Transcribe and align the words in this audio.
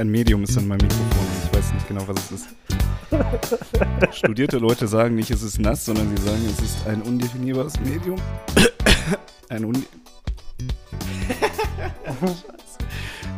irgendein 0.00 0.18
Medium 0.18 0.44
ist 0.44 0.56
dann 0.56 0.66
mein 0.66 0.78
Mikrofon. 0.78 1.26
Ich 1.44 1.58
weiß 1.58 1.74
nicht 1.74 1.88
genau, 1.88 2.08
was 2.08 2.30
es 2.30 2.32
ist. 2.32 2.48
Studierte 4.16 4.56
Leute 4.56 4.88
sagen 4.88 5.14
nicht, 5.14 5.30
es 5.30 5.42
ist 5.42 5.58
nass, 5.58 5.84
sondern 5.84 6.16
sie 6.16 6.22
sagen, 6.22 6.42
es 6.46 6.58
ist 6.58 6.86
ein 6.86 7.02
undefinierbares 7.02 7.78
Medium. 7.80 8.18
ein 9.50 9.64
un 9.66 9.84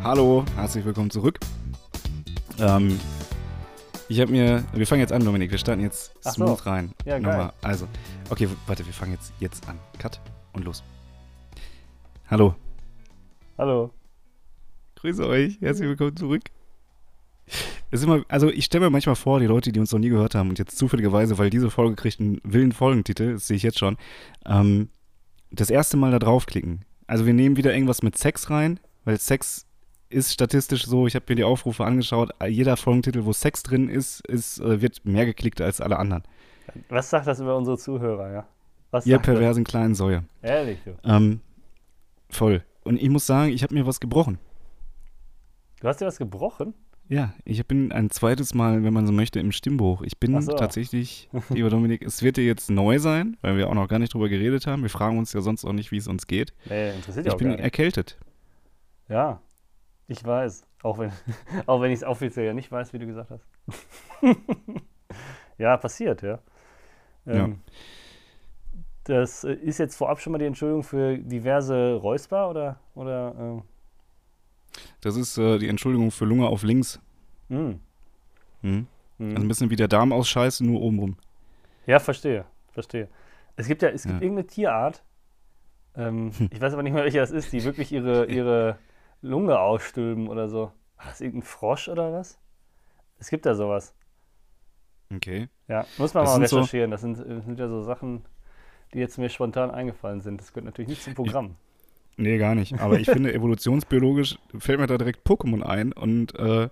Hallo, 0.04 0.44
herzlich 0.54 0.84
willkommen 0.84 1.10
zurück. 1.10 1.40
Ähm, 2.60 3.00
ich 4.08 4.20
habe 4.20 4.30
mir, 4.30 4.64
wir 4.72 4.86
fangen 4.86 5.00
jetzt 5.00 5.12
an, 5.12 5.24
Dominik. 5.24 5.50
Wir 5.50 5.58
starten 5.58 5.82
jetzt 5.82 6.14
Ach 6.24 6.32
so. 6.32 6.46
smooth 6.46 6.64
rein. 6.66 6.92
Ja, 7.04 7.18
geil. 7.18 7.22
Nochmal. 7.22 7.52
Also, 7.62 7.88
okay, 8.30 8.48
warte, 8.68 8.86
wir 8.86 8.92
fangen 8.92 9.12
jetzt 9.12 9.32
jetzt 9.40 9.68
an. 9.68 9.80
Cut 9.98 10.20
und 10.52 10.64
los. 10.64 10.84
Hallo, 12.30 12.54
Hallo. 13.58 13.90
grüße 14.94 15.26
euch, 15.26 15.60
herzlich 15.60 15.88
willkommen 15.88 16.16
zurück. 16.16 16.42
Es 17.90 18.00
ist 18.00 18.04
immer, 18.04 18.22
also 18.28 18.48
ich 18.48 18.64
stelle 18.64 18.84
mir 18.84 18.90
manchmal 18.90 19.16
vor, 19.16 19.40
die 19.40 19.46
Leute, 19.46 19.72
die 19.72 19.80
uns 19.80 19.92
noch 19.92 19.98
nie 19.98 20.08
gehört 20.08 20.34
haben 20.34 20.48
und 20.48 20.58
jetzt 20.58 20.78
zufälligerweise, 20.78 21.38
weil 21.38 21.50
diese 21.50 21.70
Folge 21.70 21.96
kriegt 21.96 22.20
einen 22.20 22.40
wilden 22.44 22.72
Folgentitel, 22.72 23.34
das 23.34 23.46
sehe 23.46 23.56
ich 23.56 23.62
jetzt 23.62 23.78
schon, 23.78 23.96
ähm, 24.46 24.88
das 25.50 25.68
erste 25.68 25.96
Mal 25.96 26.10
da 26.10 26.18
draufklicken. 26.18 26.84
Also 27.06 27.26
wir 27.26 27.34
nehmen 27.34 27.56
wieder 27.56 27.74
irgendwas 27.74 28.02
mit 28.02 28.16
Sex 28.16 28.48
rein, 28.48 28.80
weil 29.04 29.18
Sex 29.18 29.66
ist 30.08 30.32
statistisch 30.32 30.86
so, 30.86 31.06
ich 31.06 31.14
habe 31.14 31.26
mir 31.28 31.36
die 31.36 31.44
Aufrufe 31.44 31.84
angeschaut, 31.84 32.30
jeder 32.48 32.76
Folgentitel, 32.76 33.24
wo 33.24 33.32
Sex 33.32 33.62
drin 33.62 33.88
ist, 33.88 34.26
ist 34.26 34.60
äh, 34.60 34.80
wird 34.80 35.04
mehr 35.04 35.26
geklickt 35.26 35.60
als 35.60 35.80
alle 35.80 35.98
anderen. 35.98 36.22
Was 36.88 37.10
sagt 37.10 37.26
das 37.26 37.40
über 37.40 37.56
unsere 37.56 37.76
Zuhörer, 37.76 38.32
ja? 38.32 38.46
Was 38.90 39.06
Ihr 39.06 39.16
sagt 39.16 39.26
das? 39.26 39.34
perversen 39.34 39.64
kleinen 39.64 39.94
Säue. 39.94 40.24
Ehrlich, 40.42 40.78
du. 40.84 40.96
Ähm, 41.04 41.40
voll. 42.30 42.62
Und 42.84 43.00
ich 43.00 43.08
muss 43.08 43.26
sagen, 43.26 43.52
ich 43.52 43.62
habe 43.62 43.74
mir 43.74 43.86
was 43.86 44.00
gebrochen. 44.00 44.38
Du 45.80 45.88
hast 45.88 46.00
dir 46.00 46.06
was 46.06 46.18
gebrochen? 46.18 46.74
Ja, 47.08 47.34
ich 47.44 47.66
bin 47.66 47.92
ein 47.92 48.08
zweites 48.10 48.54
Mal, 48.54 48.84
wenn 48.84 48.92
man 48.94 49.06
so 49.06 49.12
möchte, 49.12 49.38
im 49.38 49.52
Stimmbruch. 49.52 50.02
Ich 50.02 50.18
bin 50.18 50.40
so. 50.40 50.52
tatsächlich, 50.54 51.28
lieber 51.50 51.68
Dominik, 51.68 52.02
es 52.02 52.22
wird 52.22 52.36
dir 52.38 52.44
jetzt 52.44 52.70
neu 52.70 52.98
sein, 52.98 53.36
weil 53.42 53.56
wir 53.56 53.68
auch 53.68 53.74
noch 53.74 53.88
gar 53.88 53.98
nicht 53.98 54.14
drüber 54.14 54.28
geredet 54.30 54.66
haben. 54.66 54.82
Wir 54.82 54.88
fragen 54.90 55.18
uns 55.18 55.32
ja 55.32 55.40
sonst 55.42 55.64
auch 55.64 55.72
nicht, 55.74 55.92
wie 55.92 55.98
es 55.98 56.08
uns 56.08 56.26
geht. 56.26 56.54
Nee, 56.64 56.94
interessiert 56.94 57.26
Ich 57.26 57.32
auch 57.32 57.36
bin 57.36 57.48
gar 57.48 57.56
nicht. 57.56 57.64
erkältet. 57.64 58.18
Ja, 59.08 59.40
ich 60.08 60.24
weiß. 60.24 60.66
Auch 60.82 60.98
wenn, 60.98 61.12
auch 61.66 61.80
wenn 61.82 61.90
ich 61.90 61.98
es 61.98 62.04
offiziell 62.04 62.46
ja 62.46 62.54
nicht 62.54 62.72
weiß, 62.72 62.92
wie 62.94 62.98
du 62.98 63.06
gesagt 63.06 63.30
hast. 63.30 63.46
ja, 65.58 65.76
passiert, 65.76 66.22
ja. 66.22 66.38
Ähm, 67.26 67.60
Das 69.04 69.44
äh, 69.44 69.52
ist 69.54 69.78
jetzt 69.78 69.96
vorab 69.96 70.20
schon 70.20 70.32
mal 70.32 70.38
die 70.38 70.44
Entschuldigung 70.46 70.82
für 70.82 71.18
diverse 71.18 71.94
Räusper 71.94 72.48
oder? 72.50 72.80
oder 72.94 73.34
ähm, 73.38 73.62
Das 75.00 75.16
ist 75.16 75.38
äh, 75.38 75.58
die 75.58 75.68
Entschuldigung 75.68 76.10
für 76.10 76.24
Lunge 76.24 76.46
auf 76.48 76.62
links. 76.62 77.00
mh, 77.48 77.74
Hm? 78.62 78.86
mh. 79.18 79.34
Also 79.34 79.42
ein 79.44 79.48
bisschen 79.48 79.70
wie 79.70 79.76
der 79.76 79.88
Darm 79.88 80.12
aus 80.12 80.28
Scheiße, 80.28 80.64
nur 80.64 80.80
obenrum. 80.80 81.16
Ja, 81.86 81.98
verstehe, 81.98 82.44
verstehe. 82.72 83.08
Es 83.56 83.66
gibt 83.66 83.82
ja, 83.82 83.88
es 83.90 84.02
gibt 84.04 84.14
Ja. 84.16 84.22
irgendeine 84.22 84.46
Tierart, 84.46 85.02
ähm, 85.94 86.32
ich 86.50 86.60
weiß 86.60 86.72
aber 86.72 86.82
nicht 86.82 86.92
mehr, 86.94 87.04
welche 87.04 87.18
das 87.18 87.30
ist, 87.30 87.52
die 87.52 87.62
wirklich 87.64 87.92
ihre, 87.92 88.24
ihre 88.30 88.78
Lunge 89.20 89.58
ausstülpen 89.60 90.28
oder 90.28 90.48
so. 90.48 90.72
War 90.96 91.06
das 91.06 91.20
irgendein 91.20 91.46
Frosch 91.46 91.88
oder 91.88 92.12
was? 92.12 92.38
Es 93.18 93.28
gibt 93.28 93.44
ja 93.46 93.54
sowas. 93.54 93.94
Okay. 95.14 95.48
Ja, 95.68 95.84
muss 95.98 96.14
man 96.14 96.24
Das 96.24 96.32
mal 96.32 96.36
sind 96.38 96.48
so- 96.48 96.56
recherchieren. 96.58 96.90
Das 96.90 97.00
sind, 97.02 97.18
äh, 97.18 97.40
sind 97.42 97.58
ja 97.58 97.68
so 97.68 97.82
Sachen, 97.82 98.24
die 98.94 98.98
jetzt 98.98 99.18
mir 99.18 99.28
spontan 99.28 99.70
eingefallen 99.70 100.20
sind. 100.20 100.40
Das 100.40 100.52
gehört 100.52 100.64
natürlich 100.64 100.88
nicht 100.88 101.02
zum 101.02 101.14
Programm. 101.14 101.56
Nee, 102.16 102.38
gar 102.38 102.54
nicht. 102.54 102.78
Aber 102.80 103.00
ich 103.00 103.08
finde, 103.10 103.32
evolutionsbiologisch 103.34 104.36
fällt 104.58 104.80
mir 104.80 104.86
da 104.86 104.98
direkt 104.98 105.26
Pokémon 105.26 105.62
ein 105.62 105.92
und 105.92 106.38
äh, 106.38 106.68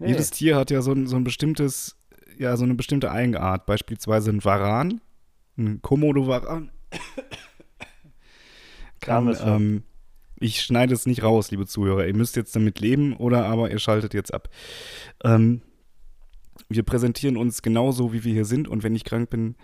Nee. 0.00 0.08
jedes 0.08 0.30
Tier 0.32 0.56
hat 0.56 0.70
ja 0.70 0.82
so 0.82 0.92
ein, 0.92 1.06
so 1.06 1.14
ein 1.16 1.24
bestimmtes, 1.24 1.96
ja, 2.36 2.56
so 2.56 2.64
eine 2.64 2.74
bestimmte 2.74 3.10
Eigenart. 3.12 3.64
Beispielsweise 3.66 4.30
ein 4.30 4.44
Varan, 4.44 5.00
ein 5.56 5.80
Komodo-Varan. 5.82 6.70
Kann, 9.00 9.36
ähm, 9.44 9.82
ich 10.38 10.62
schneide 10.62 10.94
es 10.94 11.06
nicht 11.06 11.22
raus, 11.22 11.50
liebe 11.50 11.66
Zuhörer. 11.66 12.06
Ihr 12.06 12.16
müsst 12.16 12.36
jetzt 12.36 12.56
damit 12.56 12.80
leben 12.80 13.14
oder 13.16 13.46
aber 13.46 13.70
ihr 13.70 13.78
schaltet 13.78 14.14
jetzt 14.14 14.32
ab. 14.32 14.48
Ähm, 15.22 15.62
wir 16.68 16.82
präsentieren 16.82 17.36
uns 17.36 17.62
genauso, 17.62 18.12
wie 18.12 18.24
wir 18.24 18.32
hier 18.32 18.44
sind 18.44 18.66
und 18.68 18.82
wenn 18.82 18.94
ich 18.94 19.04
krank 19.04 19.30
bin, 19.30 19.56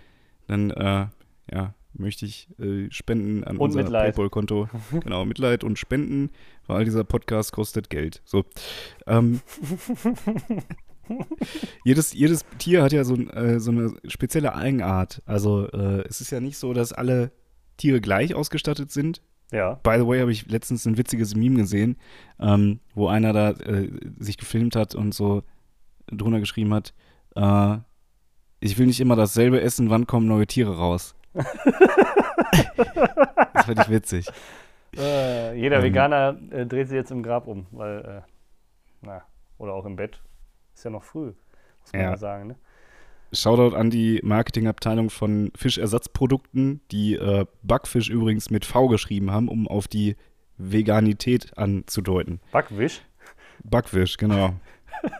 dann 0.47 0.69
äh, 0.71 1.07
ja, 1.51 1.73
möchte 1.93 2.25
ich 2.25 2.47
äh, 2.59 2.89
spenden 2.91 3.43
an 3.43 3.57
Und 3.57 3.75
unser. 3.75 3.83
Paypal-Konto. 3.83 4.69
genau, 5.03 5.25
Mitleid 5.25 5.63
und 5.63 5.77
Spenden, 5.79 6.29
weil 6.67 6.85
dieser 6.85 7.03
Podcast 7.03 7.51
kostet 7.51 7.89
Geld. 7.89 8.21
So. 8.25 8.45
Ähm, 9.07 9.41
jedes, 11.85 12.13
jedes 12.13 12.45
Tier 12.57 12.83
hat 12.83 12.93
ja 12.93 13.03
so, 13.03 13.15
äh, 13.15 13.59
so 13.59 13.71
eine 13.71 13.93
spezielle 14.07 14.55
Eigenart. 14.55 15.21
Also 15.25 15.67
äh, 15.67 16.03
es 16.07 16.21
ist 16.21 16.31
ja 16.31 16.39
nicht 16.39 16.57
so, 16.57 16.73
dass 16.73 16.93
alle 16.93 17.31
Tiere 17.77 18.01
gleich 18.01 18.35
ausgestattet 18.35 18.91
sind. 18.91 19.21
Ja. 19.51 19.75
By 19.83 19.97
the 19.97 20.07
way, 20.07 20.21
habe 20.21 20.31
ich 20.31 20.49
letztens 20.49 20.85
ein 20.85 20.97
witziges 20.97 21.35
Meme 21.35 21.57
gesehen, 21.57 21.97
ähm, 22.39 22.79
wo 22.95 23.07
einer 23.07 23.33
da 23.33 23.51
äh, 23.51 23.89
sich 24.17 24.37
gefilmt 24.37 24.75
hat 24.75 24.95
und 24.95 25.13
so 25.13 25.43
drunter 26.07 26.39
geschrieben 26.39 26.73
hat, 26.73 26.93
äh, 27.35 27.77
ich 28.61 28.77
will 28.77 28.85
nicht 28.85 28.99
immer 28.99 29.15
dasselbe 29.15 29.59
essen, 29.59 29.89
wann 29.89 30.07
kommen 30.07 30.27
neue 30.27 30.47
Tiere 30.47 30.77
raus? 30.77 31.15
das 33.53 33.65
fand 33.65 33.79
ich 33.79 33.89
witzig. 33.89 34.27
Äh, 34.97 35.57
jeder 35.59 35.77
Ähm. 35.77 35.83
Veganer 35.83 36.37
äh, 36.51 36.65
dreht 36.65 36.87
sich 36.89 36.95
jetzt 36.95 37.11
im 37.11 37.23
Grab 37.23 37.47
um, 37.47 37.65
weil, 37.71 37.99
äh, 37.99 38.21
na, 39.01 39.21
oder 39.57 39.73
auch 39.73 39.85
im 39.85 39.95
Bett. 39.95 40.21
Ist 40.75 40.83
ja 40.85 40.89
noch 40.91 41.03
früh, 41.03 41.27
muss 41.81 41.93
man 41.93 42.01
Ja. 42.01 42.09
mal 42.11 42.17
sagen, 42.17 42.47
ne? 42.47 42.55
Shoutout 43.33 43.75
an 43.77 43.89
die 43.89 44.19
Marketingabteilung 44.23 45.09
von 45.09 45.53
Fischersatzprodukten, 45.55 46.81
die 46.91 47.15
äh, 47.15 47.45
Backfisch 47.63 48.09
übrigens 48.09 48.49
mit 48.49 48.65
V 48.65 48.89
geschrieben 48.89 49.31
haben, 49.31 49.47
um 49.47 49.69
auf 49.69 49.87
die 49.87 50.17
Veganität 50.57 51.57
anzudeuten. 51.57 52.41
Backwisch? 52.51 53.01
Backfisch, 53.63 54.17
genau. 54.17 54.53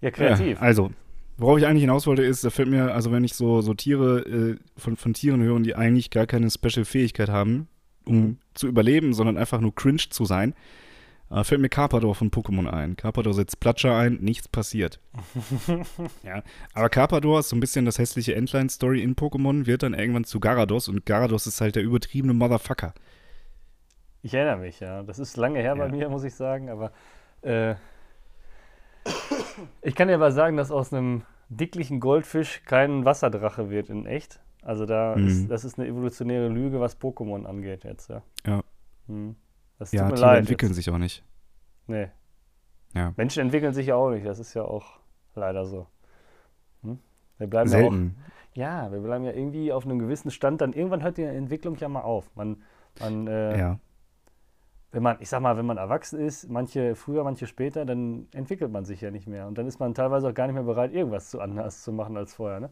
Ja, 0.00 0.10
kreativ. 0.10 0.58
Ja, 0.58 0.62
also, 0.62 0.90
worauf 1.36 1.58
ich 1.58 1.66
eigentlich 1.66 1.82
hinaus 1.82 2.06
wollte, 2.06 2.22
ist, 2.22 2.44
da 2.44 2.50
fällt 2.50 2.68
mir, 2.68 2.94
also 2.94 3.10
wenn 3.12 3.24
ich 3.24 3.34
so, 3.34 3.60
so 3.60 3.74
Tiere 3.74 4.20
äh, 4.20 4.56
von, 4.76 4.96
von 4.96 5.14
Tieren 5.14 5.42
höre, 5.42 5.60
die 5.60 5.74
eigentlich 5.74 6.10
gar 6.10 6.26
keine 6.26 6.50
Special-Fähigkeit 6.50 7.28
haben, 7.28 7.68
um 8.06 8.16
Mhm. 8.16 8.38
zu 8.54 8.66
überleben, 8.68 9.14
sondern 9.14 9.36
einfach 9.38 9.60
nur 9.60 9.74
cringe 9.74 10.02
zu 10.10 10.24
sein, 10.26 10.54
äh, 11.30 11.42
fällt 11.42 11.60
mir 11.62 11.70
Carpador 11.70 12.14
von 12.14 12.30
Pokémon 12.30 12.68
ein. 12.68 12.96
Carpador 12.96 13.32
setzt 13.34 13.58
Platscher 13.60 13.96
ein, 13.96 14.18
nichts 14.20 14.46
passiert. 14.46 15.00
ja, 16.22 16.42
aber 16.74 16.88
Carpador 16.90 17.40
ist 17.40 17.48
so 17.48 17.56
ein 17.56 17.60
bisschen 17.60 17.86
das 17.86 17.98
hässliche 17.98 18.34
Entlein-Story 18.34 19.02
in 19.02 19.16
Pokémon, 19.16 19.66
wird 19.66 19.82
dann 19.82 19.94
irgendwann 19.94 20.24
zu 20.24 20.38
Garados 20.38 20.86
und 20.88 21.06
Garados 21.06 21.46
ist 21.46 21.60
halt 21.62 21.76
der 21.76 21.82
übertriebene 21.82 22.34
Motherfucker. 22.34 22.92
Ich 24.22 24.34
erinnere 24.34 24.58
mich, 24.58 24.80
ja. 24.80 25.02
Das 25.02 25.18
ist 25.18 25.36
lange 25.36 25.60
her 25.60 25.74
bei 25.76 25.86
Ja. 25.86 25.90
mir, 25.90 26.08
muss 26.10 26.24
ich 26.24 26.34
sagen, 26.34 26.68
aber 26.70 26.92
äh, 27.42 27.74
ich 29.82 29.94
kann 29.94 30.08
dir 30.08 30.14
aber 30.14 30.32
sagen, 30.32 30.56
dass 30.56 30.70
aus 30.70 30.92
einem 30.92 31.22
dicklichen 31.48 32.00
Goldfisch 32.00 32.62
kein 32.64 33.04
Wasserdrache 33.04 33.70
wird 33.70 33.90
in 33.90 34.06
echt. 34.06 34.40
Also 34.62 34.86
da 34.86 35.14
Mhm. 35.16 35.26
ist, 35.26 35.48
das 35.50 35.64
ist 35.64 35.78
eine 35.78 35.88
evolutionäre 35.88 36.48
Lüge, 36.48 36.80
was 36.80 36.98
Pokémon 37.00 37.44
angeht 37.44 37.84
jetzt, 37.84 38.08
ja. 38.08 38.22
Ja. 38.46 38.62
Hm. 39.08 39.36
Das 39.78 39.92
Ja, 39.92 40.02
tut 40.02 40.10
mir 40.12 40.16
Tiere 40.16 40.26
leid. 40.30 40.38
entwickeln 40.40 40.70
jetzt. 40.70 40.76
sich 40.76 40.90
auch 40.90 40.98
nicht. 40.98 41.22
Nee. 41.86 42.08
Ja. 42.94 43.12
Menschen 43.16 43.42
entwickeln 43.42 43.74
sich 43.74 43.88
ja 43.88 43.96
auch 43.96 44.10
nicht, 44.10 44.24
das 44.24 44.38
ist 44.38 44.54
ja 44.54 44.62
auch 44.62 45.00
leider 45.34 45.66
so. 45.66 45.86
Hm? 46.82 46.98
Wir 47.38 47.46
bleiben 47.48 47.68
ja 47.70 47.78
Selten. 47.78 48.16
auch, 48.16 48.56
ja, 48.56 48.90
wir 48.92 49.00
bleiben 49.00 49.24
ja 49.24 49.32
irgendwie 49.32 49.72
auf 49.72 49.84
einem 49.84 49.98
gewissen 49.98 50.30
Stand, 50.30 50.60
dann 50.60 50.72
irgendwann 50.72 51.02
hört 51.02 51.16
die 51.18 51.22
Entwicklung 51.24 51.76
ja 51.76 51.88
mal 51.88 52.02
auf. 52.02 52.30
Man, 52.36 52.62
man 53.00 53.26
äh, 53.26 53.58
Ja. 53.58 53.78
Wenn 54.94 55.04
man, 55.04 55.18
ich 55.20 55.28
sag 55.30 55.42
mal, 55.42 55.58
wenn 55.58 55.66
man 55.66 55.78
erwachsen 55.78 56.20
ist, 56.20 56.50
manche 56.50 56.96
früher, 56.96 57.24
manche 57.24 57.48
später, 57.48 57.86
dann 57.86 58.28
entwickelt 58.32 58.72
man 58.72 58.86
sich 58.86 59.02
ja 59.02 59.12
nicht 59.12 59.28
mehr. 59.28 59.48
Und 59.48 59.58
dann 59.58 59.68
ist 59.68 59.80
man 59.80 59.94
teilweise 59.94 60.30
auch 60.30 60.34
gar 60.34 60.46
nicht 60.48 60.54
mehr 60.54 60.64
bereit, 60.64 60.94
irgendwas 60.94 61.30
zu 61.30 61.40
anders 61.42 61.84
zu 61.84 61.92
machen 61.92 62.16
als 62.16 62.34
vorher. 62.34 62.60
Ne? 62.60 62.70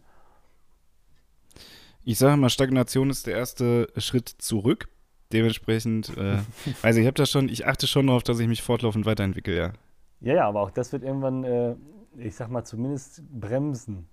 Ich 2.05 2.19
sage 2.19 2.37
mal, 2.37 2.51
Stagnation 2.51 3.11
ist 3.11 3.27
der 3.27 3.37
erste 3.37 3.89
Schritt 3.97 4.29
zurück. 4.29 4.89
Dementsprechend, 5.33 6.17
äh, 6.17 6.39
also 6.83 7.01
ich 7.01 7.07
habe 7.07 7.15
da 7.15 7.27
schon, 7.27 7.49
ich 7.49 7.67
achte 7.67 7.87
schon 7.87 8.07
darauf, 8.09 8.23
dass 8.23 8.39
ich 8.41 8.49
mich 8.49 8.63
fortlaufend 8.63 9.07
weiterentwickle, 9.07 9.57
ja. 9.57 9.73
Ja, 10.21 10.35
ja, 10.35 10.49
aber 10.49 10.61
auch 10.63 10.71
das 10.71 10.93
wird 10.93 11.03
irgendwann, 11.03 11.45
äh, 11.45 11.77
ich 12.17 12.35
sag 12.37 12.49
mal, 12.51 12.65
zumindest 12.65 13.23
bremsen. 13.31 14.09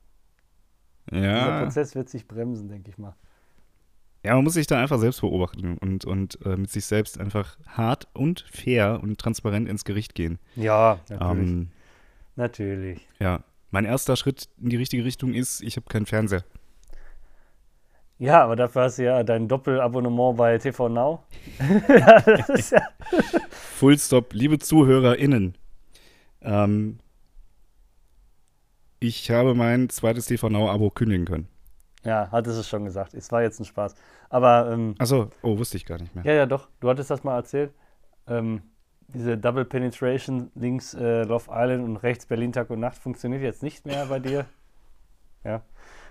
Dieser 1.33 1.51
Ja, 1.51 1.53
Prozess 1.53 1.95
wird 1.95 2.09
sich 2.09 2.27
bremsen, 2.27 2.67
denke 2.69 2.89
ich 2.89 2.97
mal. 3.00 3.15
Ja, 4.24 4.36
man 4.36 4.44
muss 4.44 4.54
sich 4.54 4.68
da 4.68 4.80
einfach 4.80 5.00
selbst 5.00 5.21
beobachten 5.21 5.77
und, 5.77 6.06
und 6.06 6.39
äh, 6.45 6.57
mit 6.57 6.69
sich 6.69 6.86
selbst 6.86 7.19
einfach 7.19 7.57
hart 7.68 8.07
und 8.13 8.45
fair 8.51 9.00
und 9.01 9.18
transparent 9.18 9.69
ins 9.69 9.86
Gericht 9.86 10.13
gehen. 10.13 10.39
Ja, 10.56 11.00
natürlich. 11.10 11.50
Ähm, 11.50 11.68
natürlich. 12.36 13.07
ja, 13.19 13.44
mein 13.71 13.86
erster 13.86 14.16
Schritt 14.16 14.50
in 14.62 14.69
die 14.69 14.75
richtige 14.75 15.06
Richtung 15.06 15.33
ist, 15.33 15.62
ich 15.62 15.77
habe 15.77 15.88
keinen 15.88 16.06
Fernseher. 16.06 16.44
Ja, 18.18 18.44
aber 18.44 18.57
dafür 18.57 18.83
hast 18.83 19.00
du 19.00 19.06
ja 19.06 19.24
dein 19.24 19.48
Doppelabonnement 19.48 20.36
bei 20.36 20.57
TV 20.57 20.89
Now. 20.89 21.24
ja, 21.88 22.19
das 22.25 22.50
ist 22.50 22.71
ja. 22.71 22.81
Full 23.50 23.98
stop, 23.98 24.33
liebe 24.33 24.60
ZuhörerInnen. 24.60 25.56
Ähm, 26.42 27.00
ich 29.00 29.31
habe 29.31 29.56
mein 29.56 29.88
zweites 29.88 30.25
TV 30.25 30.50
Now-Abo 30.50 30.89
kündigen 30.89 31.25
können. 31.25 31.48
Ja, 32.04 32.30
hattest 32.31 32.57
es 32.57 32.69
schon 32.69 32.86
gesagt. 32.86 33.13
Es 33.13 33.31
war 33.31 33.42
jetzt 33.42 33.60
ein 33.60 33.66
Spaß. 33.66 33.94
Aber. 34.30 34.72
Ähm, 34.72 34.96
Achso, 34.98 35.30
oh, 35.42 35.57
wusste 35.57 35.78
ich 35.78 35.86
gar 35.86 36.00
nicht 36.00 36.16
mehr. 36.16 36.24
Ja, 36.24 36.34
ja, 36.34 36.46
doch. 36.46 36.69
Du 36.80 36.90
hattest 36.90 37.10
das 37.10 37.24
mal 37.24 37.36
erzählt. 37.36 37.74
Ähm, 38.28 38.62
diese 39.13 39.38
Double 39.38 39.66
Penetration 39.66 40.51
links 40.56 40.94
äh, 40.94 41.24
Love 41.24 41.46
Island 41.50 41.84
und 41.84 41.98
rechts 41.98 42.25
Berlin 42.25 42.54
Tag 42.54 42.69
und 42.69 42.80
Nacht 42.80 42.98
funktioniert 42.98 43.42
jetzt 43.42 43.63
nicht 43.63 43.86
mehr 43.86 44.06
bei 44.06 44.19
dir. 44.19 44.46
Ja. 45.44 45.63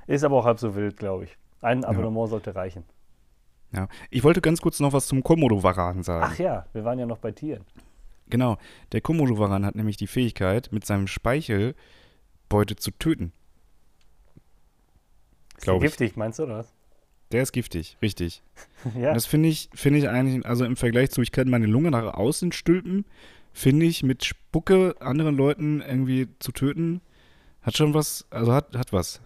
Ist 0.06 0.24
aber 0.24 0.36
auch 0.36 0.44
halb 0.44 0.58
so 0.58 0.74
wild, 0.74 0.96
glaube 0.96 1.24
ich. 1.24 1.38
Ein 1.60 1.84
Abonnement 1.84 2.26
ja. 2.26 2.30
sollte 2.30 2.54
reichen. 2.54 2.84
Ja. 3.72 3.88
Ich 4.10 4.24
wollte 4.24 4.40
ganz 4.40 4.60
kurz 4.60 4.80
noch 4.80 4.92
was 4.92 5.06
zum 5.06 5.22
Komodo-Varan 5.22 6.02
sagen. 6.02 6.24
Ach 6.26 6.38
ja, 6.38 6.66
wir 6.72 6.84
waren 6.84 6.98
ja 6.98 7.06
noch 7.06 7.18
bei 7.18 7.32
Tieren. 7.32 7.64
Genau. 8.28 8.56
Der 8.92 9.00
Komodo-Varan 9.00 9.64
hat 9.64 9.74
nämlich 9.74 9.96
die 9.96 10.06
Fähigkeit, 10.06 10.70
mit 10.72 10.86
seinem 10.86 11.06
Speichel 11.06 11.74
Beute 12.48 12.76
zu 12.76 12.90
töten. 12.92 13.32
Ist 15.58 15.66
der 15.66 15.78
giftig, 15.78 16.16
meinst 16.16 16.38
du, 16.38 16.44
oder 16.44 16.58
was? 16.58 16.72
Der 17.30 17.42
ist 17.42 17.52
giftig, 17.52 17.98
richtig. 18.00 18.42
ja. 18.98 19.08
Und 19.08 19.14
das 19.14 19.26
finde 19.26 19.48
ich, 19.48 19.68
finde 19.74 19.98
ich 19.98 20.08
eigentlich, 20.08 20.46
also 20.46 20.64
im 20.64 20.76
Vergleich 20.76 21.10
zu, 21.10 21.20
ich 21.20 21.32
kann 21.32 21.50
meine 21.50 21.66
Lunge 21.66 21.90
nach 21.90 22.14
außen 22.14 22.52
stülpen, 22.52 23.04
finde 23.52 23.86
ich, 23.86 24.02
mit 24.02 24.24
Spucke 24.24 24.94
anderen 25.00 25.36
Leuten 25.36 25.80
irgendwie 25.80 26.28
zu 26.38 26.52
töten, 26.52 27.00
hat 27.60 27.76
schon 27.76 27.92
was, 27.92 28.26
also 28.30 28.52
hat, 28.52 28.76
hat 28.76 28.92
was. 28.92 29.20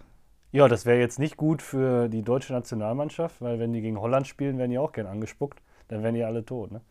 Ja, 0.51 0.67
das 0.67 0.85
wäre 0.85 0.99
jetzt 0.99 1.17
nicht 1.17 1.37
gut 1.37 1.61
für 1.61 2.09
die 2.09 2.21
deutsche 2.21 2.53
Nationalmannschaft, 2.53 3.41
weil 3.41 3.59
wenn 3.59 3.73
die 3.73 3.81
gegen 3.81 3.99
Holland 3.99 4.27
spielen, 4.27 4.57
werden 4.57 4.71
die 4.71 4.77
auch 4.77 4.91
gern 4.91 5.07
angespuckt. 5.07 5.59
Dann 5.87 6.03
wären 6.03 6.15
die 6.15 6.23
alle 6.23 6.45
tot, 6.45 6.71
ne? 6.71 6.81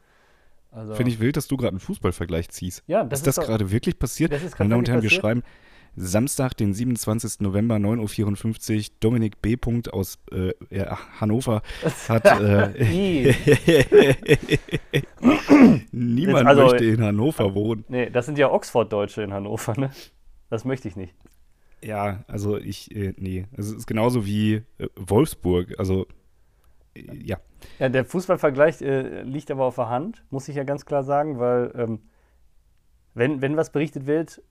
Also 0.73 0.95
Finde 0.95 1.13
ich 1.13 1.21
wild, 1.21 1.37
dass 1.37 1.49
du 1.49 1.57
gerade 1.59 1.73
einen 1.73 1.81
Fußballvergleich 1.81 2.49
ziehst. 2.49 2.83
Ja, 2.87 3.05
das 3.05 3.21
ist, 3.21 3.27
ist 3.27 3.37
das 3.37 3.47
gerade 3.47 3.71
wirklich 3.71 3.99
passiert? 3.99 4.33
Das 4.33 4.43
ist 4.43 4.59
Meine 4.59 4.71
Damen 4.71 4.79
und 4.81 4.89
Herren, 4.89 5.03
wir 5.03 5.11
schreiben 5.11 5.43
Samstag, 5.95 6.55
den 6.55 6.73
27. 6.73 7.41
November, 7.41 7.77
9.54 7.77 8.77
Uhr. 8.77 8.85
Dominik 9.01 9.43
B. 9.43 9.57
aus 9.91 10.19
äh, 10.31 10.53
ja, 10.71 10.99
Hannover 11.21 11.63
hat. 12.09 12.25
Äh, 12.25 13.35
Niemand 15.93 16.47
also, 16.47 16.63
möchte 16.63 16.85
in 16.85 17.03
Hannover 17.03 17.55
wohnen. 17.55 17.85
Nee, 17.89 18.11
das 18.11 18.27
sind 18.27 18.39
ja 18.39 18.51
Oxford-Deutsche 18.51 19.23
in 19.23 19.33
Hannover, 19.33 19.79
ne? 19.79 19.91
Das 20.49 20.65
möchte 20.65 20.89
ich 20.89 20.97
nicht. 20.97 21.15
Ja, 21.83 22.25
also 22.29 22.59
ich, 22.59 22.95
äh, 22.95 23.13
nee. 23.17 23.47
Es 23.57 23.71
ist 23.71 23.87
genauso 23.87 24.25
wie 24.25 24.63
äh, 24.79 24.89
Wolfsburg. 24.97 25.79
Also, 25.79 26.07
äh, 26.95 27.03
ja. 27.23 27.39
Ja, 27.79 27.89
der 27.89 28.05
Fußballvergleich 28.05 28.81
äh, 28.83 29.23
liegt 29.23 29.51
aber 29.51 29.65
auf 29.65 29.77
der 29.77 29.89
Hand, 29.89 30.25
muss 30.31 30.49
ich 30.49 30.57
ja 30.57 30.65
ganz 30.65 30.85
klar 30.85 31.05
sagen, 31.05 31.39
weil 31.39 31.73
ähm, 31.77 32.01
wenn, 33.15 33.43
wenn 33.43 33.57
was 33.57 33.71
berichtet 33.71 34.07
wird, 34.07 34.43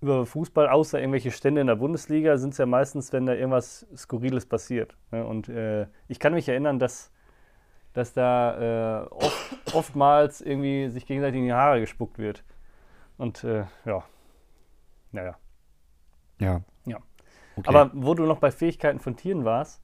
über 0.00 0.24
Fußball, 0.24 0.68
außer 0.68 0.98
irgendwelche 0.98 1.30
Stände 1.30 1.60
in 1.60 1.66
der 1.66 1.76
Bundesliga, 1.76 2.38
sind 2.38 2.50
es 2.50 2.58
ja 2.58 2.66
meistens, 2.66 3.12
wenn 3.12 3.26
da 3.26 3.34
irgendwas 3.34 3.86
Skurriles 3.94 4.46
passiert. 4.46 4.96
Ne? 5.10 5.26
Und 5.26 5.48
äh, 5.48 5.86
ich 6.08 6.18
kann 6.18 6.32
mich 6.32 6.48
erinnern, 6.48 6.78
dass, 6.78 7.12
dass 7.92 8.12
da 8.14 9.02
äh, 9.02 9.06
oft, 9.08 9.74
oftmals 9.74 10.40
irgendwie 10.40 10.88
sich 10.88 11.06
gegenseitig 11.06 11.40
in 11.40 11.46
die 11.46 11.52
Haare 11.52 11.80
gespuckt 11.80 12.18
wird. 12.18 12.44
Und 13.18 13.44
äh, 13.44 13.64
ja, 13.84 14.02
naja. 15.12 15.36
Ja. 16.38 16.62
Ja. 16.86 16.98
Okay. 17.56 17.68
Aber 17.68 17.90
wo 17.92 18.14
du 18.14 18.24
noch 18.24 18.38
bei 18.38 18.50
Fähigkeiten 18.50 19.00
von 19.00 19.16
Tieren 19.16 19.44
warst, 19.44 19.82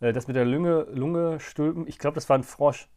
äh, 0.00 0.12
das 0.12 0.28
mit 0.28 0.36
der 0.36 0.44
Lunge, 0.44 0.86
Lunge 0.92 1.40
stülpen, 1.40 1.88
ich 1.88 1.98
glaube, 1.98 2.14
das 2.14 2.28
war 2.28 2.38
ein 2.38 2.44
Frosch. 2.44 2.88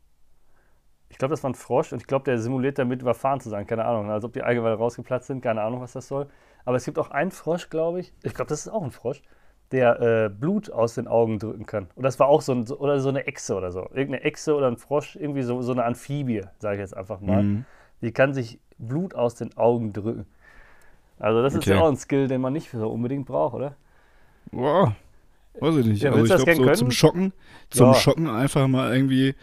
Ich 1.09 1.17
glaube, 1.17 1.31
das 1.31 1.43
war 1.43 1.49
ein 1.49 1.55
Frosch 1.55 1.91
und 1.91 1.99
ich 1.99 2.07
glaube, 2.07 2.23
der 2.25 2.37
simuliert 2.37 2.79
damit 2.79 3.01
überfahren 3.01 3.41
zu 3.41 3.49
sein. 3.49 3.67
Keine 3.67 3.83
Ahnung. 3.85 4.09
Als 4.09 4.23
ob 4.23 4.31
die 4.31 4.43
Eingeweide 4.43 4.77
rausgeplatzt 4.77 5.27
sind. 5.27 5.41
Keine 5.41 5.61
Ahnung, 5.61 5.81
was 5.81 5.91
das 5.91 6.07
soll. 6.07 6.29
Aber 6.65 6.77
es 6.77 6.85
gibt 6.85 6.99
auch 6.99 7.11
einen 7.11 7.31
Frosch, 7.31 7.69
glaube 7.69 7.99
ich. 7.99 8.13
Ich 8.23 8.33
glaube, 8.33 8.49
das 8.49 8.61
ist 8.61 8.69
auch 8.69 8.83
ein 8.83 8.91
Frosch, 8.91 9.21
der 9.71 9.99
äh, 10.01 10.29
Blut 10.29 10.71
aus 10.71 10.95
den 10.95 11.07
Augen 11.07 11.39
drücken 11.39 11.65
kann. 11.65 11.87
Und 11.95 12.03
das 12.03 12.19
war 12.19 12.27
auch 12.27 12.41
so, 12.41 12.53
ein, 12.53 12.67
oder 12.69 12.99
so 12.99 13.09
eine 13.09 13.25
Echse 13.27 13.55
oder 13.55 13.71
so. 13.71 13.81
Irgendeine 13.93 14.23
Echse 14.23 14.55
oder 14.55 14.67
ein 14.67 14.77
Frosch, 14.77 15.15
irgendwie 15.15 15.43
so, 15.43 15.61
so 15.61 15.71
eine 15.71 15.85
Amphibie, 15.85 16.43
sage 16.59 16.75
ich 16.75 16.81
jetzt 16.81 16.95
einfach 16.95 17.19
mal. 17.21 17.43
Mhm. 17.43 17.65
Die 18.01 18.11
kann 18.11 18.33
sich 18.33 18.59
Blut 18.77 19.15
aus 19.15 19.35
den 19.35 19.55
Augen 19.57 19.93
drücken. 19.93 20.25
Also, 21.19 21.43
das 21.43 21.53
okay. 21.53 21.59
ist 21.59 21.67
ja 21.67 21.81
auch 21.81 21.87
ein 21.87 21.97
Skill, 21.97 22.27
den 22.27 22.41
man 22.41 22.53
nicht 22.53 22.71
so 22.71 22.89
unbedingt 22.89 23.27
braucht, 23.27 23.53
oder? 23.53 23.75
Boah. 24.51 24.95
Weiß 25.59 25.75
ich 25.75 25.85
nicht. 25.85 26.01
Ja, 26.01 26.11
also, 26.11 26.23
ich 26.23 26.29
glaube, 26.29 26.55
so 26.55 26.63
können? 26.63 26.75
zum 26.75 26.91
Schocken, 26.91 27.33
zum 27.69 27.87
ja. 27.87 27.93
Schocken 27.93 28.27
einfach 28.27 28.67
mal 28.67 28.95
irgendwie 28.95 29.35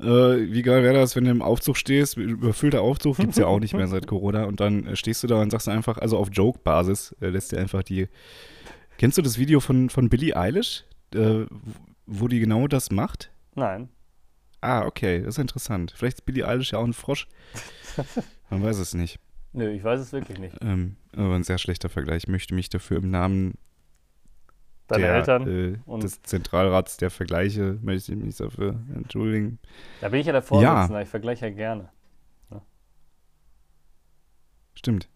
äh, 0.00 0.52
wie 0.52 0.62
geil 0.62 0.82
wäre 0.82 0.94
das, 0.94 1.16
wenn 1.16 1.24
du 1.24 1.30
im 1.30 1.42
Aufzug 1.42 1.76
stehst, 1.76 2.16
überfüllter 2.16 2.82
Aufzug, 2.82 3.16
gibt 3.16 3.30
es 3.30 3.36
ja 3.36 3.46
auch 3.46 3.60
nicht 3.60 3.74
mehr 3.74 3.86
seit 3.86 4.06
Corona, 4.06 4.44
und 4.44 4.60
dann 4.60 4.86
äh, 4.86 4.96
stehst 4.96 5.22
du 5.22 5.26
da 5.26 5.40
und 5.40 5.50
sagst 5.50 5.68
einfach, 5.68 5.98
also 5.98 6.16
auf 6.18 6.28
Joke-Basis, 6.32 7.14
äh, 7.20 7.28
lässt 7.28 7.52
dir 7.52 7.58
einfach 7.58 7.82
die. 7.82 8.08
Kennst 8.98 9.18
du 9.18 9.22
das 9.22 9.38
Video 9.38 9.60
von, 9.60 9.90
von 9.90 10.08
Billie 10.08 10.36
Eilish, 10.36 10.84
äh, 11.14 11.46
wo 12.06 12.28
die 12.28 12.40
genau 12.40 12.66
das 12.66 12.90
macht? 12.90 13.30
Nein. 13.54 13.88
Ah, 14.60 14.84
okay, 14.84 15.20
das 15.20 15.36
ist 15.36 15.38
interessant. 15.38 15.94
Vielleicht 15.96 16.18
ist 16.18 16.26
Billie 16.26 16.46
Eilish 16.46 16.72
ja 16.72 16.78
auch 16.78 16.84
ein 16.84 16.92
Frosch. 16.92 17.26
Man 18.50 18.62
weiß 18.62 18.78
es 18.78 18.94
nicht. 18.94 19.18
Nö, 19.52 19.70
ich 19.70 19.82
weiß 19.82 20.00
es 20.00 20.12
wirklich 20.12 20.38
nicht. 20.38 20.56
Ähm, 20.60 20.96
aber 21.16 21.34
ein 21.34 21.44
sehr 21.44 21.58
schlechter 21.58 21.88
Vergleich. 21.88 22.24
Ich 22.24 22.28
möchte 22.28 22.54
mich 22.54 22.68
dafür 22.68 22.98
im 22.98 23.10
Namen 23.10 23.54
Deine 24.90 25.04
der, 25.04 25.14
Eltern 25.14 25.48
äh, 25.48 25.78
und 25.86 26.02
des 26.02 26.20
Zentralrats 26.22 26.96
der 26.96 27.10
Vergleiche 27.10 27.78
möchte 27.80 28.12
ich 28.12 28.18
mich 28.18 28.36
dafür 28.36 28.74
entschuldigen. 28.94 29.58
Da 30.00 30.08
bin 30.08 30.20
ich 30.20 30.26
ja 30.26 30.32
der 30.32 30.42
Vorsitzende, 30.42 30.94
ja. 30.94 31.02
ich 31.02 31.08
vergleiche 31.08 31.46
ja 31.46 31.52
gerne. 31.52 31.88
Ja. 32.50 32.60
Stimmt. 34.74 35.08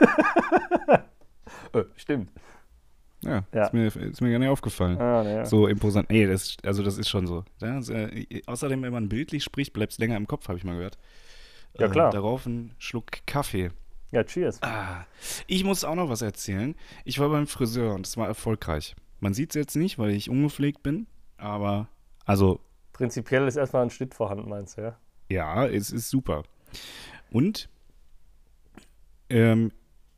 äh, 1.72 1.84
stimmt. 1.96 2.32
Ja, 3.22 3.44
ja. 3.54 3.64
Ist, 3.64 3.72
mir, 3.72 3.86
ist 3.86 4.20
mir 4.20 4.30
gar 4.30 4.38
nicht 4.38 4.48
aufgefallen. 4.48 5.00
Ah, 5.00 5.22
ja. 5.22 5.44
So 5.44 5.68
imposant. 5.68 6.10
Nee, 6.10 6.26
das, 6.26 6.56
also 6.64 6.82
das 6.82 6.98
ist 6.98 7.08
schon 7.08 7.26
so. 7.26 7.44
Das, 7.58 7.88
äh, 7.88 8.42
außerdem, 8.46 8.82
wenn 8.82 8.92
man 8.92 9.08
bildlich 9.08 9.44
spricht, 9.44 9.72
bleibt 9.72 9.92
es 9.92 9.98
länger 9.98 10.16
im 10.16 10.26
Kopf, 10.26 10.48
habe 10.48 10.58
ich 10.58 10.64
mal 10.64 10.76
gehört. 10.76 10.98
Ja, 11.78 11.88
klar. 11.88 12.08
Äh, 12.08 12.12
darauf 12.12 12.46
ein 12.46 12.74
Schluck 12.78 13.24
Kaffee. 13.26 13.70
Ja, 14.10 14.22
cheers. 14.24 14.62
Ah, 14.62 15.06
ich 15.46 15.64
muss 15.64 15.84
auch 15.84 15.94
noch 15.94 16.08
was 16.08 16.22
erzählen. 16.22 16.74
Ich 17.04 17.18
war 17.18 17.28
beim 17.28 17.46
Friseur 17.46 17.94
und 17.94 18.06
es 18.06 18.16
war 18.16 18.28
erfolgreich. 18.28 18.94
Man 19.20 19.34
sieht 19.34 19.50
es 19.50 19.54
jetzt 19.54 19.76
nicht, 19.76 19.98
weil 19.98 20.10
ich 20.10 20.30
ungepflegt 20.30 20.82
bin, 20.82 21.06
aber 21.36 21.88
also. 22.24 22.60
Prinzipiell 22.92 23.46
ist 23.48 23.56
erstmal 23.56 23.82
ein 23.82 23.90
Schnitt 23.90 24.14
vorhanden, 24.14 24.48
meinst 24.48 24.78
du, 24.78 24.82
ja? 24.82 24.96
Ja, 25.28 25.66
es 25.66 25.90
ist 25.90 26.10
super. 26.10 26.44
Und 27.30 27.68
ähm, 29.30 29.72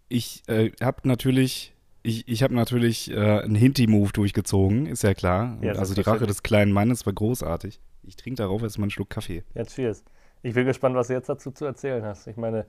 ich 0.08 0.42
äh, 0.48 0.72
habe 0.82 1.08
natürlich, 1.08 1.74
ich, 2.02 2.28
ich 2.28 2.42
habe 2.42 2.54
natürlich 2.54 3.10
äh, 3.10 3.40
einen 3.40 3.54
Hinti-Move 3.54 4.12
durchgezogen, 4.12 4.86
ist 4.86 5.02
ja 5.02 5.14
klar. 5.14 5.58
Ja, 5.62 5.72
also 5.72 5.94
die 5.94 6.02
Rache 6.02 6.26
des 6.26 6.42
kleinen 6.42 6.72
Mannes 6.72 7.06
war 7.06 7.12
großartig. 7.12 7.80
Ich 8.02 8.16
trinke 8.16 8.36
darauf 8.36 8.62
erstmal 8.62 8.84
einen 8.84 8.90
Schluck 8.90 9.10
Kaffee. 9.10 9.42
Ja, 9.54 9.64
cheers. 9.64 10.04
Ich 10.42 10.54
bin 10.54 10.66
gespannt, 10.66 10.94
was 10.94 11.08
du 11.08 11.14
jetzt 11.14 11.28
dazu 11.28 11.50
zu 11.50 11.64
erzählen 11.64 12.04
hast. 12.04 12.26
Ich 12.26 12.36
meine, 12.36 12.66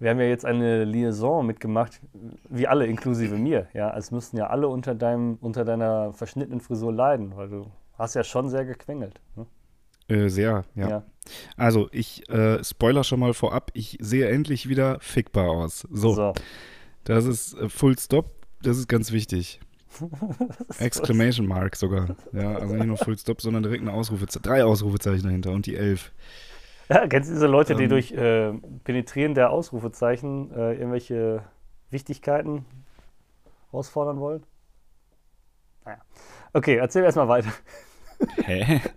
wir 0.00 0.10
haben 0.10 0.20
ja 0.20 0.26
jetzt 0.26 0.44
eine 0.44 0.84
Liaison 0.84 1.44
mitgemacht, 1.44 2.00
wie 2.48 2.66
alle, 2.66 2.86
inklusive 2.86 3.36
mir. 3.36 3.66
Ja, 3.74 3.96
es 3.96 4.10
müssten 4.10 4.36
ja 4.36 4.46
alle 4.48 4.68
unter, 4.68 4.94
deinem, 4.94 5.38
unter 5.40 5.64
deiner 5.64 6.12
verschnittenen 6.12 6.60
Frisur 6.60 6.92
leiden, 6.92 7.36
weil 7.36 7.48
du 7.48 7.66
hast 7.94 8.14
ja 8.14 8.22
schon 8.22 8.48
sehr 8.48 8.64
gequengelt. 8.64 9.20
Ne? 9.34 9.46
Äh, 10.08 10.28
sehr, 10.28 10.64
ja. 10.74 10.88
ja. 10.88 11.02
Also, 11.56 11.88
ich 11.92 12.28
äh, 12.30 12.62
spoiler 12.64 13.04
schon 13.04 13.20
mal 13.20 13.34
vorab, 13.34 13.70
ich 13.74 13.98
sehe 14.00 14.28
endlich 14.28 14.68
wieder 14.68 14.98
fickbar 15.00 15.50
aus. 15.50 15.86
So. 15.90 16.14
so. 16.14 16.32
Das 17.04 17.24
ist 17.24 17.54
äh, 17.54 17.68
Full 17.68 17.98
Stop, 17.98 18.46
das 18.62 18.78
ist 18.78 18.88
ganz 18.88 19.12
wichtig. 19.12 19.60
Exclamation 20.78 21.46
Mark 21.46 21.76
sogar. 21.76 22.16
Ja, 22.32 22.54
also 22.56 22.74
nicht 22.74 22.86
nur 22.86 22.96
Full 22.98 23.18
Stop, 23.18 23.40
sondern 23.40 23.62
direkt 23.62 23.82
eine 23.82 23.92
Ausrufezeichen. 23.92 24.42
Drei 24.42 24.64
Ausrufezeichen 24.64 25.24
dahinter 25.24 25.50
und 25.50 25.66
die 25.66 25.76
elf. 25.76 26.12
Ja, 26.94 27.06
kennst 27.06 27.28
du 27.28 27.34
diese 27.34 27.46
Leute, 27.46 27.74
die 27.74 27.84
ähm, 27.84 27.90
durch 27.90 28.12
äh, 28.12 28.52
Penetrieren 28.84 29.34
der 29.34 29.50
Ausrufezeichen 29.50 30.50
äh, 30.52 30.72
irgendwelche 30.72 31.42
Wichtigkeiten 31.90 32.64
herausfordern 33.70 34.20
wollen? 34.20 34.42
Naja. 35.84 35.98
Okay, 36.54 36.76
erzähl 36.76 37.04
erstmal 37.04 37.28
weiter. 37.28 37.52
Hä? 38.44 38.80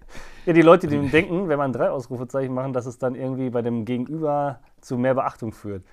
Ja, 0.44 0.54
die 0.54 0.64
Leute, 0.64 0.88
die 0.88 0.98
denken, 1.10 1.50
wenn 1.50 1.60
man 1.60 1.72
drei 1.72 1.92
Ausrufezeichen 1.92 2.52
machen, 2.52 2.74
dass 2.74 2.88
es 2.88 2.98
dann 2.98 3.14
irgendwie 3.14 3.52
bei 3.52 3.62
dem 3.62 3.86
Gegenüber 3.86 4.60
zu 4.80 4.98
mehr 4.98 5.14
Beachtung 5.14 5.54
führt. 5.54 5.84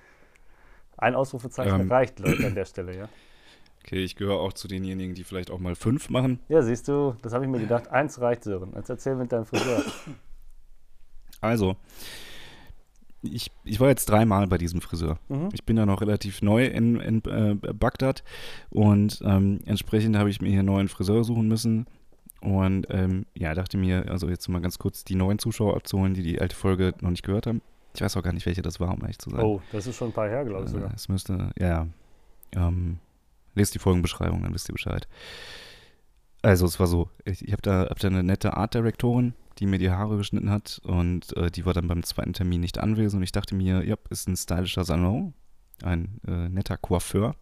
Ein 0.97 1.13
Ausrufezeichen 1.13 1.81
ähm, 1.81 1.91
reicht, 1.91 2.17
Leute, 2.17 2.47
an 2.47 2.55
der 2.55 2.65
Stelle, 2.65 2.97
ja. 2.97 3.09
Okay, 3.83 4.03
ich 4.03 4.15
gehöre 4.15 4.39
auch 4.39 4.53
zu 4.53 4.67
denjenigen, 4.67 5.13
die 5.13 5.23
vielleicht 5.23 5.51
auch 5.51 5.59
mal 5.59 5.75
fünf 5.75 6.09
machen. 6.09 6.39
Ja, 6.49 6.63
siehst 6.63 6.87
du, 6.87 7.15
das 7.21 7.31
habe 7.31 7.45
ich 7.45 7.51
mir 7.51 7.59
gedacht. 7.59 7.89
Eins 7.89 8.19
reicht, 8.21 8.43
Sören. 8.43 8.73
Jetzt 8.75 8.89
erzähl 8.89 9.13
mit 9.13 9.31
deinem 9.31 9.45
Friseur. 9.45 9.83
Also, 11.41 11.75
ich, 13.21 13.51
ich 13.65 13.79
war 13.79 13.89
jetzt 13.89 14.09
dreimal 14.09 14.47
bei 14.47 14.57
diesem 14.57 14.81
Friseur. 14.81 15.19
Mhm. 15.27 15.49
Ich 15.53 15.65
bin 15.65 15.77
ja 15.77 15.85
noch 15.85 16.01
relativ 16.01 16.41
neu 16.41 16.65
in, 16.65 16.99
in 16.99 17.23
äh, 17.25 17.55
Bagdad 17.73 18.23
und 18.69 19.21
ähm, 19.25 19.59
entsprechend 19.65 20.17
habe 20.17 20.29
ich 20.29 20.41
mir 20.41 20.49
hier 20.49 20.59
einen 20.59 20.67
neuen 20.67 20.87
Friseur 20.87 21.23
suchen 21.23 21.47
müssen. 21.47 21.85
Und 22.41 22.87
ähm, 22.89 23.25
ja, 23.33 23.53
dachte 23.53 23.77
mir, 23.77 24.09
also 24.09 24.29
jetzt 24.29 24.47
mal 24.47 24.61
ganz 24.61 24.79
kurz 24.79 25.03
die 25.03 25.15
neuen 25.15 25.39
Zuschauer 25.39 25.75
abzuholen, 25.75 26.13
die 26.13 26.23
die 26.23 26.39
alte 26.39 26.55
Folge 26.55 26.93
noch 27.01 27.09
nicht 27.09 27.23
gehört 27.23 27.47
haben. 27.47 27.61
Ich 27.93 28.01
weiß 28.01 28.15
auch 28.15 28.23
gar 28.23 28.31
nicht, 28.31 28.45
welche 28.45 28.61
das 28.61 28.79
war, 28.79 28.93
um 28.93 29.01
ehrlich 29.01 29.19
zu 29.19 29.29
sein. 29.29 29.41
Oh, 29.41 29.61
das 29.73 29.87
ist 29.87 29.97
schon 29.97 30.09
ein 30.09 30.13
paar 30.13 30.29
her, 30.29 30.45
glaube 30.45 30.63
ich 30.63 30.69
Äh, 30.69 30.73
sogar. 30.73 30.93
Es 30.93 31.09
müsste, 31.09 31.49
ja. 31.59 31.87
Ähm, 32.55 32.99
lest 33.55 33.75
die 33.75 33.79
Folgenbeschreibung, 33.79 34.41
dann 34.43 34.53
wisst 34.53 34.69
ihr 34.69 34.73
Bescheid. 34.73 35.09
Also, 36.41 36.65
es 36.65 36.79
war 36.79 36.87
so, 36.87 37.09
ich, 37.25 37.43
ich 37.45 37.51
habe 37.51 37.61
da, 37.61 37.87
hab 37.89 37.99
da 37.99 38.07
eine 38.07 38.23
nette 38.23 38.55
Art 38.55 38.73
Directorin, 38.73 39.33
die 39.59 39.65
mir 39.65 39.77
die 39.77 39.91
Haare 39.91 40.17
geschnitten 40.17 40.49
hat 40.49 40.79
und 40.83 41.35
äh, 41.35 41.51
die 41.51 41.65
war 41.65 41.73
dann 41.73 41.87
beim 41.87 42.03
zweiten 42.03 42.33
Termin 42.33 42.61
nicht 42.61 42.77
anwesend 42.77 43.19
und 43.19 43.23
ich 43.23 43.31
dachte 43.31 43.55
mir, 43.55 43.83
ja, 43.85 43.95
ist 44.09 44.27
ein 44.27 44.37
stylischer 44.37 44.85
Salon, 44.85 45.33
ein 45.83 46.19
äh, 46.27 46.49
netter 46.49 46.77
Coiffeur. 46.77 47.35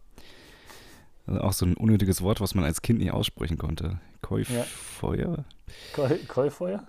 Also 1.25 1.41
auch 1.41 1.53
so 1.53 1.65
ein 1.65 1.75
unnötiges 1.75 2.21
Wort, 2.21 2.39
was 2.39 2.55
man 2.55 2.63
als 2.63 2.81
Kind 2.81 2.99
nicht 2.99 3.11
aussprechen 3.11 3.57
konnte. 3.57 3.99
Coiffeur? 4.21 4.65
Koi- 5.93 6.25
Koi-Feuer? 6.27 6.87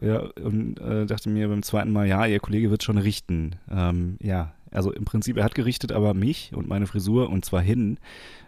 Ja, 0.00 0.20
und 0.42 0.78
äh, 0.80 1.06
dachte 1.06 1.28
mir 1.28 1.48
beim 1.48 1.62
zweiten 1.62 1.92
Mal, 1.92 2.06
ja, 2.06 2.26
ihr 2.26 2.40
Kollege 2.40 2.70
wird 2.70 2.82
schon 2.82 2.98
richten. 2.98 3.56
Ähm, 3.70 4.16
ja, 4.20 4.54
also 4.70 4.92
im 4.92 5.04
Prinzip, 5.04 5.36
er 5.36 5.44
hat 5.44 5.54
gerichtet, 5.54 5.92
aber 5.92 6.14
mich 6.14 6.52
und 6.54 6.68
meine 6.68 6.86
Frisur 6.86 7.30
und 7.30 7.44
zwar 7.44 7.62
hin. 7.62 7.98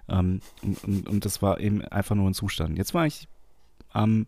Ähm, 0.08 0.40
und, 0.62 0.84
und, 0.84 1.08
und 1.08 1.24
das 1.24 1.42
war 1.42 1.60
eben 1.60 1.82
einfach 1.82 2.16
nur 2.16 2.28
ein 2.28 2.34
Zustand. 2.34 2.76
Jetzt 2.76 2.92
war 2.94 3.06
ich 3.06 3.28
am 3.90 4.26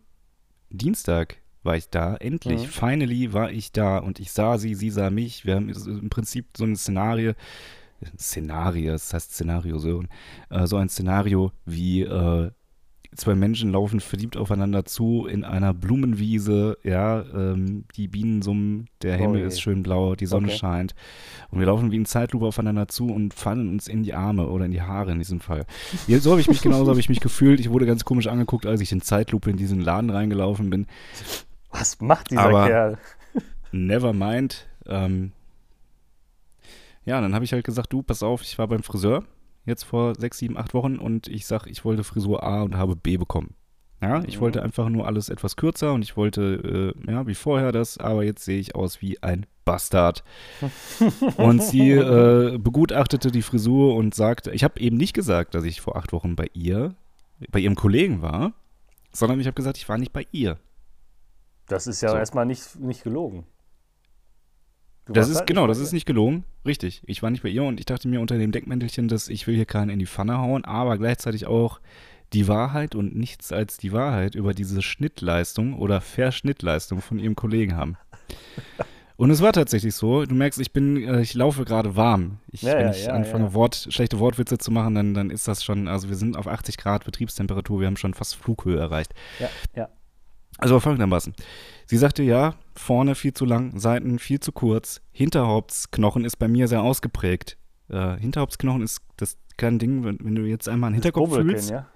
Dienstag 0.69 1.37
war 1.63 1.75
ich 1.75 1.89
da, 1.89 2.15
endlich, 2.15 2.61
Mhm. 2.63 2.71
finally 2.71 3.33
war 3.33 3.51
ich 3.51 3.71
da 3.71 3.97
und 3.99 4.19
ich 4.19 4.31
sah 4.31 4.57
sie, 4.57 4.73
sie 4.75 4.89
sah 4.89 5.09
mich. 5.09 5.45
Wir 5.45 5.55
haben 5.55 5.69
im 5.69 6.09
Prinzip 6.09 6.47
so 6.57 6.63
ein 6.65 6.75
Szenario, 6.75 7.33
Szenario, 8.17 8.93
das 8.93 9.13
heißt 9.13 9.31
Szenario 9.33 9.77
so, 9.77 10.03
äh, 10.49 10.65
so 10.67 10.77
ein 10.77 10.89
Szenario 10.89 11.51
wie 11.65 12.01
äh, 12.01 12.49
zwei 13.13 13.35
Menschen 13.35 13.73
laufen 13.73 13.99
verliebt 13.99 14.37
aufeinander 14.37 14.85
zu 14.85 15.27
in 15.27 15.43
einer 15.43 15.73
Blumenwiese, 15.73 16.77
ja, 16.83 17.21
ähm, 17.33 17.83
die 17.97 18.07
Bienen 18.07 18.41
summen, 18.41 18.87
der 19.01 19.17
Oh 19.17 19.21
Himmel 19.23 19.41
je. 19.41 19.47
ist 19.47 19.61
schön 19.61 19.83
blau, 19.83 20.15
die 20.15 20.25
Sonne 20.25 20.47
Okay. 20.47 20.57
scheint 20.57 20.95
und 21.51 21.59
wir 21.59 21.67
laufen 21.67 21.91
wie 21.91 21.97
in 21.97 22.05
Zeitlupe 22.05 22.45
aufeinander 22.45 22.87
zu 22.87 23.07
und 23.07 23.33
fallen 23.33 23.67
uns 23.69 23.87
in 23.89 24.01
die 24.03 24.13
Arme 24.13 24.47
oder 24.47 24.63
in 24.65 24.71
die 24.71 24.81
Haare 24.81 25.11
in 25.11 25.19
diesem 25.19 25.41
Fall. 25.41 25.65
So 26.07 26.31
habe 26.31 26.39
ich 26.41 26.47
mich 26.47 26.61
genauso 26.61 26.89
habe 26.89 27.01
ich 27.01 27.09
mich 27.09 27.19
gefühlt. 27.19 27.59
Ich 27.59 27.69
wurde 27.69 27.85
ganz 27.85 28.05
komisch 28.05 28.27
angeguckt, 28.27 28.65
als 28.65 28.79
ich 28.81 28.91
in 28.93 29.01
Zeitlupe 29.01 29.49
in 29.51 29.57
diesen 29.57 29.81
Laden 29.81 30.09
reingelaufen 30.09 30.69
bin. 30.69 30.87
Was 31.71 31.99
macht 32.01 32.31
dieser 32.31 32.41
Aber- 32.43 32.67
Kerl? 32.67 32.97
Never 33.71 34.13
mind. 34.13 34.67
Ähm, 34.85 35.31
ja, 37.05 37.19
dann 37.21 37.33
habe 37.33 37.45
ich 37.45 37.53
halt 37.53 37.65
gesagt, 37.65 37.91
du, 37.93 38.03
pass 38.03 38.21
auf, 38.23 38.41
ich 38.41 38.57
war 38.57 38.67
beim 38.67 38.83
Friseur 38.83 39.23
jetzt 39.65 39.83
vor 39.83 40.15
sechs, 40.15 40.39
sieben, 40.39 40.57
acht 40.57 40.73
Wochen 40.73 40.97
und 40.97 41.27
ich 41.27 41.45
sag, 41.45 41.67
ich 41.67 41.85
wollte 41.85 42.03
Frisur 42.03 42.43
A 42.43 42.63
und 42.63 42.75
habe 42.75 42.95
B 42.95 43.17
bekommen. 43.17 43.53
Ja, 44.01 44.23
ich 44.23 44.37
Mhm. 44.37 44.41
wollte 44.41 44.63
einfach 44.63 44.89
nur 44.89 45.05
alles 45.05 45.29
etwas 45.29 45.55
kürzer 45.55 45.93
und 45.93 46.01
ich 46.01 46.17
wollte, 46.17 46.93
äh, 47.07 47.11
ja, 47.11 47.27
wie 47.27 47.35
vorher 47.35 47.71
das, 47.71 47.99
aber 47.99 48.23
jetzt 48.23 48.43
sehe 48.43 48.59
ich 48.59 48.73
aus 48.73 49.01
wie 49.01 49.21
ein 49.21 49.45
Bastard. 49.63 50.23
und 51.37 51.61
sie 51.61 51.91
äh, 51.91 52.57
begutachtete 52.57 53.31
die 53.31 53.43
Frisur 53.43 53.95
und 53.95 54.15
sagte, 54.15 54.49
ich 54.51 54.63
habe 54.63 54.79
eben 54.79 54.97
nicht 54.97 55.13
gesagt, 55.13 55.53
dass 55.53 55.63
ich 55.63 55.79
vor 55.81 55.95
acht 55.95 56.11
Wochen 56.13 56.35
bei 56.35 56.47
ihr, 56.53 56.95
bei 57.51 57.59
ihrem 57.59 57.75
Kollegen 57.75 58.23
war, 58.23 58.53
sondern 59.13 59.39
ich 59.39 59.45
habe 59.45 59.55
gesagt, 59.55 59.77
ich 59.77 59.87
war 59.87 59.99
nicht 59.99 60.13
bei 60.13 60.25
ihr. 60.31 60.57
Das 61.71 61.87
ist 61.87 62.01
ja 62.01 62.09
So. 62.09 62.17
erstmal 62.17 62.45
nicht, 62.45 62.79
nicht 62.79 63.03
gelogen. 63.03 63.45
Du 65.05 65.13
Das 65.13 65.29
ist 65.29 65.47
genau, 65.47 65.67
das 65.67 65.79
ist 65.79 65.93
nicht 65.93 66.05
gelogen. 66.05 66.43
Richtig. 66.65 67.01
Ich 67.05 67.23
war 67.23 67.29
nicht 67.29 67.43
bei 67.43 67.49
ihr 67.49 67.63
und 67.63 67.79
ich 67.79 67.85
dachte 67.85 68.07
mir 68.07 68.19
unter 68.21 68.37
dem 68.37 68.51
Deckmäntelchen, 68.51 69.07
dass 69.07 69.29
ich 69.29 69.47
will 69.47 69.55
hier 69.55 69.65
keinen 69.65 69.89
in 69.89 69.99
die 69.99 70.05
Pfanne 70.05 70.37
hauen, 70.37 70.63
aber 70.65 70.97
gleichzeitig 70.97 71.47
auch 71.47 71.79
die 72.33 72.47
Wahrheit 72.47 72.95
und 72.95 73.15
nichts 73.15 73.51
als 73.51 73.77
die 73.77 73.91
Wahrheit 73.91 74.35
über 74.35 74.53
diese 74.53 74.81
Schnittleistung 74.81 75.77
oder 75.77 76.01
Verschnittleistung 76.01 77.01
von 77.01 77.19
ihrem 77.19 77.35
Kollegen 77.35 77.75
haben. 77.75 77.97
Und 79.17 79.29
es 79.29 79.41
war 79.41 79.53
tatsächlich 79.53 79.93
so. 79.95 80.25
Du 80.25 80.33
merkst, 80.33 80.59
ich 80.59 80.71
bin, 80.71 80.97
äh, 80.97 81.21
ich 81.21 81.33
laufe 81.33 81.65
gerade 81.65 81.95
warm. 81.95 82.39
Ich, 82.51 82.61
Ja, 82.61 82.77
wenn 82.77 82.89
ich 82.91 83.05
ja, 83.05 83.13
anfange, 83.13 83.45
ja. 83.45 83.53
Wort, 83.53 83.87
schlechte 83.89 84.19
Wortwitze 84.19 84.57
zu 84.57 84.71
machen, 84.71 84.95
dann, 84.95 85.13
dann 85.13 85.29
ist 85.29 85.47
das 85.47 85.63
schon, 85.63 85.87
also 85.87 86.09
wir 86.09 86.15
sind 86.15 86.37
auf 86.37 86.47
80 86.47 86.77
Grad 86.77 87.05
Betriebstemperatur, 87.05 87.81
wir 87.81 87.87
haben 87.87 87.97
schon 87.97 88.13
fast 88.13 88.35
Flughöhe 88.35 88.79
erreicht. 88.79 89.13
Ja, 89.39 89.49
ja. 89.75 89.89
Also 90.57 90.79
folgendermaßen. 90.79 91.33
Sie 91.85 91.97
sagte, 91.97 92.23
ja, 92.23 92.55
vorne 92.75 93.15
viel 93.15 93.33
zu 93.33 93.45
lang, 93.45 93.79
Seiten 93.79 94.19
viel 94.19 94.39
zu 94.39 94.51
kurz, 94.51 95.01
Hinterhauptsknochen 95.11 96.23
ist 96.25 96.37
bei 96.37 96.47
mir 96.47 96.67
sehr 96.67 96.83
ausgeprägt. 96.83 97.57
Äh, 97.89 98.17
Hinterhauptsknochen 98.17 98.81
ist 98.81 99.01
das 99.17 99.37
kleine 99.57 99.77
Ding, 99.79 100.03
wenn, 100.03 100.17
wenn 100.21 100.35
du 100.35 100.43
jetzt 100.43 100.69
einmal 100.69 100.87
einen 100.89 100.95
Hinterkopf 100.95 101.33
fühlst. 101.35 101.69
ja? 101.71 101.87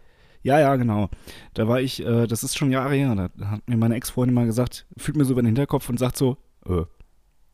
Ja, 0.42 0.60
ja, 0.60 0.76
genau. 0.76 1.10
Da 1.56 1.68
war 1.68 1.82
ich, 1.82 2.06
äh, 2.06 2.28
das 2.28 2.44
ist 2.44 2.58
schon 2.58 2.72
Jahre 2.72 2.94
her, 2.96 3.16
da 3.16 3.48
hat 3.50 3.68
mir 3.68 3.78
meine 3.78 3.96
Ex-Freundin 3.96 4.36
mal 4.36 4.46
gesagt, 4.46 4.86
fühlt 4.98 5.18
mir 5.18 5.26
so 5.26 5.34
über 5.34 5.42
den 5.42 5.48
Hinterkopf 5.48 5.90
und 5.90 5.98
sagt 5.98 6.18
so, 6.18 6.38
äh, 6.68 6.84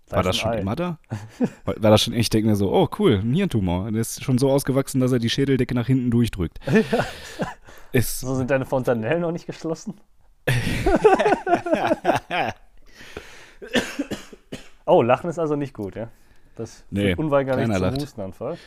Da 0.09 0.17
war 0.17 0.23
das 0.23 0.35
schon 0.35 0.51
Ei. 0.51 0.59
immer 0.59 0.75
da? 0.75 0.99
war, 1.65 1.75
war 1.77 1.91
das 1.91 2.01
schon, 2.01 2.13
ich 2.13 2.29
denke 2.29 2.49
mir 2.49 2.55
so, 2.57 2.73
oh 2.73 2.89
cool, 2.99 3.21
ein 3.23 3.33
Hirntumor. 3.33 3.89
Der 3.91 4.01
ist 4.01 4.23
schon 4.23 4.37
so 4.37 4.51
ausgewachsen, 4.51 4.99
dass 4.99 5.11
er 5.13 5.19
die 5.19 5.29
Schädeldecke 5.29 5.73
nach 5.75 5.87
hinten 5.87 6.11
durchdrückt. 6.11 6.59
Ist, 7.93 8.21
So 8.21 8.35
sind 8.35 8.49
deine 8.49 8.65
Fontanellen 8.65 9.21
noch 9.21 9.31
nicht 9.31 9.45
geschlossen? 9.47 9.95
Oh, 14.85 15.01
Lachen 15.01 15.29
ist 15.29 15.39
also 15.39 15.55
nicht 15.55 15.73
gut, 15.73 15.95
ja? 15.95 16.09
Das 16.55 16.83
Nee, 16.89 17.07
führt 17.07 17.19
unweigerlich 17.19 17.65
zum 17.71 17.81
lacht. 17.81 18.01
Hustenanfall. 18.01 18.57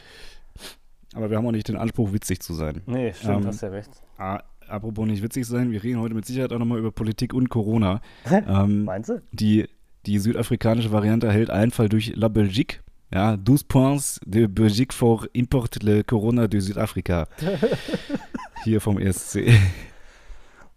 aber 1.14 1.30
wir 1.30 1.36
haben 1.36 1.46
auch 1.46 1.52
nicht 1.52 1.68
den 1.68 1.76
Anspruch, 1.76 2.12
witzig 2.12 2.40
zu 2.40 2.54
sein. 2.54 2.82
Nee, 2.86 3.12
stimmt, 3.12 3.42
Ähm, 3.42 3.46
hast 3.46 3.60
ja 3.62 3.68
recht. 3.68 3.90
Ah, 4.18 4.42
apropos 4.68 5.06
nicht 5.06 5.22
witzig 5.22 5.46
sein, 5.46 5.70
wir 5.70 5.82
reden 5.82 6.00
heute 6.00 6.14
mit 6.14 6.24
Sicherheit 6.26 6.52
auch 6.52 6.58
nochmal 6.58 6.78
über 6.78 6.92
Politik 6.92 7.34
und 7.34 7.48
Corona. 7.50 8.00
ähm, 8.30 8.84
Meinst 8.84 9.10
du? 9.10 9.22
die, 9.32 9.68
die 10.06 10.18
südafrikanische 10.18 10.92
Variante 10.92 11.26
erhält 11.26 11.50
Einfall 11.50 11.88
durch 11.88 12.12
La 12.16 12.28
Belgique. 12.28 12.80
Ja, 13.12 13.36
12 13.36 13.68
points 13.68 14.20
de 14.24 14.46
Belgique 14.48 14.92
for 14.92 15.28
import 15.34 15.82
le 15.82 16.02
Corona 16.02 16.48
de 16.48 16.58
Südafrika. 16.60 17.28
Hier 18.64 18.80
vom 18.80 18.98
ESC. 18.98 19.52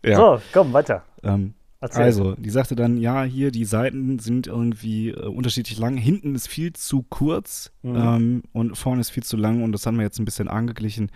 Ja, 0.06 0.16
So, 0.18 0.42
komm, 0.54 0.74
weiter. 0.74 1.04
ähm, 1.24 1.54
Erzähl. 1.80 2.04
also, 2.06 2.34
die 2.36 2.50
sagte 2.50 2.75
dann, 2.75 2.98
ja, 2.98 3.24
hier 3.24 3.51
die 3.51 3.63
Seiten 3.66 4.18
sind 4.18 4.48
irgendwie 4.48 5.10
äh, 5.10 5.27
unterschiedlich 5.27 5.77
lang. 5.77 5.96
Hinten 5.96 6.34
ist 6.34 6.48
viel 6.48 6.74
zu 6.74 7.04
kurz 7.04 7.72
Mhm. 7.84 7.96
ähm, 7.96 8.44
und 8.51 8.75
vorne 8.75 9.00
ist 9.01 9.12
viel 9.12 9.22
zu 9.24 9.38
lang 9.38 9.62
und 9.63 9.72
das 9.74 9.86
haben 9.86 9.98
wir 9.98 10.04
jetzt 10.04 10.18
ein 10.18 10.25
bisschen 10.25 10.48
angeglichen. 10.48 11.12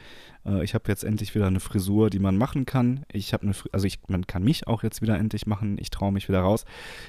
Äh, 0.46 0.64
ich 0.64 0.76
habe 0.76 0.84
jetzt 0.88 1.04
endlich 1.04 1.34
wieder 1.34 1.48
eine 1.48 1.60
Frisur, 1.60 2.12
die 2.12 2.20
man 2.20 2.38
machen 2.38 2.66
kann. 2.68 3.06
Ich 3.12 3.34
habe 3.34 3.42
eine, 3.44 3.54
Fri- 3.54 3.70
also 3.72 3.88
ich, 3.88 4.00
man 4.08 4.28
kann 4.28 4.44
mich 4.44 4.68
auch 4.68 4.84
jetzt 4.84 5.02
wieder 5.02 5.18
endlich 5.18 5.48
machen. 5.48 5.78
Ich 5.80 5.90
traue 5.90 6.12
mich 6.12 6.30
wieder 6.30 6.42
raus. 6.42 6.66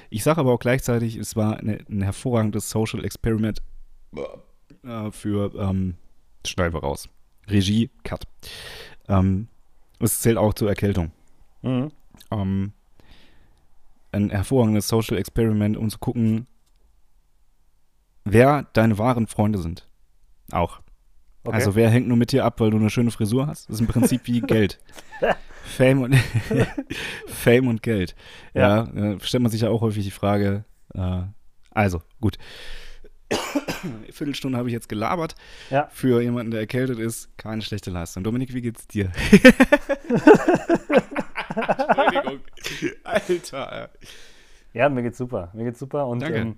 Ich 0.09 0.23
sage 0.23 0.39
aber 0.39 0.51
auch 0.51 0.59
gleichzeitig, 0.59 1.15
es 1.17 1.35
war 1.35 1.57
eine, 1.57 1.77
ein 1.89 2.01
hervorragendes 2.01 2.71
Social 2.71 3.05
Experiment 3.05 3.61
äh, 4.83 5.11
für 5.11 5.53
ähm, 5.59 5.93
schneiden 6.45 6.73
wir 6.73 6.81
raus. 6.81 7.07
Regie, 7.47 7.91
Cut. 8.03 8.23
Ähm, 9.07 9.47
es 9.99 10.21
zählt 10.21 10.37
auch 10.37 10.53
zur 10.55 10.69
Erkältung 10.69 11.11
Mhm. 11.63 11.91
ähm, 12.31 12.73
ein 14.11 14.29
hervorragendes 14.29 14.87
Social 14.87 15.17
Experiment, 15.17 15.75
um 15.75 15.89
zu 15.89 15.97
gucken, 15.97 16.45
wer 18.25 18.67
deine 18.73 18.97
wahren 18.97 19.27
Freunde 19.27 19.59
sind. 19.59 19.87
Auch. 20.51 20.81
Okay. 21.45 21.55
Also 21.55 21.75
wer 21.75 21.89
hängt 21.89 22.07
nur 22.07 22.15
mit 22.15 22.31
dir 22.31 22.45
ab, 22.45 22.59
weil 22.59 22.69
du 22.69 22.77
eine 22.77 22.89
schöne 22.89 23.11
Frisur 23.11 23.47
hast? 23.47 23.67
Das 23.67 23.75
ist 23.75 23.81
im 23.81 23.87
Prinzip 23.87 24.21
wie 24.25 24.39
Geld. 24.41 24.79
Fame 25.63 26.03
und, 26.03 26.15
Fame 27.27 27.67
und 27.67 27.81
Geld. 27.81 28.15
Ja, 28.53 28.83
äh, 28.83 29.19
stellt 29.21 29.43
man 29.43 29.51
sich 29.51 29.61
ja 29.61 29.69
auch 29.69 29.81
häufig 29.81 30.03
die 30.05 30.11
Frage. 30.11 30.63
Äh, 30.93 31.23
also, 31.71 32.01
gut. 32.21 32.37
Viertelstunde 34.11 34.57
habe 34.57 34.69
ich 34.69 34.73
jetzt 34.73 34.89
gelabert. 34.89 35.35
Ja. 35.69 35.89
Für 35.91 36.21
jemanden, 36.21 36.51
der 36.51 36.61
erkältet 36.61 36.99
ist, 36.99 37.35
keine 37.37 37.61
schlechte 37.61 37.89
Leistung. 37.91 38.23
Dominik, 38.23 38.53
wie 38.53 38.61
geht's 38.61 38.87
dir? 38.87 39.11
Entschuldigung. 41.55 42.39
Alter. 43.03 43.89
Ja, 44.73 44.89
mir 44.89 45.03
geht's 45.03 45.17
super. 45.17 45.49
Mir 45.53 45.65
geht's 45.65 45.79
super. 45.79 46.07
Und 46.07 46.21
Danke. 46.21 46.37
Ähm, 46.37 46.57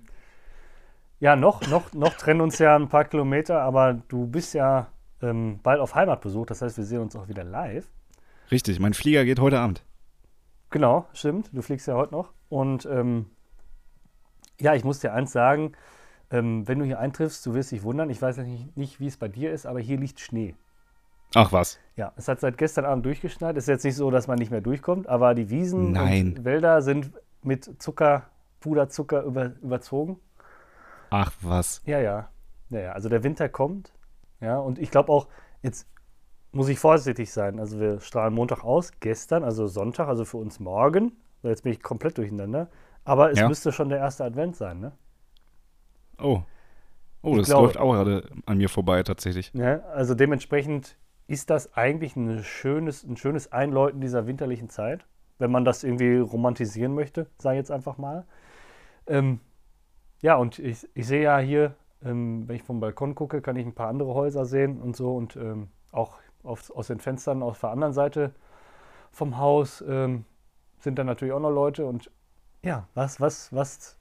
ja, 1.20 1.36
noch, 1.36 1.66
noch, 1.68 1.92
noch 1.92 2.14
trennen 2.14 2.40
uns 2.40 2.58
ja 2.58 2.76
ein 2.76 2.88
paar 2.88 3.04
Kilometer, 3.04 3.60
aber 3.62 3.94
du 4.08 4.26
bist 4.26 4.54
ja 4.54 4.88
ähm, 5.22 5.60
bald 5.62 5.80
auf 5.80 5.94
Heimatbesuch. 5.94 6.46
Das 6.46 6.62
heißt, 6.62 6.76
wir 6.76 6.84
sehen 6.84 7.00
uns 7.00 7.16
auch 7.16 7.28
wieder 7.28 7.44
live. 7.44 7.88
Richtig, 8.50 8.80
mein 8.80 8.94
Flieger 8.94 9.24
geht 9.24 9.40
heute 9.40 9.58
Abend. 9.58 9.82
Genau, 10.70 11.06
stimmt. 11.12 11.50
Du 11.52 11.62
fliegst 11.62 11.88
ja 11.88 11.94
heute 11.94 12.12
noch. 12.12 12.32
Und 12.48 12.86
ähm, 12.86 13.26
ja, 14.60 14.74
ich 14.74 14.84
muss 14.84 15.00
dir 15.00 15.12
eins 15.12 15.32
sagen, 15.32 15.72
ähm, 16.30 16.66
wenn 16.68 16.78
du 16.78 16.84
hier 16.84 16.98
eintriffst, 16.98 17.44
du 17.46 17.54
wirst 17.54 17.72
dich 17.72 17.82
wundern. 17.82 18.10
Ich 18.10 18.20
weiß 18.20 18.38
nicht, 18.38 18.76
nicht 18.76 19.00
wie 19.00 19.06
es 19.06 19.16
bei 19.16 19.28
dir 19.28 19.52
ist, 19.52 19.66
aber 19.66 19.80
hier 19.80 19.98
liegt 19.98 20.20
Schnee. 20.20 20.54
Ach 21.36 21.52
was. 21.52 21.78
Ja, 21.96 22.12
es 22.16 22.28
hat 22.28 22.40
seit 22.40 22.56
gestern 22.58 22.84
Abend 22.86 23.04
durchgeschneit. 23.04 23.56
Ist 23.56 23.68
jetzt 23.68 23.84
nicht 23.84 23.94
so, 23.96 24.10
dass 24.10 24.26
man 24.26 24.38
nicht 24.38 24.50
mehr 24.50 24.60
durchkommt, 24.62 25.06
aber 25.08 25.34
die 25.34 25.50
Wiesen 25.50 25.92
Nein. 25.92 26.28
und 26.38 26.44
Wälder 26.44 26.80
sind 26.82 27.10
mit 27.42 27.80
Zucker, 27.82 28.24
Puderzucker 28.60 29.22
über, 29.22 29.52
überzogen. 29.62 30.18
Ach 31.10 31.32
was. 31.42 31.82
Ja, 31.84 32.00
ja. 32.00 32.28
Ja, 32.70 32.80
ja. 32.80 32.92
Also 32.92 33.08
der 33.08 33.22
Winter 33.22 33.48
kommt. 33.48 33.92
Ja, 34.40 34.58
und 34.58 34.78
ich 34.78 34.90
glaube 34.90 35.12
auch, 35.12 35.28
jetzt 35.62 35.86
muss 36.52 36.68
ich 36.68 36.78
vorsichtig 36.78 37.30
sein. 37.32 37.60
Also 37.60 37.78
wir 37.80 38.00
strahlen 38.00 38.34
Montag 38.34 38.64
aus, 38.64 38.92
gestern, 39.00 39.44
also 39.44 39.66
Sonntag, 39.66 40.08
also 40.08 40.24
für 40.24 40.38
uns 40.38 40.58
morgen. 40.58 41.12
Jetzt 41.42 41.62
bin 41.64 41.72
ich 41.72 41.82
komplett 41.82 42.16
durcheinander. 42.18 42.68
Aber 43.04 43.30
es 43.30 43.38
Ja. 43.38 43.46
müsste 43.48 43.72
schon 43.72 43.88
der 43.90 43.98
erste 43.98 44.24
Advent 44.24 44.56
sein, 44.56 44.80
ne? 44.80 44.92
Oh. 46.18 46.40
Oh, 47.22 47.36
das 47.36 47.48
läuft 47.48 47.76
auch 47.76 47.92
gerade 47.92 48.28
an 48.46 48.56
mir 48.58 48.68
vorbei 48.68 49.02
tatsächlich. 49.02 49.52
Ja, 49.54 49.80
also 49.94 50.14
dementsprechend 50.14 50.96
ist 51.26 51.50
das 51.50 51.74
eigentlich 51.74 52.16
ein 52.16 52.42
schönes, 52.42 53.04
ein 53.04 53.16
schönes 53.16 53.52
Einläuten 53.52 54.00
dieser 54.00 54.26
winterlichen 54.26 54.68
Zeit, 54.68 55.06
wenn 55.38 55.50
man 55.50 55.64
das 55.64 55.84
irgendwie 55.84 56.18
romantisieren 56.18 56.94
möchte, 56.94 57.26
sage 57.38 57.56
ich 57.56 57.60
jetzt 57.60 57.70
einfach 57.70 57.98
mal. 57.98 58.24
Ähm, 59.06 59.40
ja, 60.20 60.36
und 60.36 60.58
ich, 60.58 60.88
ich 60.94 61.06
sehe 61.06 61.22
ja 61.22 61.38
hier, 61.38 61.74
ähm, 62.04 62.48
wenn 62.48 62.56
ich 62.56 62.62
vom 62.62 62.80
Balkon 62.80 63.14
gucke, 63.14 63.42
kann 63.42 63.56
ich 63.56 63.66
ein 63.66 63.74
paar 63.74 63.88
andere 63.88 64.14
Häuser 64.14 64.46
sehen 64.46 64.80
und 64.80 64.96
so 64.96 65.16
und 65.16 65.36
ähm, 65.36 65.68
auch 65.92 66.18
auf, 66.42 66.70
aus 66.70 66.86
den 66.86 67.00
Fenstern 67.00 67.42
auf 67.42 67.60
der 67.60 67.70
anderen 67.70 67.92
Seite 67.92 68.32
vom 69.10 69.38
Haus 69.38 69.84
ähm, 69.86 70.24
sind 70.78 70.98
dann 70.98 71.06
natürlich 71.06 71.34
auch 71.34 71.40
noch 71.40 71.50
Leute 71.50 71.86
und 71.86 72.10
ja, 72.62 72.88
was, 72.94 73.20
was, 73.20 73.52
was, 73.52 73.96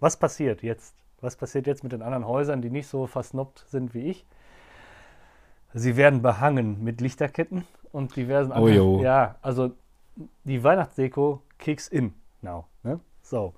was 0.00 0.16
passiert 0.16 0.62
jetzt? 0.62 0.96
Was 1.20 1.36
passiert 1.36 1.66
jetzt 1.66 1.82
mit 1.82 1.92
den 1.92 2.02
anderen 2.02 2.26
Häusern, 2.26 2.62
die 2.62 2.70
nicht 2.70 2.86
so 2.86 3.06
versnobbt 3.06 3.64
sind 3.68 3.94
wie 3.94 4.08
ich? 4.08 4.26
Sie 5.72 5.96
werden 5.96 6.22
behangen 6.22 6.82
mit 6.82 7.00
Lichterketten 7.00 7.64
und 7.92 8.16
diversen 8.16 8.52
anderen. 8.52 8.78
Oh, 8.80 9.02
ja, 9.02 9.36
also 9.40 9.72
die 10.44 10.62
Weihnachtsdeko 10.62 11.42
kicks 11.58 11.88
in 11.88 12.12
now. 12.42 12.66
Ne? 12.82 13.00
So. 13.22 13.54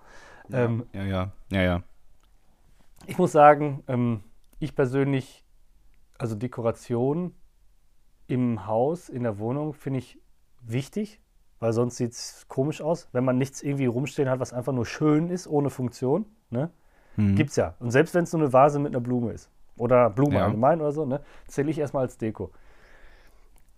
Ja, 0.49 0.65
ähm, 0.65 0.87
ja, 0.93 1.05
ja, 1.05 1.33
ja, 1.51 1.63
ja. 1.63 1.83
Ich 3.07 3.19
muss 3.19 3.33
sagen, 3.33 3.83
ähm, 3.89 4.23
ich 4.59 4.75
persönlich, 4.75 5.45
also 6.19 6.35
Dekoration 6.35 7.35
im 8.27 8.67
Haus, 8.67 9.09
in 9.09 9.23
der 9.23 9.39
Wohnung, 9.39 9.73
finde 9.73 10.01
ich 10.01 10.21
wichtig, 10.61 11.21
weil 11.59 11.73
sonst 11.73 11.97
sieht 11.97 12.13
es 12.13 12.47
komisch 12.49 12.81
aus, 12.81 13.09
wenn 13.13 13.25
man 13.25 13.39
nichts 13.39 13.63
irgendwie 13.63 13.87
rumstehen 13.87 14.29
hat, 14.29 14.39
was 14.39 14.53
einfach 14.53 14.73
nur 14.73 14.87
schön 14.87 15.31
ist, 15.31 15.49
ohne 15.49 15.71
Funktion. 15.71 16.27
Ne? 16.51 16.71
Mhm. 17.17 17.37
Gibt's 17.37 17.57
ja. 17.57 17.75
Und 17.81 17.91
selbst 17.91 18.15
wenn 18.15 18.25
es 18.25 18.33
nur 18.33 18.43
eine 18.43 18.53
Vase 18.53 18.79
mit 18.79 18.93
einer 18.95 19.01
Blume 19.01 19.33
ist 19.33 19.51
oder 19.77 20.11
Blume 20.11 20.37
ja. 20.37 20.45
allgemein 20.45 20.81
oder 20.81 20.93
so, 20.93 21.05
ne, 21.07 21.21
zähle 21.47 21.71
ich 21.71 21.79
erstmal 21.79 22.05
als 22.05 22.19
Deko. 22.19 22.51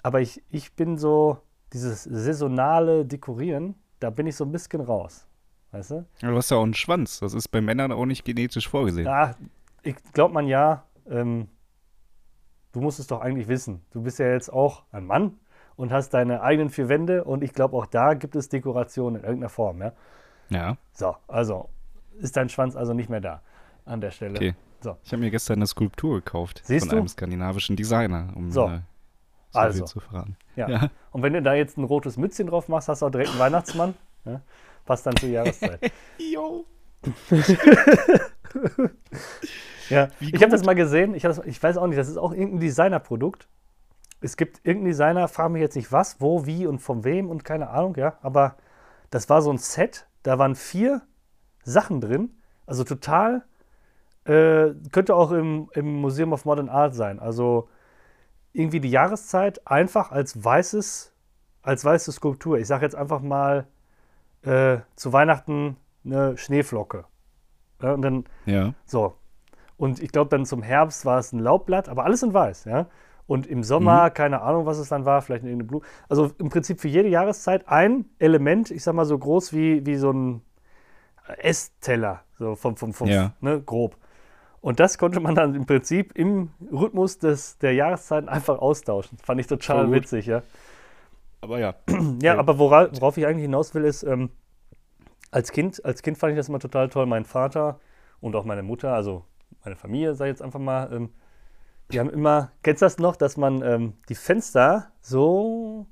Aber 0.03 0.21
ich, 0.21 0.43
ich 0.51 0.75
bin 0.75 0.99
so, 0.99 1.39
dieses 1.73 2.05
saisonale 2.05 3.05
Dekorieren, 3.05 3.75
da 4.01 4.11
bin 4.11 4.27
ich 4.27 4.37
so 4.37 4.45
ein 4.45 4.53
bisschen 4.53 4.81
raus. 4.81 5.27
Weißt 5.73 5.91
du? 5.91 6.07
Ja, 6.21 6.31
du 6.31 6.37
hast 6.37 6.51
ja 6.51 6.57
auch 6.57 6.63
einen 6.63 6.75
Schwanz. 6.75 7.19
Das 7.19 7.35
ist 7.35 7.49
bei 7.49 7.61
Männern 7.61 7.91
auch 7.91 8.07
nicht 8.07 8.25
genetisch 8.25 8.69
vorgesehen. 8.69 9.07
Ja, 9.07 9.35
ich 9.83 9.97
glaube 10.13 10.33
man 10.33 10.47
ja. 10.47 10.85
Ähm, 11.11 11.49
du 12.73 12.81
musst 12.81 13.01
es 13.01 13.09
doch 13.09 13.21
eigentlich 13.21 13.49
wissen. 13.49 13.85
Du 13.91 14.03
bist 14.03 14.21
ja 14.21 14.29
jetzt 14.29 14.53
auch 14.53 14.85
ein 14.93 15.05
Mann 15.05 15.39
und 15.75 15.93
hast 15.93 16.11
deine 16.11 16.43
eigenen 16.43 16.71
vier 16.71 16.89
Wände 16.89 17.25
und 17.25 17.43
ich 17.43 17.53
glaube 17.53 17.77
auch 17.77 17.87
da 17.87 18.15
gibt 18.15 18.37
es 18.37 18.49
Dekoration 18.49 19.17
in 19.17 19.23
irgendeiner 19.23 19.49
Form, 19.49 19.83
ja? 19.83 19.93
Ja. 20.51 20.77
So, 20.93 21.17
also 21.27 21.69
ist 22.21 22.37
dein 22.37 22.49
Schwanz 22.49 22.77
also 22.77 22.95
nicht 22.95 23.11
mehr 23.11 23.21
da 23.21 23.43
an 23.85 24.01
der 24.01 24.13
Stelle. 24.13 24.37
Okay. 24.37 24.55
So. 24.85 24.99
Ich 25.03 25.13
habe 25.13 25.23
mir 25.23 25.31
gestern 25.31 25.55
eine 25.61 25.67
Skulptur 25.67 26.17
gekauft 26.17 26.61
Siehst 26.63 26.85
von 26.85 26.91
du? 26.91 26.97
einem 26.99 27.09
skandinavischen 27.09 27.75
Designer, 27.75 28.29
um 28.37 28.51
so. 28.51 28.69
Äh, 28.69 28.81
so 29.51 29.59
also. 29.59 29.85
zu 29.87 30.01
verraten. 30.01 30.37
Ja. 30.57 30.69
ja. 30.69 30.91
Und 31.11 31.23
wenn 31.23 31.33
du 31.33 31.41
da 31.41 31.55
jetzt 31.55 31.79
ein 31.79 31.85
rotes 31.85 32.19
Mützchen 32.19 32.49
drauf 32.49 32.69
machst, 32.69 32.89
hast 32.89 33.01
du 33.01 33.07
auch 33.07 33.11
direkt 33.11 33.31
einen 33.31 33.39
Weihnachtsmann. 33.39 33.95
Ja? 34.27 34.43
Passt 34.85 35.07
dann 35.07 35.17
zur 35.17 35.31
Jahreszeit. 35.31 35.81
Jo. 36.19 36.67
ja, 39.89 40.09
ich 40.21 40.35
habe 40.35 40.51
das 40.51 40.65
mal 40.65 40.75
gesehen. 40.75 41.15
Ich, 41.15 41.23
das, 41.23 41.39
ich 41.47 41.63
weiß 41.63 41.79
auch 41.79 41.87
nicht, 41.87 41.99
das 41.99 42.09
ist 42.09 42.19
auch 42.19 42.33
irgendein 42.33 42.61
Designerprodukt. 42.61 43.49
Es 44.21 44.37
gibt 44.37 44.67
irgendeinen 44.67 44.93
Designer, 44.93 45.29
frage 45.29 45.55
mich 45.55 45.63
jetzt 45.63 45.77
nicht 45.77 45.93
was, 45.93 46.21
wo, 46.21 46.45
wie 46.45 46.67
und 46.67 46.81
von 46.81 47.05
wem 47.05 47.31
und 47.31 47.43
keine 47.43 47.71
Ahnung, 47.71 47.97
ja. 47.97 48.19
Aber 48.21 48.57
das 49.09 49.31
war 49.31 49.41
so 49.41 49.51
ein 49.51 49.59
Set, 49.59 50.07
da 50.25 50.39
waren 50.39 50.55
vier 50.55 51.01
Sachen 51.63 52.03
drin. 52.03 52.37
Also 52.67 52.85
total, 52.85 53.45
äh, 54.25 54.75
könnte 54.93 55.15
auch 55.15 55.31
im, 55.33 55.69
im 55.75 56.01
Museum 56.01 56.33
of 56.33 56.45
Modern 56.45 56.69
Art 56.69 56.95
sein. 56.95 57.21
Also 57.21 57.69
irgendwie 58.53 58.81
die 58.81 58.91
Jahreszeit 58.91 59.67
einfach 59.67 60.11
als 60.11 60.43
weißes, 60.43 61.13
als 61.63 61.85
weiße 61.85 62.13
Skulptur. 62.13 62.59
Ich 62.59 62.67
sage 62.67 62.85
jetzt 62.85 62.95
einfach 62.95 63.21
mal 63.21 63.67
äh, 64.43 64.79
zu 64.97 65.13
Weihnachten 65.13 65.77
eine 66.05 66.37
Schneeflocke. 66.37 67.05
Ja, 67.83 67.93
und 67.93 68.03
dann, 68.03 68.25
ja. 68.47 68.75
so. 68.87 69.15
Und 69.77 70.01
ich 70.01 70.13
glaube, 70.13 70.31
dann 70.31 70.47
zum 70.47 70.63
Herbst 70.63 71.05
war 71.05 71.19
es 71.19 71.33
ein 71.33 71.41
Laubblatt, 71.41 71.89
aber 71.89 72.05
alles 72.05 72.23
in 72.23 72.33
weiß, 72.33 72.65
ja. 72.67 72.87
Und 73.27 73.47
im 73.47 73.63
Sommer, 73.65 74.05
mhm. 74.05 74.15
keine 74.15 74.43
Ahnung, 74.43 74.67
was 74.67 74.79
es 74.79 74.91
dann 74.91 75.05
war, 75.05 75.23
vielleicht 75.23 75.45
eine 75.45 75.65
Blume. 75.65 75.85
Also 76.09 76.31
im 76.39 76.51
Prinzip 76.51 76.81
für 76.81 76.89
jede 76.89 77.09
Jahreszeit 77.09 77.69
ein 77.69 78.05
Element, 78.19 78.71
ich 78.71 78.83
sag 78.85 78.95
mal 78.95 79.07
so 79.07 79.19
groß 79.19 79.53
wie, 79.55 79.85
wie 79.87 79.97
so 79.97 80.13
ein 80.13 80.43
Essteller, 81.39 82.23
so 82.39 82.55
vom, 82.55 82.77
vom, 82.77 82.93
vom 82.93 83.09
ja. 83.09 83.33
ne, 83.41 83.61
grob. 83.61 83.97
Und 84.65 84.81
das 84.81 84.97
konnte 84.97 85.21
man 85.21 85.35
dann 85.35 85.55
im 85.55 85.67
Prinzip 85.67 86.17
im 86.17 86.49
Rhythmus 86.73 87.19
des, 87.19 87.59
der 87.59 87.75
Jahreszeiten 87.75 88.31
einfach 88.31 88.59
austauschen. 88.59 89.19
Fand 89.19 89.39
ich 89.39 89.47
total 89.47 89.93
witzig, 89.93 90.25
ja. 90.25 90.43
Aber 91.43 91.59
ja. 91.59 91.75
ja, 92.23 92.39
aber 92.39 92.59
wora, 92.59 92.89
worauf 92.93 93.19
ich 93.19 93.27
eigentlich 93.27 93.43
hinaus 93.43 93.75
will, 93.75 93.85
ist, 93.85 94.05
ähm, 94.05 94.31
als, 95.31 95.53
kind, 95.53 95.85
als 95.85 96.01
Kind 96.01 96.17
fand 96.17 96.31
ich 96.33 96.39
das 96.39 96.49
immer 96.49 96.61
total 96.61 96.89
toll. 96.89 97.05
Mein 97.05 97.27
Vater 97.27 97.79
und 98.23 98.35
auch 98.37 98.47
meine 98.47 98.63
Mutter, 98.63 98.95
also 98.95 99.27
meine 99.65 99.77
Familie, 99.77 100.15
sei 100.15 100.29
jetzt 100.29 100.41
einfach 100.41 100.61
mal, 100.61 100.91
ähm, 100.95 101.11
die 101.93 102.01
haben 102.01 102.09
immer, 102.09 102.51
kennst 102.63 102.81
du 102.81 102.87
das 102.87 102.97
noch, 102.97 103.17
dass 103.17 103.37
man 103.37 103.61
ähm, 103.61 103.93
die 104.09 104.15
Fenster 104.15 104.93
so 105.03 105.89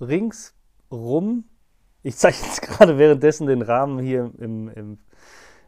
ringsrum 0.00 1.42
ich 2.06 2.16
zeige 2.16 2.36
jetzt 2.36 2.62
gerade 2.62 2.98
währenddessen 2.98 3.48
den 3.48 3.62
Rahmen 3.62 3.98
hier 3.98 4.30
im, 4.38 4.68
im, 4.68 4.98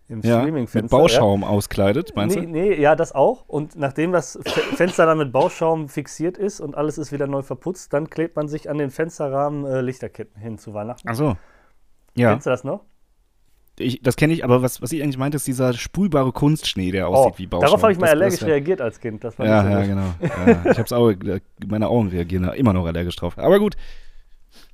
im 0.08 0.20
ja, 0.22 0.40
Streaming-Fenster. 0.40 0.82
Mit 0.82 0.90
Bauschaum 0.90 1.42
ja. 1.42 1.48
auskleidet, 1.48 2.16
meinst 2.16 2.36
nee, 2.36 2.42
du? 2.42 2.50
Nee, 2.50 2.80
ja, 2.80 2.96
das 2.96 3.14
auch. 3.14 3.44
Und 3.46 3.76
nachdem 3.76 4.12
das 4.12 4.38
Fenster 4.74 5.06
dann 5.06 5.18
mit 5.18 5.32
Bauschaum 5.32 5.88
fixiert 5.88 6.38
ist 6.38 6.60
und 6.60 6.76
alles 6.76 6.98
ist 6.98 7.12
wieder 7.12 7.26
neu 7.26 7.42
verputzt, 7.42 7.92
dann 7.92 8.08
klebt 8.08 8.36
man 8.36 8.48
sich 8.48 8.70
an 8.70 8.78
den 8.78 8.90
Fensterrahmen 8.90 9.66
äh, 9.66 9.80
Lichterketten 9.80 10.40
hin 10.40 10.58
zu 10.58 10.72
Weihnachten. 10.72 11.06
Ach 11.08 11.14
so. 11.14 11.36
Ja. 12.14 12.30
Kennst 12.30 12.46
du 12.46 12.50
das 12.50 12.64
noch? 12.64 12.84
Ich, 13.78 14.02
das 14.02 14.16
kenne 14.16 14.32
ich, 14.32 14.42
aber 14.42 14.62
was, 14.62 14.82
was 14.82 14.90
ich 14.90 15.02
eigentlich 15.02 15.18
meinte, 15.18 15.36
ist 15.36 15.46
dieser 15.46 15.72
sprühbare 15.72 16.32
Kunstschnee, 16.32 16.90
der 16.90 17.06
aussieht 17.08 17.34
oh, 17.34 17.38
wie 17.38 17.46
Bauschaum. 17.46 17.66
Darauf 17.66 17.82
habe 17.82 17.92
ich 17.92 17.98
mal 17.98 18.06
das, 18.06 18.12
allergisch 18.12 18.40
das 18.40 18.48
reagiert 18.48 18.80
als 18.80 18.98
Kind. 18.98 19.22
Das 19.22 19.38
war 19.38 19.46
ja, 19.46 19.62
so 19.62 19.68
ja, 19.68 19.78
gut. 19.78 19.88
genau. 19.88 20.14
Ja, 20.46 20.70
ich 20.70 20.78
habe 20.78 20.82
es 20.82 20.92
auch, 20.92 21.12
meine 21.66 21.88
Augen 21.88 22.08
reagieren 22.08 22.44
da 22.44 22.52
immer 22.52 22.72
noch 22.72 22.86
allergisch 22.86 23.14
drauf. 23.14 23.38
Aber 23.38 23.58
gut, 23.60 23.76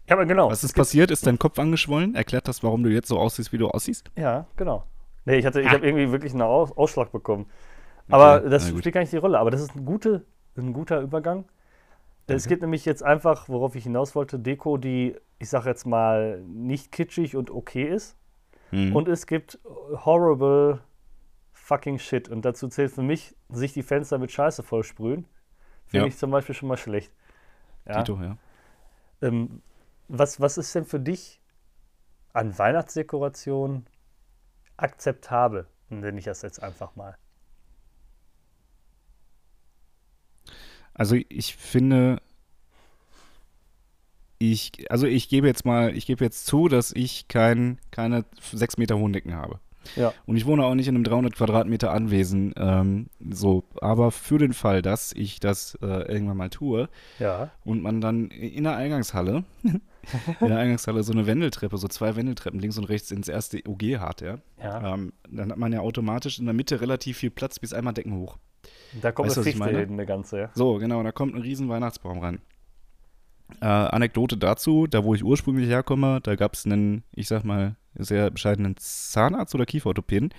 ja, 0.08 0.16
aber 0.16 0.26
genau. 0.26 0.50
Was 0.50 0.64
ist 0.64 0.74
passiert? 0.74 1.10
Ist 1.10 1.26
dein 1.26 1.38
Kopf 1.38 1.58
angeschwollen? 1.58 2.14
Erklärt 2.14 2.46
das, 2.46 2.62
warum 2.62 2.82
du 2.82 2.90
jetzt 2.90 3.08
so 3.08 3.18
aussiehst, 3.18 3.52
wie 3.52 3.58
du 3.58 3.68
aussiehst? 3.68 4.10
Ja, 4.16 4.46
genau. 4.56 4.84
Nee, 5.24 5.36
ich, 5.36 5.46
hatte, 5.46 5.60
ich 5.60 5.68
ah. 5.68 5.72
habe 5.72 5.86
irgendwie 5.86 6.10
wirklich 6.12 6.32
einen 6.32 6.42
Aus 6.42 6.76
Ausschlag 6.76 7.12
bekommen. 7.12 7.46
Aber 8.08 8.40
okay, 8.40 8.50
das 8.50 8.68
spielt 8.68 8.92
gar 8.92 9.00
nicht 9.00 9.12
die 9.12 9.18
Rolle. 9.18 9.38
Aber 9.38 9.50
das 9.50 9.60
ist 9.60 9.74
ein, 9.74 9.84
gute, 9.84 10.24
ein 10.56 10.72
guter 10.72 11.00
Übergang. 11.00 11.40
Okay. 12.26 12.34
Es 12.36 12.46
gibt 12.46 12.62
nämlich 12.62 12.84
jetzt 12.84 13.02
einfach, 13.02 13.48
worauf 13.48 13.74
ich 13.74 13.84
hinaus 13.84 14.14
wollte, 14.14 14.38
Deko, 14.38 14.76
die, 14.76 15.16
ich 15.38 15.48
sage 15.48 15.68
jetzt 15.68 15.86
mal, 15.86 16.40
nicht 16.42 16.92
kitschig 16.92 17.36
und 17.36 17.50
okay 17.50 17.84
ist. 17.84 18.16
Hm. 18.70 18.94
Und 18.94 19.08
es 19.08 19.26
gibt 19.26 19.58
horrible 20.04 20.80
fucking 21.52 21.98
shit. 21.98 22.28
Und 22.28 22.44
dazu 22.44 22.68
zählt 22.68 22.92
für 22.92 23.02
mich, 23.02 23.34
sich 23.48 23.72
die 23.72 23.82
Fenster 23.82 24.18
mit 24.18 24.30
Scheiße 24.32 24.62
vollsprühen. 24.62 25.26
Finde 25.86 26.06
ja. 26.06 26.08
ich 26.08 26.18
zum 26.18 26.30
Beispiel 26.30 26.54
schon 26.54 26.68
mal 26.68 26.76
schlecht. 26.76 27.12
Ja. 27.86 28.02
Tito, 28.02 28.20
ja. 28.20 28.36
Ähm, 29.22 29.62
was, 30.08 30.40
was 30.40 30.58
ist 30.58 30.74
denn 30.74 30.84
für 30.84 31.00
dich 31.00 31.40
an 32.32 32.58
Weihnachtsdekoration 32.58 33.86
akzeptabel? 34.76 35.66
Nenne 35.88 36.18
ich 36.18 36.24
das 36.24 36.42
jetzt 36.42 36.62
einfach 36.62 36.96
mal. 36.96 37.16
Also 40.94 41.16
ich 41.28 41.56
finde, 41.56 42.20
ich, 44.38 44.90
also 44.90 45.06
ich 45.06 45.28
gebe 45.28 45.46
jetzt 45.46 45.64
mal, 45.64 45.96
ich 45.96 46.06
gebe 46.06 46.24
jetzt 46.24 46.46
zu, 46.46 46.68
dass 46.68 46.92
ich 46.92 47.28
kein, 47.28 47.80
keine 47.90 48.24
sechs 48.40 48.76
Meter 48.76 48.96
hohen 48.96 49.12
Decken 49.12 49.34
habe. 49.34 49.60
Ja. 49.96 50.12
Und 50.26 50.36
ich 50.36 50.46
wohne 50.46 50.64
auch 50.64 50.74
nicht 50.74 50.88
in 50.88 50.94
einem 50.94 51.04
300 51.04 51.34
Quadratmeter 51.34 51.90
Anwesen. 51.90 52.54
Ähm, 52.56 53.06
so, 53.30 53.64
aber 53.80 54.10
für 54.10 54.38
den 54.38 54.52
Fall, 54.52 54.82
dass 54.82 55.12
ich 55.12 55.40
das 55.40 55.76
äh, 55.82 55.86
irgendwann 56.12 56.36
mal 56.36 56.50
tue 56.50 56.88
ja. 57.18 57.50
und 57.64 57.82
man 57.82 58.00
dann 58.00 58.28
in 58.28 58.64
der 58.64 58.76
Eingangshalle, 58.76 59.44
in 59.62 60.48
der 60.48 60.58
Eingangshalle 60.58 61.02
so 61.02 61.12
eine 61.12 61.26
Wendeltreppe, 61.26 61.76
so 61.78 61.88
zwei 61.88 62.16
Wendeltreppen 62.16 62.60
links 62.60 62.78
und 62.78 62.84
rechts 62.84 63.10
ins 63.10 63.28
erste 63.28 63.62
OG 63.66 63.82
hat, 63.98 64.20
ja, 64.20 64.38
ja. 64.62 64.94
Ähm, 64.94 65.12
dann 65.30 65.50
hat 65.50 65.58
man 65.58 65.72
ja 65.72 65.80
automatisch 65.80 66.38
in 66.38 66.44
der 66.44 66.54
Mitte 66.54 66.80
relativ 66.80 67.18
viel 67.18 67.30
Platz 67.30 67.58
bis 67.58 67.72
einmal 67.72 67.94
Decken 67.94 68.16
hoch. 68.16 68.38
Da 69.00 69.12
kommt 69.12 69.28
weißt, 69.28 69.38
eine 69.38 69.44
Fichte 69.44 69.64
eine 69.64 70.06
ganze, 70.06 70.38
ja. 70.38 70.50
So, 70.54 70.74
genau, 70.78 71.02
da 71.02 71.12
kommt 71.12 71.34
ein 71.34 71.42
riesen 71.42 71.68
Weihnachtsbaum 71.68 72.18
rein. 72.18 72.40
Äh, 73.60 73.66
Anekdote 73.66 74.36
dazu, 74.36 74.86
da 74.86 75.04
wo 75.04 75.14
ich 75.14 75.24
ursprünglich 75.24 75.68
herkomme, 75.68 76.20
da 76.22 76.34
gab 76.34 76.54
es 76.54 76.64
einen, 76.64 77.04
ich 77.14 77.28
sag 77.28 77.44
mal, 77.44 77.76
sehr 77.96 78.30
bescheidenen 78.30 78.76
Zahnarzt 78.76 79.54
oder 79.54 79.66
Kieferorthopäden, 79.66 80.30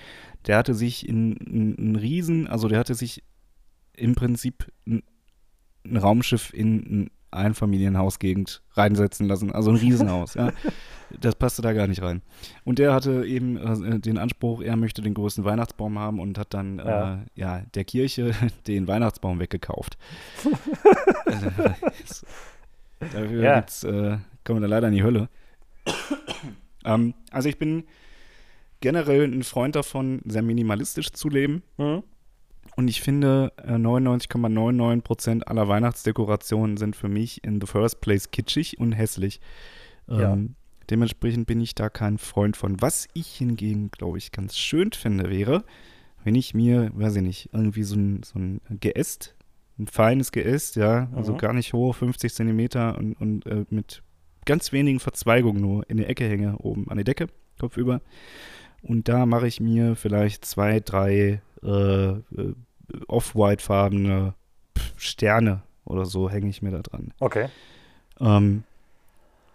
der 0.47 0.57
hatte 0.57 0.73
sich 0.73 1.07
in, 1.07 1.33
ein 1.77 1.95
Riesen, 1.95 2.47
also 2.47 2.67
der 2.67 2.79
hatte 2.79 2.95
sich 2.95 3.23
im 3.93 4.15
Prinzip 4.15 4.71
ein, 4.87 5.03
ein 5.85 5.97
Raumschiff 5.97 6.53
in 6.53 6.77
ein 6.77 7.11
Einfamilienhausgegend 7.35 8.61
reinsetzen 8.73 9.27
lassen. 9.27 9.51
Also 9.51 9.71
ein 9.71 9.77
Riesenhaus, 9.77 10.33
ja. 10.33 10.51
Das 11.21 11.35
passte 11.35 11.61
da 11.61 11.71
gar 11.71 11.87
nicht 11.87 12.01
rein. 12.01 12.23
Und 12.63 12.79
der 12.79 12.91
hatte 12.91 13.25
eben 13.25 13.57
äh, 13.57 13.99
den 13.99 14.17
Anspruch, 14.17 14.61
er 14.61 14.75
möchte 14.75 15.03
den 15.03 15.13
größten 15.13 15.45
Weihnachtsbaum 15.45 15.99
haben 15.99 16.19
und 16.19 16.37
hat 16.37 16.53
dann 16.53 16.79
ja, 16.79 17.13
äh, 17.13 17.17
ja 17.35 17.61
der 17.75 17.85
Kirche 17.85 18.31
den 18.67 18.87
Weihnachtsbaum 18.87 19.39
weggekauft. 19.39 19.97
also, 21.25 22.25
dafür 22.99 23.43
ja. 23.43 23.59
äh, 23.59 24.17
kommen 24.43 24.61
wir 24.61 24.61
da 24.61 24.67
leider 24.67 24.87
in 24.87 24.95
die 24.95 25.03
Hölle. 25.03 25.29
Ähm, 26.85 27.13
also 27.31 27.49
ich 27.49 27.57
bin 27.57 27.83
generell 28.81 29.23
ein 29.23 29.43
Freund 29.43 29.75
davon, 29.75 30.21
sehr 30.25 30.41
minimalistisch 30.41 31.11
zu 31.11 31.29
leben. 31.29 31.63
Mhm. 31.77 32.03
Und 32.75 32.87
ich 32.89 33.01
finde, 33.01 33.53
99,99% 33.57 35.41
äh, 35.41 35.45
aller 35.45 35.67
Weihnachtsdekorationen 35.67 36.77
sind 36.77 36.95
für 36.95 37.07
mich 37.07 37.43
in 37.43 37.61
the 37.61 37.67
first 37.67 38.01
place 38.01 38.31
kitschig 38.31 38.79
und 38.79 38.91
hässlich. 38.91 39.39
Ja. 40.07 40.33
Ähm, 40.33 40.55
dementsprechend 40.89 41.47
bin 41.47 41.61
ich 41.61 41.73
da 41.73 41.89
kein 41.89 42.17
Freund 42.17 42.57
von. 42.57 42.81
Was 42.81 43.07
ich 43.13 43.27
hingegen, 43.27 43.91
glaube 43.91 44.17
ich, 44.17 44.31
ganz 44.31 44.57
schön 44.57 44.91
finde, 44.91 45.29
wäre, 45.29 45.63
wenn 46.23 46.35
ich 46.35 46.53
mir, 46.53 46.91
weiß 46.93 47.15
ich 47.17 47.21
nicht, 47.21 47.49
irgendwie 47.53 47.83
so 47.83 47.95
ein, 47.95 48.23
so 48.23 48.39
ein 48.39 48.59
Geäst, 48.69 49.35
ein 49.79 49.87
feines 49.87 50.31
Geäst, 50.31 50.75
ja, 50.75 51.09
also 51.15 51.33
mhm. 51.33 51.37
gar 51.37 51.53
nicht 51.53 51.73
hoch, 51.73 51.95
50 51.95 52.33
Zentimeter 52.33 52.97
und, 52.97 53.13
und 53.13 53.45
äh, 53.45 53.65
mit 53.69 54.03
ganz 54.45 54.71
wenigen 54.71 54.99
Verzweigungen 54.99 55.61
nur 55.61 55.89
in 55.89 55.97
der 55.97 56.09
Ecke 56.09 56.27
hänge, 56.27 56.57
oben 56.57 56.89
an 56.89 56.97
der 56.97 57.03
Decke, 57.03 57.27
kopfüber. 57.59 58.01
Und 58.81 59.07
da 59.07 59.25
mache 59.25 59.47
ich 59.47 59.59
mir 59.59 59.95
vielleicht 59.95 60.45
zwei, 60.45 60.79
drei 60.79 61.41
äh, 61.63 62.09
äh, 62.09 62.21
off-white-farbene 63.07 64.35
Sterne 64.97 65.63
oder 65.85 66.05
so 66.05 66.29
hänge 66.29 66.49
ich 66.49 66.61
mir 66.61 66.71
da 66.71 66.81
dran. 66.81 67.13
Okay. 67.19 67.47
Ähm, 68.19 68.63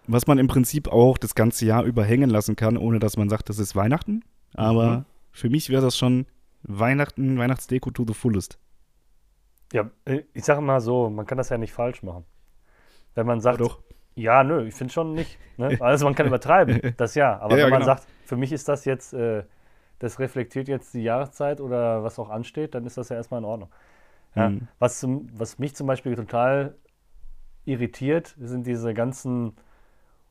was 0.07 0.27
man 0.27 0.39
im 0.39 0.49
Prinzip 0.49 0.89
auch 0.89 1.19
das 1.19 1.35
ganze 1.35 1.67
Jahr 1.67 1.85
über 1.85 2.05
hängen 2.05 2.31
lassen 2.31 2.57
kann, 2.57 2.77
ohne 2.77 2.99
dass 2.99 3.17
man 3.17 3.29
sagt, 3.29 3.49
das 3.49 3.59
ist 3.59 3.77
Weihnachten. 3.77 4.25
Aber 4.55 4.99
mhm. 4.99 5.05
für 5.31 5.51
mich 5.51 5.71
wäre 5.71 5.83
das 5.83 5.97
schon 5.97 6.27
Weihnachten, 6.63 7.39
Weihnachtsdeko 7.39 7.91
to 7.91 8.05
the 8.07 8.15
fullest. 8.15 8.59
Ja, 9.73 9.89
äh, 10.05 10.23
ich 10.35 10.45
sage 10.45 10.61
mal 10.61 10.81
so, 10.81 11.09
man 11.09 11.27
kann 11.27 11.39
das 11.39 11.49
ja 11.49 11.59
nicht 11.59 11.73
falsch 11.73 12.03
machen. 12.03 12.25
Wenn 13.15 13.27
man 13.27 13.41
sagt, 13.41 13.61
ja, 13.61 13.67
doch. 13.67 13.79
Ja 14.21 14.45
nö, 14.45 14.67
ich 14.67 14.75
finde 14.75 14.93
schon 14.93 15.15
nicht. 15.15 15.39
Ne? 15.57 15.77
Also 15.81 16.05
man 16.05 16.15
kann 16.15 16.27
übertreiben, 16.29 16.95
das 16.97 17.15
ja. 17.15 17.39
Aber 17.39 17.57
ja, 17.57 17.65
wenn 17.65 17.71
man 17.71 17.81
genau. 17.81 17.95
sagt, 17.95 18.07
für 18.25 18.37
mich 18.37 18.53
ist 18.53 18.69
das 18.69 18.85
jetzt 18.85 19.13
äh, 19.13 19.43
das 20.01 20.19
reflektiert 20.19 20.67
jetzt 20.67 20.95
die 20.95 21.03
Jahreszeit 21.03 21.61
oder 21.61 22.03
was 22.03 22.19
auch 22.19 22.31
ansteht, 22.31 22.75
dann 22.75 22.85
ist 22.87 22.97
das 22.97 23.11
ja 23.11 23.17
erstmal 23.17 23.39
in 23.39 23.45
Ordnung. 23.45 23.71
Ja, 24.35 24.49
mhm. 24.49 24.67
was, 24.79 25.07
was 25.35 25.59
mich 25.59 25.77
zum 25.77 25.87
Beispiel 25.87 26.17
total 26.17 26.75
irritiert, 27.65 28.35
sind 28.41 28.67
diese 28.67 28.95
ganzen 28.95 29.57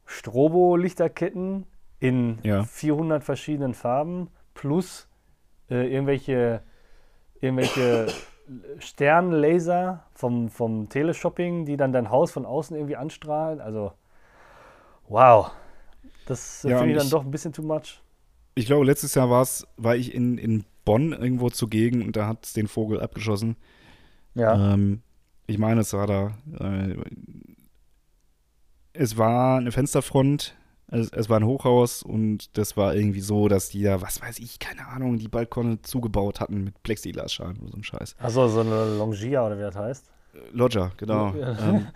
Strobo-Lichterketten 0.06 1.68
in 2.00 2.40
ja. 2.44 2.64
400 2.64 3.24
verschiedenen 3.24 3.76
Farben 3.76 4.30
plus 4.56 5.08
äh, 5.70 5.94
irgendwelche, 5.94 6.64
irgendwelche 7.40 8.08
Sternlaser 8.80 10.06
vom, 10.14 10.50
vom 10.50 10.90
Teleshopping, 10.90 11.66
die 11.66 11.78
dann 11.78 11.92
dein 11.92 12.10
Haus 12.10 12.32
von 12.32 12.46
außen 12.46 12.76
irgendwie 12.76 12.96
anstrahlen. 12.96 13.62
Also, 13.62 13.92
wow. 15.08 15.52
Das 16.26 16.64
ja, 16.64 16.78
finde 16.78 16.92
ich 16.92 16.98
dann 16.98 17.08
ich, 17.08 17.12
doch 17.12 17.24
ein 17.24 17.32
bisschen 17.32 17.54
too 17.54 17.64
much 17.64 18.02
ich 18.60 18.66
glaube, 18.66 18.86
letztes 18.86 19.16
Jahr 19.16 19.30
war's, 19.30 19.66
war 19.78 19.96
ich 19.96 20.14
in, 20.14 20.38
in 20.38 20.66
Bonn 20.84 21.14
irgendwo 21.14 21.50
zugegen 21.50 22.02
und 22.04 22.18
da 22.18 22.28
hat 22.28 22.46
es 22.46 22.54
den 22.54 22.68
Vogel 22.68 23.00
abgeschossen. 23.00 23.56
Ja. 24.36 24.74
Ähm, 24.74 25.02
ich 25.48 25.58
meine, 25.58 25.82
es 25.82 25.94
war 25.94 26.08
da. 26.08 26.38
Äh, 26.60 26.96
es 28.92 29.18
war 29.18 29.58
eine 29.58 29.72
Fensterfront, 29.72 30.58
es, 30.92 31.12
es, 31.12 31.30
war 31.30 31.40
ein 31.40 31.46
Hochhaus 31.46 32.04
und 32.04 32.58
das 32.58 32.76
war 32.78 32.96
irgendwie 32.96 33.22
so, 33.22 33.48
dass 33.48 33.70
die 33.70 33.84
da, 33.84 34.02
was 34.02 34.22
weiß 34.22 34.40
ich, 34.40 34.60
keine 34.60 34.88
Ahnung, 34.88 35.18
die 35.18 35.28
Balkone 35.28 35.82
zugebaut 35.82 36.40
hatten 36.40 36.64
mit 36.64 36.82
Plexiglasschalen 36.84 37.58
oder 37.60 37.72
so 37.72 37.78
ein 37.78 37.84
Scheiß. 37.84 38.16
Achso, 38.20 38.48
so 38.48 38.62
eine 38.62 38.98
Longia 38.98 39.46
oder 39.46 39.58
wie 39.58 39.62
das 39.62 39.76
heißt? 39.76 40.10
Loggia, 40.52 40.92
genau. 40.98 41.34
ähm, 41.36 41.88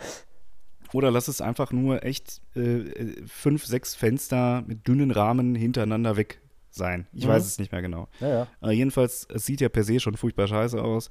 oder 0.93 1.11
lass 1.11 1.27
es 1.27 1.41
einfach 1.41 1.71
nur 1.71 2.03
echt 2.03 2.41
äh, 2.55 3.23
fünf, 3.25 3.65
sechs 3.65 3.95
Fenster 3.95 4.63
mit 4.67 4.87
dünnen 4.87 5.11
Rahmen 5.11 5.55
hintereinander 5.55 6.17
weg 6.17 6.41
sein. 6.69 7.07
Ich 7.13 7.25
mhm. 7.25 7.29
weiß 7.29 7.45
es 7.45 7.59
nicht 7.59 7.71
mehr 7.71 7.81
genau. 7.81 8.07
Ja, 8.19 8.27
ja. 8.27 8.47
Äh, 8.61 8.71
jedenfalls, 8.71 9.27
es 9.33 9.45
sieht 9.45 9.61
ja 9.61 9.69
per 9.69 9.83
se 9.83 9.99
schon 9.99 10.17
furchtbar 10.17 10.47
scheiße 10.47 10.81
aus. 10.81 11.09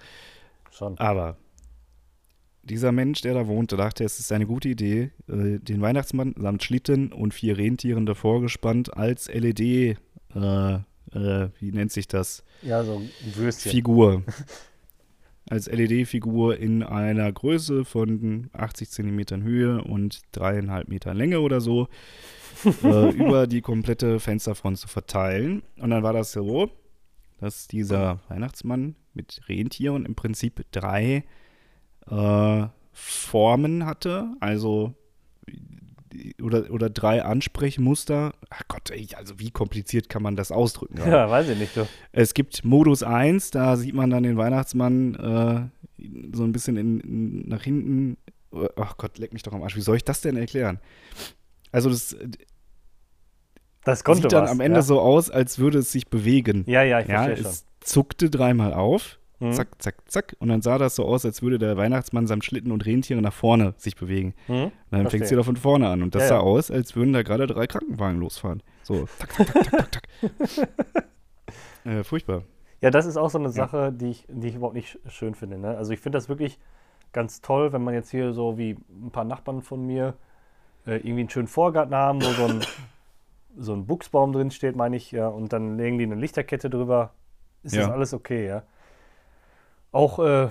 Schon. 0.71 0.99
Aber 0.99 1.37
dieser 2.63 2.93
Mensch, 2.93 3.21
der 3.23 3.35
da 3.35 3.47
wohnte, 3.47 3.77
dachte, 3.77 4.05
es 4.05 4.19
ist 4.19 4.33
eine 4.33 4.47
gute 4.47 4.69
Idee, 4.69 5.11
äh, 5.29 5.59
den 5.59 5.81
Weihnachtsmann 5.81 6.35
samt 6.39 6.63
Schlitten 6.63 7.13
und 7.13 7.35
vier 7.35 7.59
Rentieren 7.59 8.07
davor 8.07 8.41
gespannt 8.41 8.97
als 8.97 9.29
LED, 9.29 9.61
äh, 9.61 9.95
äh, 10.35 11.49
wie 11.59 11.73
nennt 11.73 11.93
sich 11.93 12.09
das? 12.09 12.45
Ja, 12.63 12.85
so 12.85 12.99
ein 12.99 13.11
Würstchen. 13.35 13.73
Figur. 13.73 14.23
als 15.51 15.67
LED-Figur 15.67 16.57
in 16.57 16.83
einer 16.83 17.31
Größe 17.31 17.85
von 17.85 18.49
80 18.53 18.91
Zentimetern 18.91 19.43
Höhe 19.43 19.83
und 19.83 20.23
dreieinhalb 20.33 20.89
Metern 20.89 21.17
Länge 21.17 21.41
oder 21.41 21.61
so 21.61 21.89
äh, 22.65 23.11
über 23.15 23.47
die 23.47 23.61
komplette 23.61 24.21
Fensterfront 24.21 24.79
zu 24.79 24.89
verteilen. 24.89 25.63
Und 25.79 25.91
dann 25.91 26.03
war 26.03 26.13
das 26.13 26.33
so, 26.33 26.71
dass 27.39 27.67
dieser 27.67 28.21
Weihnachtsmann 28.29 28.95
mit 29.15 29.41
Rentieren 29.49 30.07
im 30.07 30.15
Prinzip 30.15 30.65
drei 30.71 31.25
äh, 32.11 32.67
Formen 32.93 33.87
hatte, 33.87 34.35
also 34.41 34.95
oder, 36.43 36.71
oder 36.71 36.91
drei 36.91 37.23
Ansprechmuster. 37.25 38.33
Ach 38.51 38.63
Gott, 38.69 38.91
ey, 38.91 39.09
also 39.17 39.39
wie 39.39 39.51
kompliziert 39.51 40.09
kann 40.09 40.23
man 40.23 40.37
das 40.37 40.53
ausdrücken? 40.53 40.99
Ja, 40.99 41.31
weiß 41.31 41.49
ich 41.49 41.59
nicht. 41.59 41.77
Du. 41.77 41.87
Es 42.13 42.35
gibt 42.35 42.65
Modus 42.65 43.03
1, 43.03 43.51
da 43.51 43.77
sieht 43.77 43.95
man 43.95 44.11
dann 44.11 44.23
den 44.23 44.37
Weihnachtsmann 44.37 45.15
äh, 45.15 46.05
so 46.35 46.45
ein 46.45 46.53
bisschen 46.53 46.77
in, 46.77 47.01
in, 47.01 47.49
nach 47.49 47.63
hinten. 47.63 48.19
Ach 48.77 48.97
Gott, 48.99 49.19
leck 49.19 49.33
mich 49.33 49.43
doch 49.43 49.53
am 49.53 49.63
Arsch. 49.63 49.77
Wie 49.77 49.81
soll 49.81 49.97
ich 49.97 50.05
das 50.05 50.21
denn 50.21 50.37
erklären? 50.37 50.79
Also 51.71 51.89
das, 51.89 52.17
das 53.85 54.05
konnte 54.05 54.23
sieht 54.23 54.33
dann 54.33 54.45
was, 54.45 54.51
am 54.51 54.61
Ende 54.61 54.79
ja. 54.79 54.83
so 54.83 55.01
aus, 55.01 55.31
als 55.31 55.59
würde 55.59 55.79
es 55.79 55.91
sich 55.91 56.09
bewegen. 56.09 56.65
Ja, 56.67 56.83
ja, 56.83 57.01
ich 57.01 57.09
ja, 57.09 57.25
verstehe 57.25 57.47
es 57.47 57.59
schon. 57.61 57.69
zuckte 57.81 58.31
dreimal 58.31 58.75
auf, 58.75 59.19
mhm. 59.43 59.53
zack, 59.53 59.69
zack, 59.79 59.97
zack. 60.07 60.37
Und 60.39 60.49
dann 60.49 60.63
sah 60.63 60.79
das 60.79 60.95
so 60.95 61.05
aus, 61.05 61.25
als 61.25 61.43
würde 61.43 61.59
der 61.59 61.77
Weihnachtsmann 61.77 62.27
samt 62.27 62.45
Schlitten 62.45 62.73
und 62.73 62.87
Rentiere 62.87 63.21
nach 63.21 63.33
vorne 63.33 63.75
sich 63.77 63.97
bewegen. 63.97 64.35
Mhm. 64.49 64.73
dann 64.91 65.11
fängt 65.11 65.27
sie 65.27 65.37
da 65.37 65.43
von 65.43 65.57
vorne 65.57 65.89
an. 65.89 66.03
Und 66.03 66.15
das 66.15 66.23
ja, 66.23 66.29
sah 66.29 66.35
ja. 66.37 66.41
aus, 66.41 66.71
als 66.71 66.97
würden 66.97 67.13
da 67.13 67.23
gerade 67.23 67.47
drei 67.47 67.67
Krankenwagen 67.67 68.21
losfahren. 68.21 68.63
So, 68.83 69.07
zack, 69.19 69.33
zack, 69.33 69.53
zack, 69.53 69.71
zack, 69.71 70.03
zack. 70.51 71.09
äh, 71.85 72.05
furchtbar. 72.05 72.43
Ja, 72.81 72.91
das 72.91 73.07
ist 73.07 73.17
auch 73.17 73.31
so 73.31 73.39
eine 73.39 73.51
Sache, 73.51 73.93
die, 73.93 74.11
ich, 74.11 74.27
die 74.29 74.49
ich 74.49 74.57
überhaupt 74.57 74.75
nicht 74.75 74.99
schön 75.07 75.35
finde. 75.35 75.59
Ne? 75.59 75.77
Also 75.77 75.93
ich 75.93 76.01
finde 76.01 76.19
das 76.19 76.29
wirklich 76.29 76.59
ganz 77.13 77.41
toll, 77.41 77.73
wenn 77.73 77.85
man 77.85 77.95
jetzt 77.95 78.11
hier 78.11 78.33
so 78.33 78.59
wie 78.59 78.77
ein 78.91 79.11
paar 79.13 79.25
Nachbarn 79.25 79.63
von 79.63 79.87
mir 79.87 80.15
äh, 80.87 80.97
irgendwie 80.97 81.21
einen 81.21 81.31
schönen 81.31 81.47
Vorgarten 81.47 81.95
haben, 81.95 82.23
wo 82.23 82.31
so 82.31 82.47
ein 82.47 82.61
so 83.57 83.75
ein 83.75 83.87
Buchsbaum 83.87 84.33
drin 84.33 84.51
steht, 84.51 84.77
meine 84.77 84.97
ich, 84.97 85.13
ja, 85.13 85.29
und 85.29 85.53
dann 85.53 85.77
legen 85.77 85.99
die 85.99 86.05
eine 86.05 86.15
Lichterkette 86.15 86.71
drüber, 86.71 87.13
ist 87.63 87.75
ja. 87.75 87.83
das 87.83 87.91
alles 87.91 88.15
okay, 88.15 88.47
ja. 88.47 88.63
Auch, 89.93 90.19
äh, 90.19 90.49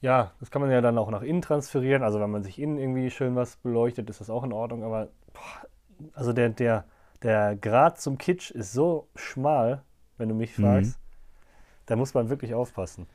ja, 0.00 0.32
das 0.40 0.50
kann 0.50 0.62
man 0.62 0.70
ja 0.70 0.80
dann 0.80 0.96
auch 0.98 1.10
nach 1.10 1.22
innen 1.22 1.42
transferieren, 1.42 2.02
also 2.02 2.20
wenn 2.20 2.30
man 2.30 2.44
sich 2.44 2.58
innen 2.58 2.78
irgendwie 2.78 3.10
schön 3.10 3.34
was 3.34 3.56
beleuchtet, 3.56 4.08
ist 4.08 4.20
das 4.20 4.30
auch 4.30 4.44
in 4.44 4.52
Ordnung, 4.52 4.84
aber 4.84 5.08
boah, 5.32 6.10
also 6.14 6.32
der, 6.32 6.50
der, 6.50 6.84
der 7.22 7.56
Grad 7.56 8.00
zum 8.00 8.16
Kitsch 8.16 8.50
ist 8.50 8.72
so 8.72 9.08
schmal, 9.16 9.82
wenn 10.18 10.28
du 10.28 10.34
mich 10.34 10.56
mhm. 10.56 10.62
fragst, 10.62 10.98
mhm. 10.98 11.02
da 11.86 11.96
muss 11.96 12.14
man 12.14 12.30
wirklich 12.30 12.54
aufpassen. 12.54 13.06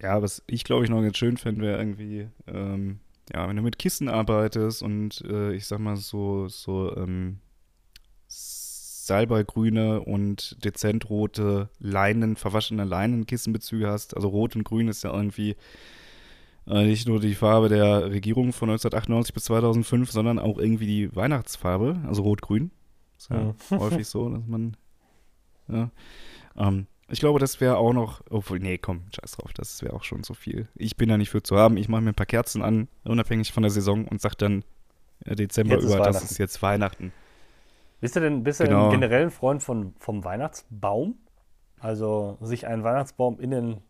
Ja, 0.00 0.20
was 0.22 0.42
ich 0.46 0.64
glaube 0.64 0.84
ich 0.84 0.90
noch 0.90 1.02
ganz 1.02 1.16
schön 1.16 1.36
fände, 1.36 1.62
wäre 1.62 1.78
irgendwie, 1.78 2.28
ähm, 2.46 3.00
ja, 3.32 3.48
wenn 3.48 3.56
du 3.56 3.62
mit 3.62 3.78
Kissen 3.78 4.08
arbeitest 4.08 4.82
und 4.82 5.22
äh, 5.22 5.52
ich 5.52 5.66
sag 5.66 5.78
mal 5.78 5.96
so, 5.96 6.48
so, 6.48 6.96
ähm, 6.96 7.38
Salbeigrüne 9.12 10.00
und 10.00 10.64
dezent 10.64 11.10
rote 11.10 11.68
Leinen, 11.78 12.36
verwaschene 12.36 12.84
Leinenkissenbezüge 12.84 13.86
hast. 13.86 14.16
Also 14.16 14.28
rot 14.28 14.56
und 14.56 14.64
grün 14.64 14.88
ist 14.88 15.04
ja 15.04 15.12
irgendwie 15.12 15.54
äh, 16.66 16.86
nicht 16.86 17.06
nur 17.06 17.20
die 17.20 17.34
Farbe 17.34 17.68
der 17.68 18.10
Regierung 18.10 18.54
von 18.54 18.70
1998 18.70 19.34
bis 19.34 19.44
2005, 19.44 20.10
sondern 20.10 20.38
auch 20.38 20.56
irgendwie 20.56 20.86
die 20.86 21.14
Weihnachtsfarbe, 21.14 22.00
also 22.06 22.22
rot-grün. 22.22 22.70
Ist 23.18 23.28
ja, 23.28 23.54
ja. 23.70 23.78
häufig 23.78 24.08
so, 24.08 24.30
dass 24.30 24.46
man. 24.46 24.78
Ja. 25.68 25.90
Ähm, 26.56 26.86
ich 27.10 27.20
glaube, 27.20 27.38
das 27.38 27.60
wäre 27.60 27.76
auch 27.76 27.92
noch. 27.92 28.22
Obwohl, 28.30 28.60
nee, 28.60 28.78
komm, 28.78 29.02
scheiß 29.14 29.32
drauf, 29.32 29.52
das 29.52 29.82
wäre 29.82 29.92
auch 29.92 30.04
schon 30.04 30.24
so 30.24 30.32
viel. 30.32 30.68
Ich 30.74 30.96
bin 30.96 31.10
da 31.10 31.18
nicht 31.18 31.28
für 31.28 31.42
zu 31.42 31.58
haben. 31.58 31.76
Ich 31.76 31.90
mache 31.90 32.00
mir 32.00 32.12
ein 32.12 32.14
paar 32.14 32.24
Kerzen 32.24 32.62
an, 32.62 32.88
unabhängig 33.04 33.52
von 33.52 33.62
der 33.62 33.70
Saison 33.70 34.08
und 34.08 34.22
sage 34.22 34.36
dann 34.38 34.64
äh, 35.26 35.36
Dezember 35.36 35.76
über, 35.76 35.98
das 35.98 36.24
ist 36.24 36.38
jetzt 36.38 36.62
Weihnachten. 36.62 37.12
Bist 38.02 38.16
du 38.16 38.20
denn, 38.20 38.42
bist 38.42 38.58
genau. 38.58 38.86
du 38.86 38.90
generell 38.90 39.22
ein 39.22 39.30
Freund 39.30 39.62
von, 39.62 39.94
vom 39.96 40.24
Weihnachtsbaum? 40.24 41.14
Also 41.78 42.36
sich 42.40 42.66
einen 42.66 42.82
Weihnachtsbaum 42.82 43.38
in 43.38 43.52
den 43.52 43.80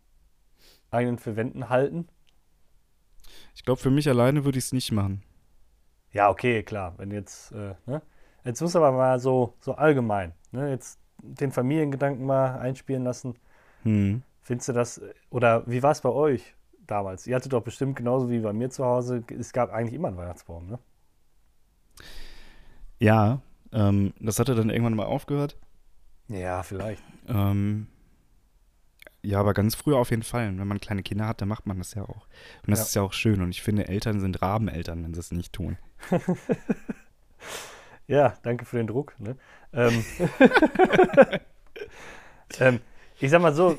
eigenen 0.91 1.17
vier 1.17 1.35
Wänden 1.35 1.69
halten? 1.69 2.07
Ich 3.55 3.65
glaube, 3.65 3.81
für 3.81 3.89
mich 3.89 4.07
alleine 4.07 4.45
würde 4.45 4.59
ich 4.59 4.65
es 4.65 4.71
nicht 4.71 4.91
machen. 4.91 5.23
Ja, 6.11 6.29
okay, 6.29 6.61
klar. 6.61 6.93
Wenn 6.97 7.09
jetzt, 7.09 7.53
äh, 7.53 7.73
ne? 7.87 8.03
Jetzt 8.43 8.61
muss 8.61 8.75
aber 8.75 8.91
mal 8.91 9.19
so, 9.19 9.55
so 9.59 9.73
allgemein, 9.73 10.33
ne? 10.51 10.69
Jetzt 10.69 10.99
den 11.17 11.51
Familiengedanken 11.51 12.23
mal 12.23 12.59
einspielen 12.59 13.03
lassen. 13.03 13.33
Hm. 13.81 14.21
Findest 14.43 14.69
du 14.69 14.73
das, 14.73 15.01
oder 15.31 15.65
wie 15.65 15.81
war 15.81 15.91
es 15.91 16.01
bei 16.01 16.09
euch 16.09 16.53
damals? 16.85 17.25
Ihr 17.25 17.35
hattet 17.35 17.51
doch 17.51 17.63
bestimmt 17.63 17.95
genauso 17.95 18.29
wie 18.29 18.41
bei 18.41 18.53
mir 18.53 18.69
zu 18.69 18.85
Hause, 18.85 19.23
es 19.35 19.53
gab 19.53 19.71
eigentlich 19.71 19.95
immer 19.95 20.09
einen 20.09 20.17
Weihnachtsbaum, 20.17 20.67
ne? 20.67 20.77
Ja, 22.99 23.41
ähm, 23.73 24.13
das 24.19 24.39
hatte 24.39 24.55
dann 24.55 24.69
irgendwann 24.69 24.95
mal 24.95 25.05
aufgehört. 25.05 25.57
Ja, 26.27 26.63
vielleicht. 26.63 27.03
Ähm, 27.27 27.87
ja, 29.21 29.39
aber 29.39 29.53
ganz 29.53 29.75
früh 29.75 29.93
auf 29.95 30.09
jeden 30.09 30.23
Fall. 30.23 30.57
Wenn 30.57 30.67
man 30.67 30.79
kleine 30.79 31.03
Kinder 31.03 31.27
hat, 31.27 31.41
dann 31.41 31.47
macht 31.49 31.65
man 31.65 31.77
das 31.77 31.93
ja 31.93 32.03
auch. 32.03 32.27
Und 32.65 32.71
das 32.71 32.79
Ja. 32.79 32.85
ist 32.85 32.95
ja 32.95 33.01
auch 33.01 33.13
schön. 33.13 33.41
Und 33.41 33.49
ich 33.51 33.61
finde, 33.61 33.87
Eltern 33.87 34.19
sind 34.19 34.41
Rabeneltern, 34.41 35.03
wenn 35.03 35.13
sie 35.13 35.19
es 35.19 35.31
nicht 35.31 35.53
tun. 35.53 35.77
Ja, 38.05 38.33
danke 38.43 38.65
für 38.65 38.75
den 38.77 38.87
Druck. 38.87 39.15
Ne? 39.17 39.37
Ähm, 39.71 40.03
ähm, 42.59 42.79
ich 43.19 43.31
sag 43.31 43.41
mal 43.41 43.53
so, 43.53 43.77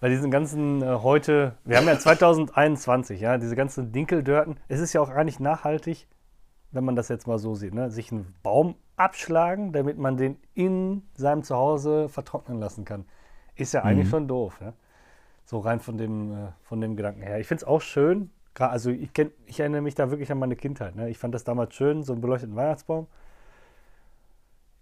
bei 0.00 0.08
diesen 0.08 0.30
ganzen 0.32 0.82
äh, 0.82 0.86
heute, 0.86 1.56
wir 1.64 1.76
haben 1.76 1.86
ja 1.86 1.96
2021, 1.98 3.20
ja, 3.20 3.38
diese 3.38 3.54
ganzen 3.54 3.92
Dinkeldörten, 3.92 4.56
es 4.68 4.80
ist 4.80 4.92
ja 4.92 5.00
auch 5.00 5.10
eigentlich 5.10 5.38
nachhaltig, 5.40 6.08
wenn 6.72 6.84
man 6.84 6.96
das 6.96 7.08
jetzt 7.08 7.26
mal 7.26 7.38
so 7.38 7.54
sieht, 7.54 7.74
ne? 7.74 7.90
sich 7.90 8.12
einen 8.12 8.34
Baum 8.42 8.74
abschlagen, 8.96 9.72
damit 9.72 9.98
man 9.98 10.16
den 10.16 10.36
in 10.54 11.02
seinem 11.14 11.42
Zuhause 11.42 12.08
vertrocknen 12.08 12.58
lassen 12.58 12.84
kann. 12.84 13.04
Ist 13.56 13.74
ja 13.74 13.82
eigentlich 13.82 14.06
Mhm. 14.06 14.10
schon 14.10 14.28
doof, 14.28 14.58
ja? 14.60 14.72
So 15.44 15.58
rein 15.60 15.80
von 15.80 15.98
dem, 15.98 16.32
äh, 16.32 16.48
von 16.62 16.80
dem 16.80 16.96
Gedanken 16.96 17.22
her. 17.22 17.38
Ich 17.40 17.46
finde 17.46 17.62
es 17.62 17.68
auch 17.68 17.80
schön, 17.82 18.30
also 18.58 18.90
ich, 18.90 19.12
kenn, 19.12 19.30
ich 19.46 19.60
erinnere 19.60 19.80
mich 19.82 19.94
da 19.94 20.10
wirklich 20.10 20.30
an 20.32 20.38
meine 20.38 20.56
Kindheit. 20.56 20.94
Ne? 20.96 21.10
Ich 21.10 21.18
fand 21.18 21.34
das 21.34 21.44
damals 21.44 21.74
schön, 21.74 22.02
so 22.02 22.12
einen 22.12 22.20
beleuchteten 22.22 22.56
Weihnachtsbaum. 22.56 23.06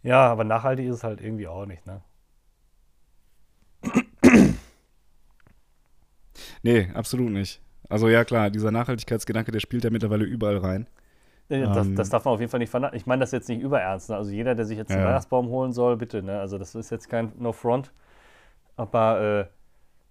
Ja, 0.03 0.27
aber 0.31 0.45
nachhaltig 0.45 0.87
ist 0.87 0.97
es 0.97 1.05
halt 1.05 1.21
irgendwie 1.21 1.47
auch 1.49 1.67
nicht, 1.67 1.87
ne? 1.87 2.03
Nee, 6.63 6.89
absolut 6.95 7.31
nicht. 7.31 7.61
Also 7.89 8.09
ja, 8.09 8.25
klar, 8.25 8.51
dieser 8.51 8.71
Nachhaltigkeitsgedanke, 8.71 9.51
der 9.53 9.61
spielt 9.61 9.85
ja 9.85 9.91
mittlerweile 9.91 10.25
überall 10.25 10.59
rein. 10.59 10.87
Äh, 11.51 11.63
Das, 11.63 11.87
Ähm. 11.87 11.97
das 11.97 12.09
darf 12.11 12.25
man 12.25 12.35
auf 12.35 12.41
jeden 12.41 12.51
Fall 12.51 12.61
nicht 12.61 12.71
vernachlässigen. 12.71 13.01
Ich 13.03 13.07
meine 13.07 13.21
das 13.21 13.33
jetzt 13.33 13.49
nicht 13.49 13.61
überernst. 13.61 14.09
Ne? 14.11 14.17
Also 14.17 14.31
jeder, 14.31 14.55
der 14.55 14.65
sich 14.65 14.79
jetzt 14.79 14.91
einen 14.91 15.01
Ja. 15.03 15.09
Weihnachtsbaum 15.09 15.49
holen 15.49 15.73
soll, 15.73 15.97
bitte. 15.97 16.23
Ne? 16.23 16.39
Also 16.41 16.57
das 16.59 16.75
ist 16.75 16.91
jetzt 16.91 17.09
kein 17.11 17.33
No 17.39 17.53
Front. 17.53 17.93
Aber 18.77 19.21
äh, 19.21 19.45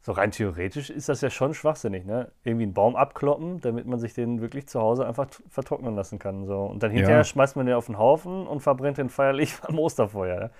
so 0.01 0.11
rein 0.13 0.31
theoretisch 0.31 0.89
ist 0.89 1.09
das 1.09 1.21
ja 1.21 1.29
schon 1.29 1.53
schwachsinnig. 1.53 2.05
Ne? 2.05 2.31
Irgendwie 2.43 2.63
einen 2.63 2.73
Baum 2.73 2.95
abkloppen, 2.95 3.59
damit 3.61 3.85
man 3.87 3.99
sich 3.99 4.13
den 4.13 4.41
wirklich 4.41 4.67
zu 4.67 4.79
Hause 4.79 5.05
einfach 5.07 5.27
vertrocknen 5.49 5.95
lassen 5.95 6.19
kann. 6.19 6.45
So. 6.45 6.57
Und 6.65 6.83
dann 6.83 6.91
hinterher 6.91 7.17
Ja. 7.17 7.23
schmeißt 7.23 7.55
man 7.55 7.65
den 7.65 7.75
auf 7.75 7.87
den 7.87 7.97
Haufen 7.97 8.45
und 8.47 8.59
verbrennt 8.61 8.97
den 8.97 9.09
feierlich 9.09 9.55
am 9.63 9.79
Osterfeuer. 9.79 10.39
Ne? 10.39 10.51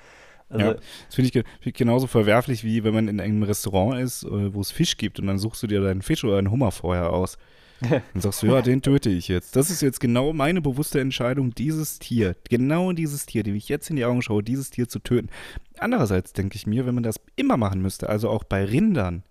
Also, 0.50 0.66
Ja. 0.66 0.74
Das 0.74 1.16
finde 1.16 1.26
ich, 1.28 1.32
ge- 1.34 1.44
find 1.44 1.68
ich 1.68 1.74
genauso 1.76 2.08
verwerflich, 2.08 2.64
wie 2.64 2.84
wenn 2.84 2.94
man 2.94 3.08
in 3.08 3.20
einem 3.22 3.44
Restaurant 3.44 4.00
ist, 4.00 4.24
äh, 4.24 4.54
wo 4.54 4.62
es 4.62 4.72
Fisch 4.72 4.98
gibt 4.98 5.20
und 5.20 5.28
dann 5.28 5.38
suchst 5.38 5.62
du 5.62 5.68
dir 5.68 5.82
deinen 5.82 6.02
Fisch 6.02 6.24
oder 6.24 6.38
einen 6.38 6.50
Hummer 6.52 6.72
vorher 6.72 7.12
aus. 7.14 7.38
Dann 7.90 8.02
sagst 8.22 8.44
du, 8.44 8.48
ja, 8.48 8.62
den 8.62 8.82
töte 8.82 9.10
ich 9.10 9.28
jetzt. 9.28 9.56
Das 9.56 9.70
ist 9.70 9.82
jetzt 9.82 10.00
genau 10.00 10.34
meine 10.34 10.62
bewusste 10.62 11.00
Entscheidung, 11.00 11.54
dieses 11.56 12.00
Tier, 12.00 12.36
genau 12.50 12.92
dieses 12.92 13.26
Tier, 13.26 13.44
dem 13.44 13.56
ich 13.56 13.70
jetzt 13.70 13.90
in 13.90 13.96
die 13.96 14.06
Augen 14.06 14.22
schaue, 14.22 14.44
dieses 14.44 14.70
Tier 14.70 14.88
zu 14.88 15.00
töten. 15.00 15.30
Andererseits 15.78 16.34
denke 16.34 16.56
ich 16.56 16.68
mir, 16.68 16.86
wenn 16.86 16.96
man 16.96 17.04
das 17.04 17.20
immer 17.36 17.58
machen 17.58 17.82
müsste, 17.82 18.10
also 18.10 18.30
auch 18.30 18.44
bei 18.44 18.66
Rindern 18.66 19.24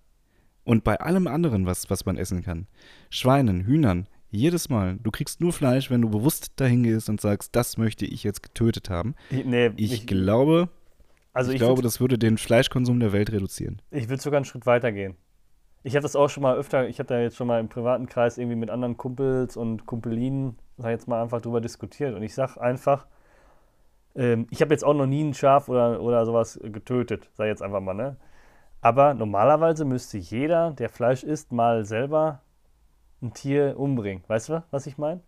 und 0.63 0.83
bei 0.83 0.99
allem 0.99 1.27
anderen, 1.27 1.65
was, 1.65 1.89
was 1.89 2.05
man 2.05 2.17
essen 2.17 2.43
kann, 2.43 2.67
Schweinen, 3.09 3.65
Hühnern, 3.65 4.07
jedes 4.31 4.69
Mal, 4.69 4.97
du 5.01 5.09
kriegst 5.11 5.41
nur 5.41 5.53
Fleisch, 5.53 5.89
wenn 5.89 6.01
du 6.01 6.09
bewusst 6.09 6.51
dahin 6.57 6.83
gehst 6.83 7.09
und 7.09 7.19
sagst, 7.19 7.55
das 7.55 7.77
möchte 7.77 8.05
ich 8.05 8.23
jetzt 8.23 8.43
getötet 8.43 8.89
haben. 8.89 9.15
ich, 9.31 9.43
nee, 9.45 9.71
Ich, 9.75 9.91
ich, 9.91 10.07
glaube, 10.07 10.69
also 11.33 11.49
ich, 11.51 11.55
ich, 11.55 11.59
glaube, 11.59 11.81
würd- 11.81 11.83
das 11.83 11.99
würde 11.99 12.17
den 12.19 12.37
Fleischkonsum 12.37 12.99
der 12.99 13.11
Welt 13.11 13.31
reduzieren. 13.31 13.81
Ich 13.91 14.07
würde 14.09 14.21
sogar 14.21 14.37
einen 14.37 14.45
Schritt 14.45 14.65
weiter 14.67 14.91
gehen. 14.91 15.15
Ich 15.83 15.95
habe 15.95 16.03
das 16.03 16.15
auch 16.15 16.29
schon 16.29 16.43
mal 16.43 16.55
öfter, 16.57 16.87
ich 16.87 16.99
habe 16.99 17.07
da 17.07 17.19
jetzt 17.19 17.37
schon 17.37 17.47
mal 17.47 17.59
im 17.59 17.69
privaten 17.69 18.07
Kreis 18.07 18.37
irgendwie 18.37 18.55
mit 18.57 18.69
anderen 18.69 18.97
Kumpels 18.97 19.55
und 19.57 19.85
Kumpelinen, 19.85 20.57
sag 20.77 20.91
jetzt 20.91 21.07
mal, 21.07 21.21
einfach 21.21 21.41
drüber 21.41 21.61
diskutiert. 21.61 22.15
Und 22.15 22.23
ich 22.23 22.33
sag 22.33 22.57
einfach, 22.57 23.07
ähm, 24.15 24.47
ich 24.49 24.61
habe 24.61 24.73
jetzt 24.73 24.83
auch 24.83 24.93
noch 24.93 25.05
nie 25.05 25.23
ein 25.23 25.33
Schaf 25.33 25.69
oder, 25.69 26.01
oder 26.01 26.25
sowas 26.25 26.59
getötet, 26.63 27.29
sag 27.33 27.47
jetzt 27.47 27.61
einfach 27.61 27.81
mal, 27.81 27.93
ne? 27.93 28.17
Aber 28.81 29.13
normalerweise 29.13 29.85
müsste 29.85 30.17
jeder, 30.17 30.71
der 30.71 30.89
Fleisch 30.89 31.23
isst, 31.23 31.51
mal 31.51 31.85
selber 31.85 32.41
ein 33.21 33.33
Tier 33.33 33.79
umbringen. 33.79 34.23
Weißt 34.27 34.49
du, 34.49 34.63
was 34.71 34.87
ich 34.87 34.97
meine? 34.97 35.21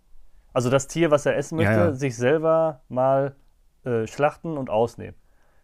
Also 0.53 0.69
das 0.69 0.87
Tier, 0.87 1.11
was 1.11 1.25
er 1.25 1.37
essen 1.37 1.57
Ja, 1.57 1.71
möchte, 1.71 1.79
ja. 1.79 1.93
sich 1.93 2.15
selber 2.17 2.81
mal 2.89 3.35
äh, 3.85 4.07
schlachten 4.07 4.57
und 4.57 4.69
ausnehmen. 4.69 5.15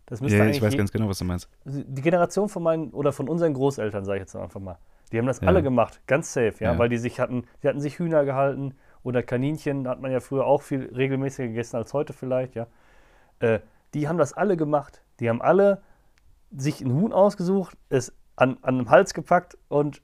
Das 0.08 0.22
müsste 0.22 0.38
Ja, 0.38 0.44
eigentlich 0.44 0.58
ich 0.58 0.64
weiß 0.64 0.72
je- 0.74 0.78
ganz 0.78 0.92
genau, 0.92 1.08
was 1.10 1.20
du 1.20 1.26
meinst. 1.26 1.50
die 1.66 2.02
Generation 2.02 2.50
von 2.50 2.64
meinen 2.64 2.92
oder 2.92 3.12
von 3.12 3.30
unseren 3.30 3.54
Großeltern, 3.54 4.04
sage 4.06 4.18
ich 4.18 4.22
jetzt 4.22 4.36
einfach 4.36 4.60
mal, 4.60 4.78
die 5.12 5.18
haben 5.20 5.26
das 5.28 5.42
Ja. 5.42 5.48
alle 5.48 5.62
gemacht, 5.62 6.02
ganz 6.08 6.34
safe, 6.34 6.56
ja, 6.60 6.74
Ja. 6.74 6.80
weil 6.80 6.90
die 6.90 6.98
sich 6.98 7.20
hatten, 7.20 7.44
die 7.62 7.68
hatten 7.68 7.80
sich 7.82 8.00
Hühner 8.00 8.26
gehalten 8.26 8.74
oder 9.04 9.22
Kaninchen, 9.24 9.88
hat 9.88 10.02
man 10.02 10.12
ja 10.12 10.20
früher 10.20 10.46
auch 10.46 10.62
viel 10.62 10.92
regelmäßiger 10.94 11.48
gegessen 11.50 11.76
als 11.78 11.94
heute 11.94 12.14
vielleicht, 12.14 12.56
ja. 12.56 12.68
Äh, 13.40 13.60
die 13.94 14.08
haben 14.08 14.18
das 14.18 14.34
alle 14.34 14.58
gemacht. 14.58 15.02
Die 15.20 15.30
haben 15.30 15.42
alle 15.42 15.82
sich 16.56 16.82
ein 16.82 16.94
Huhn 16.94 17.12
ausgesucht, 17.14 17.78
es 17.90 18.14
an, 18.36 18.58
an 18.62 18.78
den 18.78 18.90
Hals 18.90 19.14
gepackt 19.14 19.58
und 19.68 20.02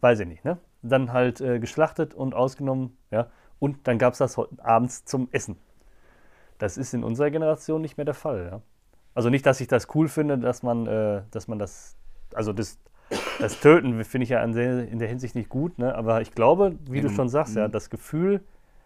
weiß 0.00 0.20
ich 0.20 0.26
nicht, 0.28 0.44
ne? 0.44 0.58
Dann 0.82 1.12
halt 1.12 1.40
äh, 1.40 1.58
geschlachtet 1.60 2.14
und 2.14 2.34
ausgenommen, 2.34 2.96
ja. 3.10 3.28
Und 3.60 3.86
dann 3.88 3.98
gab 3.98 4.12
es 4.12 4.18
das 4.18 4.36
abends 4.58 5.04
zum 5.04 5.28
Essen. 5.32 5.56
Das 6.58 6.76
ist 6.76 6.94
in 6.94 7.04
unserer 7.04 7.30
Generation 7.30 7.80
nicht 7.80 7.96
mehr 7.96 8.04
der 8.04 8.14
Fall, 8.14 8.48
ja. 8.52 8.60
Also 9.14 9.30
nicht, 9.30 9.46
dass 9.46 9.60
ich 9.60 9.68
das 9.68 9.88
cool 9.94 10.08
finde, 10.08 10.38
dass 10.38 10.62
man, 10.62 10.86
äh, 10.86 11.22
dass 11.30 11.48
man 11.48 11.58
das, 11.58 11.96
also 12.34 12.52
das, 12.52 12.78
das 13.40 13.60
Töten 13.60 14.04
finde 14.04 14.24
ich 14.24 14.30
ja 14.30 14.42
in 14.42 14.52
der 14.98 15.08
Hinsicht 15.08 15.34
nicht 15.34 15.48
gut, 15.48 15.78
ne? 15.78 15.94
aber 15.94 16.20
ich 16.20 16.32
glaube, 16.32 16.76
wie 16.88 17.00
du 17.00 17.08
schon 17.08 17.28
sagst, 17.28 17.56
ja, 17.56 17.66
mhm. 17.68 17.72
das 17.72 17.90
Gefühl, 17.90 18.42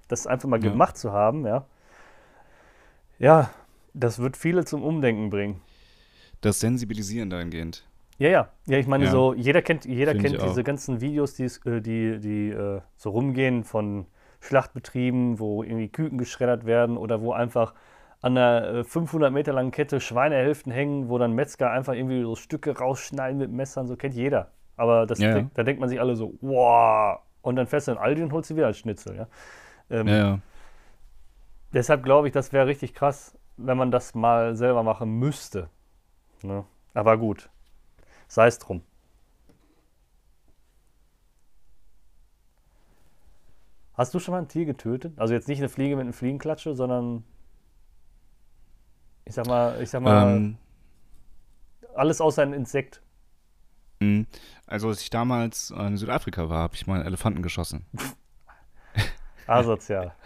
das 0.09 0.27
einfach 0.27 0.49
mal 0.49 0.63
Ja. 0.63 0.71
gemacht 0.71 0.97
zu 0.97 1.13
haben, 1.13 1.47
ja, 1.47 1.67
ja, 3.19 3.51
das 3.95 4.19
wird 4.19 4.37
viele 4.37 4.65
zum 4.65 4.83
Umdenken 4.83 5.31
bringen. 5.31 5.61
Das 6.41 6.61
Sensibilisieren 6.61 7.31
dahingehend. 7.31 7.85
Ja, 8.19 8.29
ja, 8.29 8.49
ja, 8.67 8.79
ich 8.79 8.87
meine 8.87 9.05
Ja. 9.05 9.11
so, 9.11 9.35
jeder 9.35 9.63
kennt, 9.63 9.85
jeder 9.85 10.15
kennt 10.15 10.41
diese 10.43 10.61
auch. 10.61 10.65
ganzen 10.65 11.01
Videos, 11.01 11.35
die, 11.35 11.45
äh, 11.45 11.81
die, 11.81 12.19
die 12.21 12.51
äh, 12.51 12.81
so 12.97 13.11
rumgehen 13.11 13.65
von 13.65 14.07
Schlachtbetrieben, 14.41 15.39
wo 15.39 15.63
irgendwie 15.63 15.89
Küken 15.89 16.19
geschreddert 16.19 16.67
werden 16.67 16.97
oder 16.97 17.21
wo 17.21 17.33
einfach 17.33 17.75
an 18.23 18.39
einer 18.39 18.67
äh, 18.79 18.85
500 18.85 19.33
Meter 19.33 19.53
langen 19.53 19.73
Kette 19.73 20.01
Schweinehälften 20.01 20.73
hängen, 20.73 21.09
wo 21.09 21.19
dann 21.19 21.33
Metzger 21.35 21.71
einfach 21.71 21.93
irgendwie 21.95 22.23
so 22.23 22.37
Stücke 22.37 22.79
rausschneiden 22.79 23.37
mit 23.39 23.51
Messern, 23.51 23.87
so 23.89 23.97
kennt 23.97 24.15
jeder. 24.15 24.51
Aber 24.77 25.07
das, 25.07 25.19
Ja. 25.19 25.35
denk- 25.35 25.55
da 25.55 25.63
denkt 25.65 25.81
man 25.81 25.89
sich 25.89 26.01
alle 26.01 26.17
so, 26.17 26.35
wow, 26.41 27.19
und 27.43 27.57
dann 27.57 27.67
fährst 27.67 27.89
du 27.89 27.93
in 27.93 27.99
Aldi 27.99 28.23
und 28.23 28.33
holst 28.33 28.49
sie 28.49 28.57
wieder 28.57 28.67
als 28.67 28.79
Schnitzel, 28.79 29.17
ja. 29.17 29.27
Ähm, 29.91 30.09
Ja, 30.09 30.17
ja. 30.17 30.39
Deshalb 31.73 32.05
glaube 32.05 32.29
ich, 32.29 32.33
das 32.33 32.53
wäre 32.53 32.67
richtig 32.67 32.95
krass, 32.95 33.37
wenn 33.57 33.77
man 33.79 33.91
das 33.91 34.15
mal 34.15 34.55
selber 34.55 34.83
machen 34.83 35.19
müsste. 35.19 35.69
Ne? 36.43 36.65
Aber 36.95 37.17
gut, 37.17 37.49
sei 38.29 38.47
es 38.47 38.59
drum. 38.59 38.83
Hast 43.95 44.15
du 44.15 44.19
schon 44.19 44.33
mal 44.33 44.39
ein 44.39 44.49
Tier 44.49 44.65
getötet? 44.65 45.19
Also 45.19 45.35
jetzt 45.35 45.49
nicht 45.49 45.59
eine 45.59 45.69
Fliege 45.69 45.97
mit 45.97 46.05
einer 46.05 46.13
Fliegenklatsche, 46.13 46.75
sondern 46.75 47.25
ich 49.33 49.37
sag 49.37 49.47
mal, 49.47 49.81
ich 49.81 49.89
sag 49.89 50.03
mal, 50.03 50.37
Ähm, 50.37 50.59
alles 51.95 52.21
außer 52.21 52.43
ein 52.43 52.53
Insekt. 52.53 53.01
mh, 54.01 54.27
also, 54.67 54.89
als 54.89 55.01
ich 55.01 55.09
damals 55.09 55.71
in 55.71 55.97
Südafrika 55.97 56.51
war, 56.51 56.59
habe 56.59 56.75
ich 56.75 56.87
mal 56.87 56.97
einen 56.97 57.07
Elefanten 57.07 57.41
geschossen. 57.43 57.87
Asozial. 59.47 60.15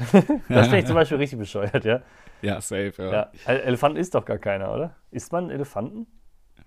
das 0.48 0.66
finde 0.66 0.78
ich 0.78 0.86
zum 0.86 0.94
Beispiel 0.96 1.18
richtig 1.18 1.38
bescheuert, 1.38 1.84
ja. 1.84 2.00
Ja, 2.42 2.60
safe, 2.60 2.92
ja. 2.98 3.12
ja. 3.12 3.30
El- 3.46 3.60
Elefanten 3.60 3.96
ist 3.98 4.14
doch 4.14 4.24
gar 4.24 4.38
keiner, 4.38 4.74
oder? 4.74 4.96
Isst 5.10 5.32
man 5.32 5.50
Elefanten? 5.50 6.06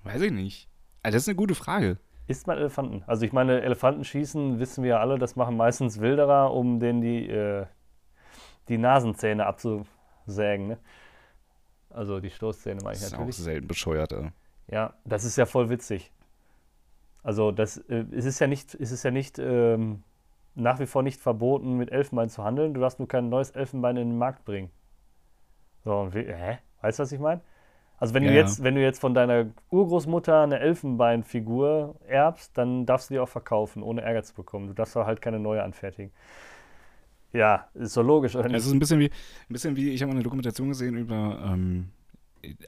Weiß 0.04 0.21
ich 0.21 0.32
nicht. 0.32 0.69
Also, 1.04 1.15
das 1.17 1.23
ist 1.23 1.28
eine 1.30 1.36
gute 1.36 1.56
Frage. 1.56 1.97
Isst 2.28 2.47
man 2.47 2.58
Elefanten? 2.58 3.04
Also 3.08 3.25
ich 3.25 3.34
meine, 3.34 3.62
Elefanten 3.62 4.04
schießen, 4.04 4.60
wissen 4.60 4.84
wir 4.84 4.91
ja 4.91 4.99
alle, 4.99 5.17
das 5.19 5.36
machen 5.36 5.58
meistens 5.58 5.99
Wilderer, 5.99 6.54
um 6.54 6.80
denen 6.80 7.02
die, 7.02 7.28
äh, 7.30 7.65
die 8.67 8.78
Nasenzähne 8.78 9.45
abzusägen. 9.45 10.67
Ne? 10.67 10.78
Also 11.91 12.19
die 12.19 12.32
Stoßzähne 12.32 12.82
meine 12.82 12.95
Das 12.95 12.99
ich 12.99 13.02
ist 13.02 13.13
auch 13.15 13.32
natürlich. 13.32 13.38
selten 13.38 13.67
bescheuert, 13.67 14.12
ey. 14.13 14.32
Ja, 14.67 14.93
das 15.04 15.23
ist 15.25 15.36
ja 15.38 15.45
voll 15.45 15.69
witzig. 15.69 16.12
Also 17.23 17.52
das 17.52 17.78
äh, 17.89 18.06
es 18.12 18.25
ist 18.25 18.39
ja 18.39 18.47
nicht, 18.47 18.75
es 18.75 18.91
ist 18.91 19.04
ja 19.04 19.12
nicht 19.12 19.39
ähm, 19.39 20.04
nach 20.56 20.80
wie 20.80 20.86
vor 20.86 21.04
nicht 21.04 21.19
verboten, 21.21 21.78
mit 21.78 21.91
Elfenbein 21.91 22.30
zu 22.30 22.43
handeln. 22.43 22.73
Du 22.73 22.82
darfst 22.82 22.99
nur 22.99 23.08
kein 23.08 23.30
neues 23.30 23.52
Elfenbein 23.52 23.97
in 23.97 24.10
den 24.10 24.17
Markt 24.17 24.45
bringen. 24.45 24.71
So, 25.84 25.93
und 25.99 26.13
wie, 26.13 26.23
hä? 26.25 26.60
Weißt 26.82 26.99
du, 26.99 27.04
was 27.04 27.12
ich 27.12 27.19
meine? 27.19 27.41
Also 27.99 28.13
wenn 28.13 28.23
Ja, 28.23 28.28
du 28.28 28.34
jetzt, 28.34 28.63
wenn 28.63 28.75
du 28.75 28.82
jetzt 28.82 28.99
von 29.02 29.13
deiner 29.13 29.47
Urgroßmutter 29.71 30.41
eine 30.43 30.60
Elfenbeinfigur 30.60 31.95
erbst, 32.08 32.58
dann 32.58 32.86
darfst 32.86 33.10
du 33.10 33.15
die 33.15 33.21
auch 33.21 33.30
verkaufen, 33.30 33.84
ohne 33.84 34.02
Ärger 34.02 34.23
zu 34.23 34.36
bekommen. 34.36 34.67
Du 34.67 34.73
darfst 34.73 34.95
halt 34.95 35.21
keine 35.21 35.39
neue 35.39 35.63
anfertigen. 35.63 36.12
Ja, 37.32 37.68
ist 37.76 37.94
so 37.94 38.02
logisch, 38.02 38.36
oder 38.36 38.46
Es 38.46 38.52
nicht? 38.52 38.65
ist 38.65 38.72
ein 38.72 38.80
bisschen 38.80 39.00
wie, 39.00 39.10
ein 39.10 39.54
bisschen 39.54 39.76
wie 39.76 39.89
ich 39.92 40.02
habe 40.02 40.10
mal 40.12 40.15
eine 40.15 40.24
Dokumentation 40.24 40.70
gesehen 40.70 40.98
über 40.98 41.39
ähm, 41.46 41.89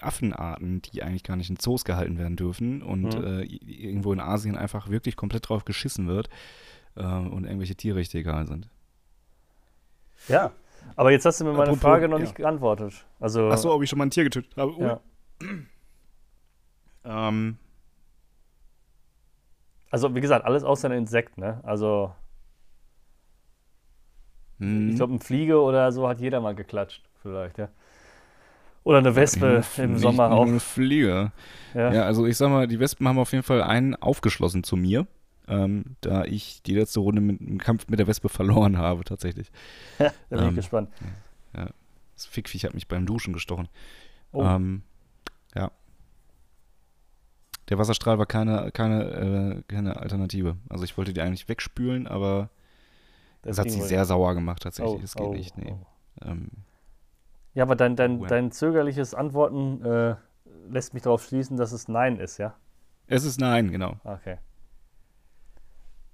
Affenarten, 0.01 0.81
die 0.81 1.01
eigentlich 1.01 1.23
gar 1.23 1.35
nicht 1.35 1.49
in 1.49 1.55
Zoos 1.57 1.83
gehalten 1.85 2.17
werden 2.19 2.35
dürfen 2.35 2.81
und 2.83 3.15
Mhm. 3.17 3.23
äh, 3.23 3.41
irgendwo 3.43 4.13
in 4.13 4.19
Asien 4.19 4.55
einfach 4.57 4.89
wirklich 4.89 5.15
komplett 5.15 5.49
drauf 5.49 5.65
geschissen 5.65 6.07
wird 6.07 6.29
äh, 6.95 7.03
und 7.03 7.45
irgendwelche 7.45 7.75
Tierrechte 7.75 8.17
egal 8.19 8.45
sind. 8.47 8.69
Ja. 10.27 10.51
Aber 10.95 11.11
jetzt 11.11 11.25
hast 11.25 11.39
du 11.39 11.45
mir 11.45 11.51
meine 11.51 11.63
Apropos, 11.71 11.81
Frage 11.81 12.07
noch 12.09 12.17
ja. 12.17 12.23
nicht 12.25 12.35
geantwortet. 12.35 13.05
Also, 13.19 13.49
Achso, 13.49 13.73
ob 13.73 13.81
ich 13.81 13.89
schon 13.89 13.97
mal 13.99 14.05
ein 14.05 14.09
Tier 14.11 14.25
getötet 14.25 14.55
habe? 14.57 14.73
Oh. 14.77 14.81
ja. 14.83 14.99
Ähm, 17.03 17.57
also 19.89 20.13
wie 20.15 20.21
gesagt, 20.21 20.45
alles 20.45 20.63
außer 20.63 20.89
ein 20.89 20.97
Insekt, 20.97 21.37
ne? 21.37 21.59
Also 21.63 22.13
hm, 24.61 24.89
ich 24.89 24.95
glaube, 24.95 25.13
eine 25.13 25.21
Fliege 25.21 25.59
oder 25.61 25.91
so 25.91 26.07
hat 26.07 26.19
jeder 26.21 26.39
mal 26.41 26.55
geklatscht, 26.55 27.01
vielleicht, 27.21 27.57
ja. 27.57 27.69
Oder 28.83 28.97
eine 28.99 29.15
Wespe 29.15 29.57
nicht- 29.57 29.77
im 29.79 29.97
Sommer 29.97 30.31
auch. 30.31 30.45
Eine 30.47 30.59
Fliege. 30.59 31.31
Ja. 31.75 31.93
Ja, 31.93 32.03
also 32.03 32.25
ich 32.25 32.35
sag 32.37 32.49
mal, 32.49 32.67
die 32.67 32.79
Wespen 32.79 33.07
haben 33.07 33.19
auf 33.19 33.31
jeden 33.31 33.43
Fall 33.43 33.61
einen 33.61 33.95
aufgeschlossen 33.95 34.63
zu 34.63 34.75
mir, 34.75 35.05
ähm, 35.47 35.95
da 36.01 36.23
ich 36.25 36.63
die 36.63 36.73
letzte 36.75 36.99
Runde 36.99 37.21
mit, 37.21 37.39
im 37.41 37.59
Kampf 37.59 37.87
mit 37.89 37.99
der 37.99 38.07
Wespe 38.07 38.27
verloren 38.29 38.77
habe, 38.79 39.03
tatsächlich. 39.03 39.51
da 39.99 40.11
bin 40.29 40.39
ich 40.39 40.45
Ähm, 40.47 40.55
gespannt. 40.55 40.89
Das 41.53 42.25
Fickviech 42.25 42.65
hat 42.65 42.73
mich 42.75 42.87
beim 42.87 43.05
Duschen 43.05 43.33
gestochen. 43.33 43.67
Oh, 44.31 44.43
Ähm, 44.43 44.83
ja. 45.55 45.71
Der 47.69 47.77
Wasserstrahl 47.77 48.17
war 48.19 48.25
keine, 48.25 48.71
keine, 48.71 49.03
äh, 49.03 49.73
keine 49.73 49.97
Alternative. 49.97 50.57
Also 50.69 50.83
ich 50.83 50.97
wollte 50.97 51.13
die 51.13 51.21
eigentlich 51.21 51.47
wegspülen, 51.49 52.07
aber 52.07 52.49
das 53.41 53.53
es 53.57 53.59
hat 53.59 53.69
sie 53.71 53.81
sehr 53.81 53.99
nicht. 53.99 54.07
sauer 54.07 54.33
gemacht 54.33 54.63
tatsächlich. 54.63 54.99
Oh, 54.99 55.03
Es 55.03 55.15
geht 55.15 55.25
oh, 55.27 55.33
nicht, 55.33 55.57
nee. 55.57 55.73
oh. 55.73 55.85
Ähm, 56.25 56.49
Ja, 57.53 57.63
aber 57.63 57.75
dein, 57.75 57.95
dein, 57.95 58.21
dein 58.27 58.51
zögerliches 58.51 59.13
Antworten 59.15 59.83
äh, 59.83 60.15
lässt 60.69 60.93
mich 60.93 61.03
darauf 61.03 61.23
schließen, 61.25 61.57
dass 61.57 61.71
es 61.71 61.87
Nein 61.87 62.17
ist, 62.17 62.37
ja? 62.37 62.55
es 63.07 63.23
ist 63.25 63.39
nein, 63.41 63.71
genau. 63.71 63.95
Okay. 64.05 64.37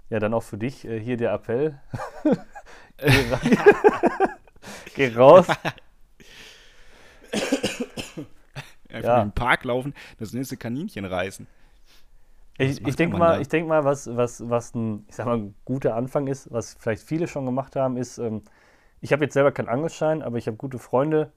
Ja, 0.09 0.19
dann 0.19 0.33
auch 0.33 0.41
für 0.43 0.57
dich 0.57 0.85
äh, 0.87 0.99
hier 0.99 1.17
der 1.17 1.31
Appell. 1.33 1.79
Geh, 2.97 3.29
ra 3.29 3.39
Geh 4.95 5.13
raus. 5.15 5.47
Einfach 8.89 9.03
Ja. 9.09 9.21
in 9.21 9.27
den 9.29 9.33
Park 9.33 9.65
laufen, 9.65 9.93
das 10.17 10.33
nächste 10.33 10.57
Kaninchen 10.57 11.05
reißen. 11.05 11.45
Ich, 12.57 12.85
ich 12.85 12.95
denke 12.95 13.17
mal, 13.17 13.35
da? 13.35 13.39
ich 13.39 13.49
denk 13.49 13.67
mal 13.67 13.83
was, 13.83 14.15
was, 14.15 14.49
was 14.49 14.73
ein, 14.73 15.05
ich 15.07 15.15
sag 15.15 15.27
mal, 15.27 15.37
ein 15.37 15.55
guter 15.63 15.95
Anfang 15.95 16.27
ist, 16.27 16.51
was 16.51 16.75
vielleicht 16.79 17.03
viele 17.03 17.27
schon 17.27 17.45
gemacht 17.45 17.75
haben, 17.75 17.97
ist, 17.97 18.17
ähm, 18.17 18.41
ich 18.99 19.13
habe 19.13 19.23
jetzt 19.23 19.33
selber 19.33 19.51
keinen 19.51 19.69
Angelschein, 19.69 20.23
aber 20.23 20.37
ich 20.37 20.47
habe 20.47 20.57
gute 20.57 20.79
Freunde 20.79 21.31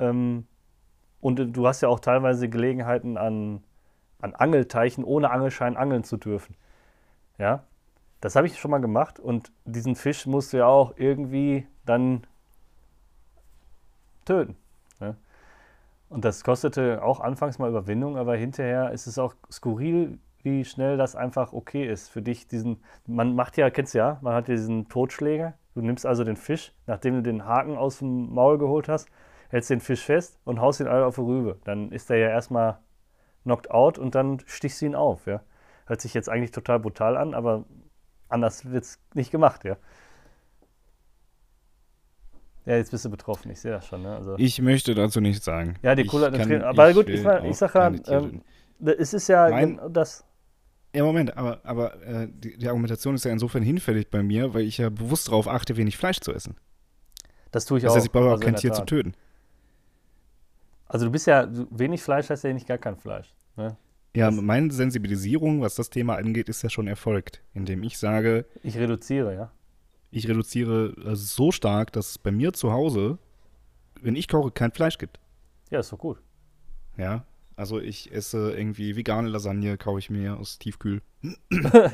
ähm, 0.00 0.46
und 1.20 1.38
äh, 1.38 1.46
du 1.46 1.66
hast 1.66 1.80
ja 1.80 1.88
auch 1.88 2.00
teilweise 2.00 2.48
Gelegenheiten 2.48 3.16
an, 3.16 3.62
an 4.20 4.34
Angelteichen 4.34 5.04
ohne 5.04 5.30
Angelschein 5.30 5.76
angeln 5.76 6.02
zu 6.02 6.16
dürfen. 6.16 6.56
Ja, 7.38 7.62
das 8.20 8.34
habe 8.34 8.48
ich 8.48 8.58
schon 8.58 8.72
mal 8.72 8.80
gemacht 8.80 9.20
und 9.20 9.52
diesen 9.64 9.94
Fisch 9.94 10.26
musst 10.26 10.52
du 10.52 10.56
ja 10.56 10.66
auch 10.66 10.94
irgendwie 10.96 11.68
dann 11.86 12.26
töten. 14.24 14.56
Ne? 14.98 15.16
Und 16.08 16.24
das 16.24 16.42
kostete 16.42 17.02
auch 17.02 17.20
anfangs 17.20 17.60
mal 17.60 17.70
Überwindung, 17.70 18.16
aber 18.16 18.36
hinterher 18.36 18.90
ist 18.90 19.06
es 19.06 19.18
auch 19.18 19.34
skurril, 19.52 20.18
wie 20.52 20.64
schnell 20.64 20.96
das 20.96 21.14
einfach 21.16 21.52
okay 21.52 21.86
ist 21.86 22.08
für 22.08 22.22
dich. 22.22 22.46
Diesen, 22.48 22.82
man 23.06 23.34
macht 23.34 23.56
ja, 23.56 23.70
kennst 23.70 23.94
du 23.94 23.98
ja, 23.98 24.18
man 24.22 24.34
hat 24.34 24.48
diesen 24.48 24.88
Totschläger. 24.88 25.54
Du 25.74 25.80
nimmst 25.82 26.04
also 26.06 26.24
den 26.24 26.36
Fisch, 26.36 26.72
nachdem 26.86 27.14
du 27.14 27.22
den 27.22 27.44
Haken 27.44 27.76
aus 27.76 27.98
dem 28.00 28.32
Maul 28.34 28.58
geholt 28.58 28.88
hast, 28.88 29.08
hältst 29.50 29.70
den 29.70 29.80
Fisch 29.80 30.04
fest 30.04 30.38
und 30.44 30.60
haust 30.60 30.80
ihn 30.80 30.88
alle 30.88 31.06
auf 31.06 31.14
die 31.14 31.20
Rübe. 31.22 31.58
Dann 31.64 31.92
ist 31.92 32.10
er 32.10 32.16
ja 32.18 32.28
erstmal 32.28 32.78
knocked 33.44 33.70
out 33.70 33.98
und 33.98 34.14
dann 34.14 34.40
stichst 34.46 34.82
du 34.82 34.86
ihn 34.86 34.94
auf. 34.94 35.26
Ja? 35.26 35.40
Hört 35.86 36.00
sich 36.00 36.14
jetzt 36.14 36.28
eigentlich 36.28 36.50
total 36.50 36.80
brutal 36.80 37.16
an, 37.16 37.32
aber 37.34 37.64
anders 38.28 38.70
wird 38.70 38.84
es 38.84 39.00
nicht 39.14 39.30
gemacht. 39.30 39.64
Ja? 39.64 39.76
ja, 42.66 42.76
jetzt 42.76 42.90
bist 42.90 43.04
du 43.04 43.10
betroffen, 43.10 43.50
ich 43.50 43.60
sehe 43.60 43.72
das 43.72 43.86
schon. 43.86 44.02
Ne? 44.02 44.14
Also, 44.16 44.34
Ich 44.36 44.60
möchte 44.60 44.94
dazu 44.94 45.20
nichts 45.20 45.44
sagen. 45.44 45.76
Ja, 45.82 45.94
die 45.94 46.04
Cola- 46.04 46.30
kann- 46.30 46.42
Trainer- 46.42 46.66
aber 46.66 46.92
gut, 46.92 47.08
ich 47.08 47.22
mein- 47.22 47.44
ich 47.46 47.52
auch 47.52 47.54
sag 47.54 47.74
ja, 47.74 47.92
ähm, 48.08 48.42
es 48.84 49.14
ist 49.14 49.28
ja 49.28 49.48
Mein- 49.48 49.76
genau 49.76 49.88
das. 49.88 50.24
Ja, 50.98 51.04
Moment, 51.04 51.36
aber, 51.36 51.60
aber 51.64 52.02
äh, 52.02 52.28
die, 52.28 52.58
die 52.58 52.66
Argumentation 52.66 53.14
ist 53.14 53.24
ja 53.24 53.30
insofern 53.30 53.62
hinfällig 53.62 54.10
bei 54.10 54.20
mir, 54.22 54.52
weil 54.52 54.62
ich 54.62 54.78
ja 54.78 54.88
bewusst 54.90 55.28
darauf 55.28 55.46
achte, 55.46 55.76
wenig 55.76 55.96
Fleisch 55.96 56.18
zu 56.18 56.32
essen. 56.34 56.56
Das 57.52 57.66
tue 57.66 57.78
ich 57.78 57.84
Das 57.84 57.92
auch. 57.92 57.96
heißt, 57.96 58.06
ich 58.06 58.12
brauche 58.12 58.24
auch 58.26 58.30
also 58.32 58.42
in 58.42 58.52
kein 58.52 58.56
Tier 58.60 58.72
zu 58.72 58.80
Tat. 58.80 58.88
töten. 58.88 59.14
Also 60.86 61.04
du 61.06 61.12
bist 61.12 61.26
ja, 61.28 61.48
wenig 61.70 62.02
Fleisch 62.02 62.30
heißt 62.30 62.44
ja 62.44 62.52
nicht 62.52 62.66
gar 62.66 62.78
kein 62.78 62.96
Fleisch. 62.96 63.32
Ne? 63.56 63.76
Ja, 64.16 64.30
Das- 64.30 64.40
meine 64.40 64.72
Sensibilisierung, 64.72 65.60
was 65.60 65.74
das 65.76 65.88
Thema 65.90 66.16
angeht, 66.16 66.48
ist 66.48 66.62
ja 66.62 66.68
schon 66.70 66.88
erfolgt, 66.88 67.42
indem 67.54 67.82
ich 67.84 67.96
sage, 67.98 68.46
Ich 68.64 68.76
reduziere, 68.76 69.34
ja. 69.34 69.52
ich 70.10 70.28
reduziere 70.28 70.94
äh, 71.04 71.14
so 71.14 71.52
stark, 71.52 71.92
dass 71.92 72.10
es 72.10 72.18
bei 72.18 72.32
mir 72.32 72.52
zu 72.54 72.72
Hause, 72.72 73.18
wenn 74.00 74.16
ich 74.16 74.26
koche, 74.28 74.50
kein 74.50 74.72
Fleisch 74.72 74.98
gibt. 74.98 75.20
Ja, 75.70 75.78
ist 75.80 75.92
doch 75.92 75.98
gut. 75.98 76.20
Ja, 76.96 77.24
also 77.58 77.80
ich 77.80 78.12
esse 78.12 78.52
irgendwie 78.56 78.96
vegane 78.96 79.28
Lasagne, 79.28 79.76
kaufe 79.76 79.98
ich 79.98 80.10
mir 80.10 80.38
aus 80.38 80.58
Tiefkühl. 80.58 81.02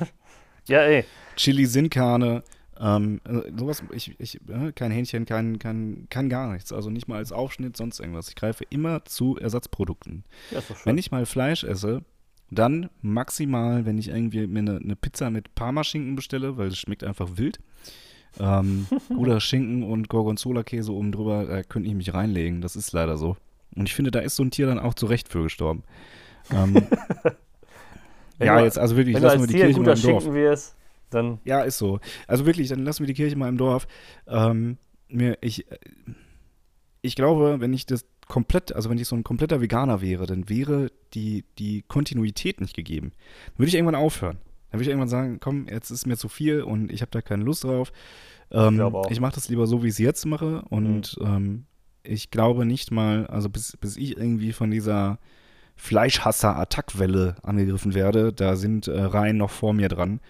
Ja, 0.67 0.81
ey. 0.81 1.05
Chili 1.37 1.67
Sinkerne, 1.67 2.43
ähm, 2.81 3.21
äh, 3.25 3.53
sowas, 3.57 3.83
ich, 3.93 4.19
ich, 4.19 4.41
äh, 4.49 4.73
kein 4.73 4.91
Hähnchen, 4.91 5.27
kein, 5.27 5.59
kein, 5.59 6.07
kein 6.11 6.29
gar 6.29 6.53
nichts. 6.53 6.73
Also 6.73 6.91
nicht 6.91 7.07
mal 7.07 7.19
als 7.19 7.33
Aufschnitt, 7.33 7.77
sonst 7.77 8.01
irgendwas. 8.01 8.29
Ich 8.29 8.35
greife 8.35 8.65
immer 8.71 9.05
zu 9.05 9.37
Ersatzprodukten. 9.37 10.25
Ja. 10.51 10.61
Wenn 10.85 10.99
ich 10.99 11.11
mal 11.11 11.27
Fleisch 11.27 11.65
esse, 11.65 12.03
dann 12.51 12.89
maximal, 13.03 13.85
wenn 13.85 13.99
ich 13.99 14.09
irgendwie 14.09 14.47
mir 14.47 14.61
eine, 14.61 14.77
eine 14.77 14.97
Pizza 14.97 15.31
mit 15.31 15.55
Parmaschinken 15.55 16.17
bestelle, 16.17 16.57
weil 16.57 16.69
es 16.69 16.79
schmeckt 16.79 17.05
einfach 17.05 17.37
wild. 17.37 17.59
Ähm, 18.41 18.87
oder 19.17 19.41
Schinken 19.41 19.83
und 19.83 20.09
Gorgonzola-Käse 20.09 20.93
oben 20.93 21.13
drüber, 21.13 21.45
da 21.45 21.63
könnte 21.63 21.89
ich 21.89 21.95
mich 21.95 22.15
reinlegen. 22.15 22.61
Das 22.61 22.75
ist 22.75 22.93
leider 22.93 23.17
so. 23.17 23.37
Und 23.77 23.89
ich 23.89 23.95
finde, 23.95 24.11
da 24.11 24.21
ist 24.21 24.37
so 24.37 24.43
ein 24.43 24.51
Tier 24.51 24.67
dann 24.67 24.79
auch 24.79 24.95
zu 24.95 25.07
Recht 25.07 25.29
für 25.29 25.43
gestorben. 25.43 25.83
Ähm, 26.53 26.75
ja, 28.39 28.59
du- 28.59 28.65
jetzt, 28.65 28.79
also 28.79 28.97
wirklich, 28.97 29.19
lassen 29.19 29.41
wir 29.41 29.47
die 29.47 29.55
Tier 29.55 29.67
Kirche 29.67 29.81
mal 29.81 29.97
im 29.97 30.03
Dorf. 30.03 30.27
Wirst, 30.33 30.77
dann 31.11 31.39
Ja, 31.45 31.61
ist 31.63 31.79
so. 31.79 32.01
Also 32.27 32.47
wirklich, 32.47 32.69
dann 32.69 32.85
lassen 32.85 33.01
wir 33.01 33.07
die 33.07 33.15
Kirche 33.15 33.37
mal 33.37 33.49
im 33.49 33.59
Dorf. 33.59 33.87
Ähm, 34.27 34.79
mir, 35.09 35.39
ich, 35.41 35.67
ich 37.03 37.15
glaube, 37.17 37.57
wenn 37.61 37.73
ich 37.73 37.87
das 37.87 38.05
komplett, 38.29 38.73
also 38.75 38.91
wenn 38.91 38.99
ich 38.99 39.07
so 39.09 39.17
ein 39.17 39.25
kompletter 39.25 39.61
Veganer 39.61 40.01
wäre, 40.01 40.27
dann 40.27 40.49
wäre 40.49 40.91
die, 41.13 41.45
die 41.59 41.83
Kontinuität 41.83 42.61
nicht 42.61 42.75
gegeben. 42.75 43.13
Dann 43.47 43.59
würde 43.59 43.69
ich 43.69 43.75
irgendwann 43.75 43.95
aufhören. 43.95 44.39
Dann 44.71 44.81
würde 44.81 44.85
ich 44.85 44.89
irgendwann 44.89 45.09
sagen, 45.09 45.39
komm, 45.41 45.69
jetzt 45.69 45.91
ist 45.91 46.07
mir 46.07 46.17
zu 46.17 46.29
viel 46.29 46.63
und 46.63 46.91
ich 46.91 47.01
habe 47.03 47.11
da 47.11 47.23
keine 47.23 47.45
Lust 47.45 47.65
drauf. 47.65 47.93
Ähm, 48.51 48.81
auch. 48.81 49.11
ich 49.11 49.21
mache 49.21 49.35
das 49.35 49.49
lieber 49.49 49.67
so, 49.67 49.83
wie 49.83 49.89
ich 49.89 49.93
es 49.95 49.99
jetzt 49.99 50.25
mache. 50.27 50.63
Und 50.71 51.17
ähm, 51.21 51.67
ich 52.05 52.31
glaube 52.31 52.65
nicht 52.67 52.91
mal, 52.91 53.27
also 53.27 53.49
bis, 53.49 53.77
bis 53.79 53.97
ich 53.97 54.17
irgendwie 54.17 54.53
von 54.53 54.71
dieser 54.71 55.19
Fleischhasser-Attackwelle 55.77 57.37
angegriffen 57.43 57.95
werde, 57.95 58.33
da 58.33 58.57
sind 58.57 58.89
äh, 58.89 59.01
Reihen 59.01 59.37
noch 59.39 59.51
vor 59.51 59.73
mir 59.75 59.89
dran, 59.89 60.21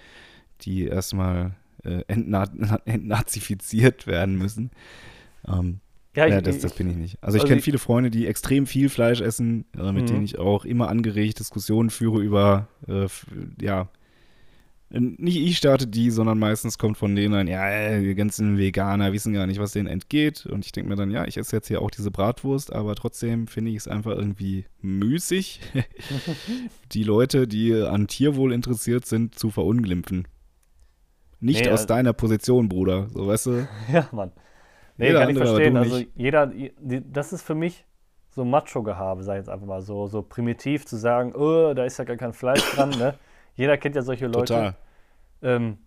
die 0.62 0.84
erstmal 0.86 1.54
äh, 1.84 2.02
entna 2.06 2.44
entnazifiziert 2.86 4.06
werden 4.06 4.36
müssen. 4.36 4.70
Ähm, 5.46 5.80
ja, 6.16 6.26
ja, 6.26 6.40
ich, 6.40 6.42
das, 6.42 6.56
ich, 6.56 6.62
das 6.62 6.74
bin 6.74 6.88
ich 6.88 6.96
nicht. 6.96 7.18
Also 7.22 7.36
ich 7.36 7.42
also 7.42 7.48
kenne 7.48 7.60
viele 7.60 7.78
Freunde, 7.78 8.10
die 8.10 8.26
extrem 8.26 8.66
viel 8.66 8.88
Fleisch 8.88 9.20
essen, 9.20 9.64
äh, 9.76 9.92
mit 9.92 10.08
Mhm. 10.10 10.14
denen 10.14 10.24
ich 10.24 10.38
auch 10.38 10.64
immer 10.64 10.88
angeregt 10.88 11.40
Diskussionen 11.40 11.90
führe 11.90 12.20
über, 12.22 12.68
äh, 12.88 13.06
ja, 13.60 13.88
nicht 15.00 15.36
ich 15.36 15.56
starte 15.56 15.86
die, 15.86 16.10
sondern 16.10 16.38
meistens 16.38 16.78
kommt 16.78 16.96
von 16.96 17.16
denen 17.16 17.34
ein, 17.34 17.48
ja, 17.48 17.68
äh, 17.68 18.00
die 18.00 18.14
ganzen 18.14 18.58
Veganer 18.58 19.12
wissen 19.12 19.32
gar 19.32 19.46
nicht, 19.46 19.58
was 19.60 19.72
denen 19.72 19.88
entgeht. 19.88 20.46
Und 20.46 20.64
ich 20.64 20.72
denke 20.72 20.90
mir 20.90 20.96
dann, 20.96 21.10
ja, 21.10 21.24
ich 21.26 21.36
esse 21.36 21.56
jetzt 21.56 21.68
hier 21.68 21.82
auch 21.82 21.90
diese 21.90 22.10
Bratwurst, 22.10 22.72
aber 22.72 22.94
trotzdem 22.94 23.46
finde 23.46 23.70
ich 23.70 23.78
es 23.78 23.88
einfach 23.88 24.12
irgendwie 24.12 24.66
müßig, 24.82 25.60
die 26.92 27.02
Leute, 27.02 27.46
die 27.48 27.74
an 27.74 28.06
Tierwohl 28.06 28.52
interessiert 28.52 29.06
sind, 29.06 29.34
zu 29.38 29.50
verunglimpfen. 29.50 30.28
Nicht 31.40 31.64
Nee, 31.64 31.70
aus 31.70 31.80
also- 31.80 31.88
deiner 31.88 32.12
Position, 32.12 32.68
Bruder. 32.68 33.08
So, 33.10 33.26
weißt 33.26 33.46
du? 33.46 33.68
ja, 33.92 34.08
Mann. 34.12 34.32
Nee, 34.96 35.08
Jeder 35.08 35.20
kann 35.20 35.30
ich 35.30 35.36
verstehen. 35.38 35.76
Also 35.76 36.02
jeder, 36.14 36.52
das 36.80 37.32
ist 37.32 37.42
für 37.42 37.56
mich 37.56 37.84
so 38.30 38.44
Macho-Gehabe, 38.44 39.22
sag 39.24 39.34
ich 39.34 39.38
jetzt 39.40 39.48
einfach 39.48 39.66
mal 39.66 39.82
so, 39.82 40.06
so 40.06 40.22
primitiv 40.22 40.86
zu 40.86 40.96
sagen, 40.96 41.34
oh, 41.34 41.74
da 41.74 41.84
ist 41.84 41.98
ja 41.98 42.04
gar 42.04 42.16
kein 42.16 42.32
Fleisch 42.32 42.62
dran, 42.74 42.90
ne? 42.90 43.14
Jeder 43.56 43.76
kennt 43.76 43.94
ja 43.94 44.02
solche 44.02 44.26
Leute. 44.26 44.54
Total. 44.54 44.76
Ähm, 45.44 45.78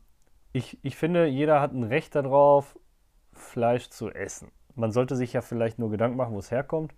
ich, 0.53 0.79
ich 0.83 0.95
finde, 0.95 1.25
jeder 1.27 1.59
hat 1.59 1.73
ein 1.73 1.83
Recht 1.83 2.15
darauf, 2.15 2.79
Fleisch 3.33 3.89
zu 3.89 4.09
essen. 4.09 4.51
Man 4.75 4.91
sollte 4.91 5.15
sich 5.17 5.33
ja 5.33 5.41
vielleicht 5.41 5.79
nur 5.79 5.91
Gedanken 5.91 6.17
machen, 6.17 6.33
wo 6.33 6.39
es 6.39 6.51
herkommt. 6.51 6.93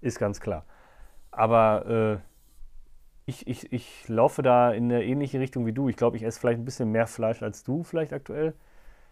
Ist 0.00 0.18
ganz 0.18 0.40
klar. 0.40 0.64
aber 1.30 2.20
äh, 2.20 2.32
ich, 3.26 3.46
ich, 3.46 3.72
ich 3.72 4.08
laufe 4.08 4.42
da 4.42 4.72
in 4.72 4.84
eine 4.84 5.04
ähnliche 5.04 5.40
Richtung 5.40 5.66
wie 5.66 5.72
du. 5.72 5.88
Ich 5.88 5.96
glaube, 5.96 6.16
ich 6.16 6.22
esse 6.24 6.40
vielleicht 6.40 6.60
ein 6.60 6.64
bisschen 6.64 6.90
mehr 6.90 7.06
Fleisch 7.06 7.42
als 7.42 7.64
du, 7.64 7.82
vielleicht 7.84 8.12
aktuell. 8.12 8.54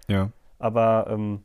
Ja. 0.08 0.30
Aber 0.58 1.06
ähm, 1.08 1.44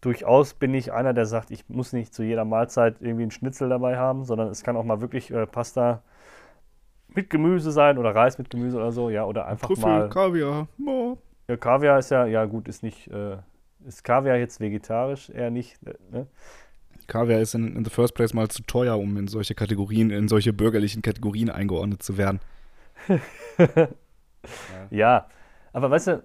durchaus 0.00 0.54
bin 0.54 0.74
ich 0.74 0.92
einer, 0.92 1.14
der 1.14 1.26
sagt, 1.26 1.50
ich 1.50 1.68
muss 1.68 1.92
nicht 1.92 2.14
zu 2.14 2.22
jeder 2.22 2.44
Mahlzeit 2.44 2.96
irgendwie 3.00 3.22
einen 3.22 3.30
Schnitzel 3.30 3.68
dabei 3.68 3.96
haben, 3.96 4.24
sondern 4.24 4.48
es 4.48 4.62
kann 4.62 4.76
auch 4.76 4.84
mal 4.84 5.00
wirklich 5.00 5.30
äh, 5.30 5.46
Pasta 5.46 6.02
mit 7.16 7.30
Gemüse 7.30 7.70
sein 7.72 7.98
oder 7.98 8.14
Reis 8.14 8.38
mit 8.38 8.50
Gemüse 8.50 8.76
oder 8.76 8.92
so, 8.92 9.10
ja, 9.10 9.24
oder 9.24 9.46
einfach 9.46 9.68
Trüffel, 9.68 9.84
mal. 9.84 10.08
Kaviar. 10.08 10.68
Oh. 10.86 11.16
Ja, 11.48 11.56
Kaviar 11.56 11.98
ist 11.98 12.10
ja, 12.10 12.26
ja 12.26 12.44
gut, 12.44 12.68
ist 12.68 12.82
nicht, 12.82 13.08
äh, 13.08 13.36
ist 13.86 14.04
Kaviar 14.04 14.36
jetzt 14.36 14.60
vegetarisch? 14.60 15.30
Eher 15.30 15.50
nicht, 15.50 15.76
äh, 15.86 15.94
ne? 16.10 16.26
Kaviar 17.06 17.40
ist 17.40 17.54
in, 17.54 17.76
in 17.76 17.84
the 17.84 17.90
first 17.90 18.14
place 18.14 18.32
mal 18.32 18.48
zu 18.48 18.62
teuer, 18.62 18.98
um 18.98 19.16
in 19.16 19.28
solche 19.28 19.54
Kategorien, 19.54 20.10
in 20.10 20.28
solche 20.28 20.52
bürgerlichen 20.52 21.02
Kategorien 21.02 21.50
eingeordnet 21.50 22.02
zu 22.02 22.16
werden. 22.16 22.40
ja. 23.08 23.88
ja, 24.90 25.26
aber 25.72 25.90
weißt 25.90 26.06
du, 26.08 26.22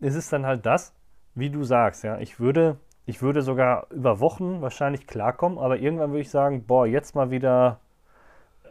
es 0.00 0.14
ist 0.14 0.32
dann 0.32 0.46
halt 0.46 0.66
das, 0.66 0.92
wie 1.34 1.50
du 1.50 1.64
sagst, 1.64 2.04
ja, 2.04 2.18
ich 2.18 2.40
würde, 2.40 2.78
ich 3.06 3.22
würde 3.22 3.42
sogar 3.42 3.86
über 3.90 4.20
Wochen 4.20 4.60
wahrscheinlich 4.60 5.06
klarkommen, 5.06 5.58
aber 5.58 5.78
irgendwann 5.78 6.10
würde 6.10 6.22
ich 6.22 6.30
sagen, 6.30 6.64
boah, 6.66 6.86
jetzt 6.86 7.14
mal 7.14 7.30
wieder 7.30 7.80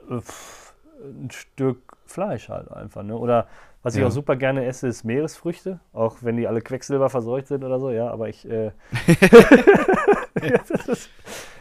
äh, 0.10 0.20
pff, 0.20 0.67
ein 1.02 1.30
Stück 1.32 1.98
Fleisch 2.06 2.50
halt 2.50 2.72
einfach, 2.72 3.04
ne? 3.04 3.18
Oder 3.18 3.48
was 3.84 3.96
ich 3.96 4.02
Ja. 4.02 4.08
auch 4.08 4.12
super 4.12 4.36
gerne 4.36 4.66
esse, 4.66 4.88
ist 4.88 5.04
Meeresfrüchte, 5.04 5.80
auch 5.94 6.18
wenn 6.22 6.38
die 6.38 6.48
alle 6.48 6.62
Quecksilber 6.62 7.10
verseucht 7.10 7.48
sind 7.48 7.64
oder 7.64 7.80
so, 7.80 7.92
ja, 7.92 8.10
aber 8.10 8.30
ich, 8.30 8.50
äh, 8.50 8.72
ja, 10.42 10.60
ist, 10.88 11.10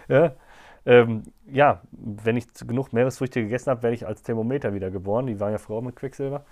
ja, 0.09 0.33
ähm, 0.85 1.25
ja, 1.51 1.81
wenn 1.91 2.37
ich 2.37 2.47
genug 2.67 2.93
Meeresfrüchte 2.93 3.43
gegessen 3.43 3.71
habe, 3.71 3.83
werde 3.83 3.95
ich 3.97 4.07
als 4.07 4.23
Thermometer 4.23 4.73
wieder 4.73 4.91
geboren. 4.91 5.27
Die 5.27 5.41
waren 5.41 5.53
ja 5.53 5.59
früher 5.59 5.79
auch 5.79 5.83
mit 5.83 5.97
Quecksilber. 5.97 6.45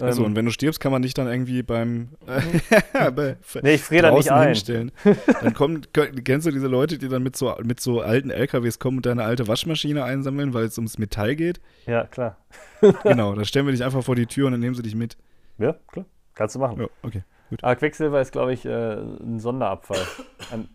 Ähm, 0.00 0.24
und 0.24 0.36
wenn 0.36 0.44
du 0.44 0.50
stirbst, 0.50 0.80
kann 0.80 0.90
man 0.90 1.02
dich 1.02 1.14
dann 1.14 1.28
irgendwie 1.28 1.62
beim 1.62 2.08
bei, 3.14 3.36
nee, 3.62 3.74
ich 3.74 3.82
friere 3.82 4.08
da 4.08 4.10
nicht 4.10 4.30
ein. 4.30 4.48
hinstellen. 4.48 4.92
Dann 5.40 5.54
kommen, 5.54 5.86
kennst 5.92 6.46
du 6.46 6.50
diese 6.50 6.66
Leute, 6.66 6.98
die 6.98 7.08
dann 7.08 7.22
mit 7.22 7.36
so, 7.36 7.54
mit 7.62 7.78
so 7.78 8.00
alten 8.00 8.30
LKWs 8.30 8.80
kommen 8.80 8.98
und 8.98 9.06
deine 9.06 9.22
alte 9.22 9.46
Waschmaschine 9.46 10.02
einsammeln, 10.02 10.52
weil 10.52 10.64
es 10.64 10.76
ums 10.78 10.98
Metall 10.98 11.36
geht? 11.36 11.60
Ja, 11.86 12.06
klar. 12.06 12.38
Genau, 13.02 13.34
da 13.34 13.44
stellen 13.44 13.66
wir 13.66 13.72
dich 13.72 13.82
einfach 13.82 14.04
vor 14.04 14.14
die 14.14 14.26
Tür 14.26 14.46
und 14.46 14.52
dann 14.52 14.60
nehmen 14.60 14.74
sie 14.74 14.82
dich 14.82 14.94
mit. 14.94 15.16
Ja, 15.58 15.74
klar. 15.90 16.04
Kannst 16.34 16.54
du 16.54 16.58
machen. 16.58 16.80
Ja, 16.80 16.88
okay. 17.02 17.22
Aber 17.62 17.76
Quecksilber 17.76 18.20
ist, 18.20 18.32
glaube 18.32 18.52
ich, 18.52 18.66
äh, 18.66 18.96
ein 18.96 19.38
Sonderabfall. 19.38 20.06
Ein, 20.50 20.68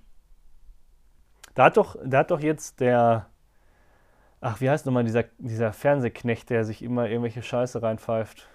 da, 1.54 1.66
hat 1.66 1.78
doch, 1.78 1.98
da 2.04 2.20
hat 2.20 2.32
doch 2.32 2.40
jetzt 2.40 2.80
der, 2.80 3.28
ach, 4.42 4.60
wie 4.62 4.70
heißt 4.70 4.86
nochmal 4.86 5.04
dieser, 5.04 5.26
dieser 5.38 5.74
Fernsehknecht, 5.74 6.50
der 6.50 6.64
sich 6.64 6.82
immer 6.82 7.10
irgendwelche 7.10 7.44
Scheiße 7.44 7.82
reinpfeift? 7.82 8.48